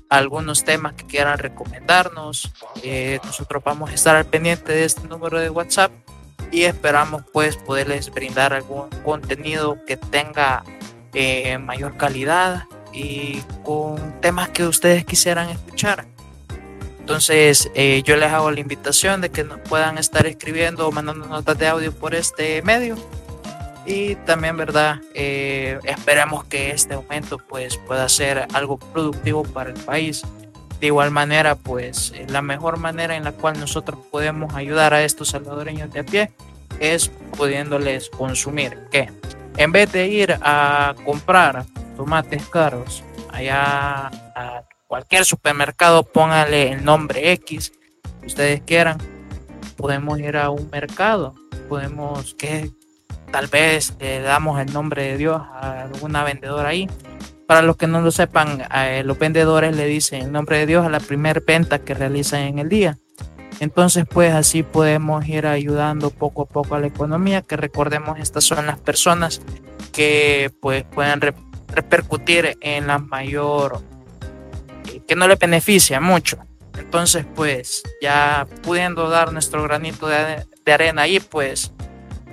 algunos 0.09 0.63
temas 0.63 0.93
que 0.93 1.05
quieran 1.05 1.37
recomendarnos. 1.37 2.51
Eh, 2.83 3.19
nosotros 3.23 3.63
vamos 3.63 3.91
a 3.91 3.93
estar 3.93 4.15
al 4.15 4.25
pendiente 4.25 4.71
de 4.71 4.85
este 4.85 5.07
número 5.07 5.39
de 5.39 5.49
WhatsApp 5.49 5.91
y 6.51 6.63
esperamos 6.63 7.23
pues 7.31 7.55
poderles 7.57 8.11
brindar 8.11 8.53
algún 8.53 8.89
contenido 9.03 9.77
que 9.85 9.97
tenga 9.97 10.63
eh, 11.13 11.57
mayor 11.57 11.97
calidad 11.97 12.63
y 12.93 13.41
con 13.63 14.19
temas 14.21 14.49
que 14.49 14.63
ustedes 14.65 15.05
quisieran 15.05 15.49
escuchar. 15.49 16.05
Entonces, 16.99 17.71
eh, 17.73 18.03
yo 18.05 18.17
les 18.17 18.31
hago 18.31 18.51
la 18.51 18.59
invitación 18.59 19.19
de 19.19 19.31
que 19.31 19.43
nos 19.43 19.59
puedan 19.61 19.97
estar 19.97 20.27
escribiendo 20.27 20.87
o 20.87 20.91
mandando 20.91 21.25
notas 21.25 21.57
de 21.57 21.67
audio 21.67 21.91
por 21.91 22.13
este 22.13 22.61
medio. 22.61 22.97
Y 23.85 24.13
también, 24.15 24.55
¿verdad? 24.55 25.01
Eh, 25.15 25.79
esperemos 25.85 26.43
que 26.45 26.69
este 26.69 26.93
aumento 26.93 27.39
pues, 27.39 27.77
pueda 27.77 28.07
ser 28.07 28.47
algo 28.53 28.77
productivo 28.77 29.41
para 29.43 29.71
el 29.71 29.79
país. 29.79 30.21
De 30.79 30.87
igual 30.87 31.11
manera, 31.11 31.55
pues 31.55 32.13
la 32.27 32.41
mejor 32.41 32.77
manera 32.77 33.15
en 33.15 33.25
la 33.25 33.33
cual 33.33 33.59
nosotros 33.59 33.99
podemos 34.11 34.55
ayudar 34.55 34.93
a 34.93 35.03
estos 35.03 35.29
salvadoreños 35.29 35.91
de 35.91 35.99
a 35.99 36.03
pie 36.05 36.31
es 36.79 37.09
pudiéndoles 37.37 38.09
consumir. 38.09 38.87
Que 38.91 39.11
en 39.57 39.71
vez 39.71 39.91
de 39.91 40.07
ir 40.07 40.37
a 40.41 40.95
comprar 41.03 41.65
tomates 41.97 42.47
caros 42.47 43.03
allá 43.31 44.07
a 44.35 44.63
cualquier 44.87 45.25
supermercado, 45.25 46.03
póngale 46.03 46.71
el 46.71 46.85
nombre 46.85 47.33
X 47.33 47.73
que 48.21 48.27
ustedes 48.27 48.61
quieran. 48.61 48.97
Podemos 49.75 50.19
ir 50.19 50.37
a 50.37 50.49
un 50.49 50.69
mercado, 50.69 51.35
podemos 51.67 52.35
que 52.35 52.71
tal 53.31 53.47
vez 53.47 53.93
le 53.99 54.21
damos 54.21 54.59
el 54.59 54.71
nombre 54.71 55.03
de 55.03 55.17
Dios 55.17 55.41
a 55.41 55.81
alguna 55.83 56.23
vendedora 56.23 56.69
ahí. 56.69 56.89
Para 57.49 57.63
los 57.63 57.77
que 57.77 57.87
no 57.87 57.99
lo 58.01 58.11
sepan, 58.11 58.63
eh, 58.75 59.01
los 59.03 59.17
vendedores 59.17 59.75
le 59.75 59.87
dicen 59.87 60.21
el 60.21 60.31
nombre 60.31 60.59
de 60.59 60.67
Dios 60.67 60.85
a 60.85 60.89
la 60.89 60.99
primera 60.99 61.41
venta 61.43 61.79
que 61.79 61.95
realizan 61.95 62.41
en 62.41 62.59
el 62.59 62.69
día. 62.69 62.99
Entonces, 63.59 64.05
pues 64.07 64.35
así 64.35 64.61
podemos 64.61 65.27
ir 65.27 65.47
ayudando 65.47 66.11
poco 66.11 66.43
a 66.43 66.45
poco 66.45 66.75
a 66.75 66.79
la 66.79 66.85
economía, 66.85 67.41
que 67.41 67.57
recordemos, 67.57 68.19
estas 68.19 68.43
son 68.43 68.67
las 68.67 68.77
personas 68.77 69.41
que 69.91 70.51
pues 70.61 70.83
pueden 70.83 71.21
repercutir 71.69 72.55
en 72.61 72.85
la 72.85 72.99
mayor 72.99 73.81
que 75.07 75.15
no 75.15 75.27
le 75.27 75.33
beneficia 75.33 75.99
mucho. 75.99 76.37
Entonces, 76.77 77.25
pues 77.33 77.81
ya 77.99 78.45
pudiendo 78.61 79.09
dar 79.09 79.33
nuestro 79.33 79.63
granito 79.63 80.05
de, 80.05 80.45
arena 80.71 81.01
ahí, 81.01 81.19
pues 81.19 81.73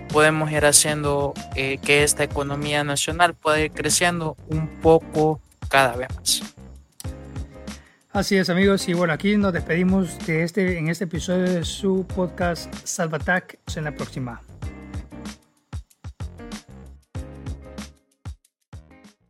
podemos 0.08 0.50
ir 0.50 0.64
haciendo 0.64 1.34
eh, 1.54 1.78
que 1.78 2.02
esta 2.02 2.24
economía 2.24 2.84
nacional 2.84 3.34
pueda 3.34 3.60
ir 3.60 3.72
creciendo 3.72 4.36
un 4.48 4.68
poco 4.80 5.40
cada 5.68 5.96
vez 5.96 6.08
más. 6.16 6.42
Así 8.12 8.36
es 8.36 8.48
amigos 8.48 8.88
y 8.88 8.94
bueno 8.94 9.12
aquí 9.12 9.36
nos 9.36 9.52
despedimos 9.52 10.18
de 10.26 10.42
este 10.42 10.78
en 10.78 10.88
este 10.88 11.04
episodio 11.04 11.42
de 11.42 11.64
su 11.66 12.06
podcast 12.06 12.72
Salvatac 12.84 13.58
en 13.76 13.84
la 13.84 13.92
próxima. 13.92 14.40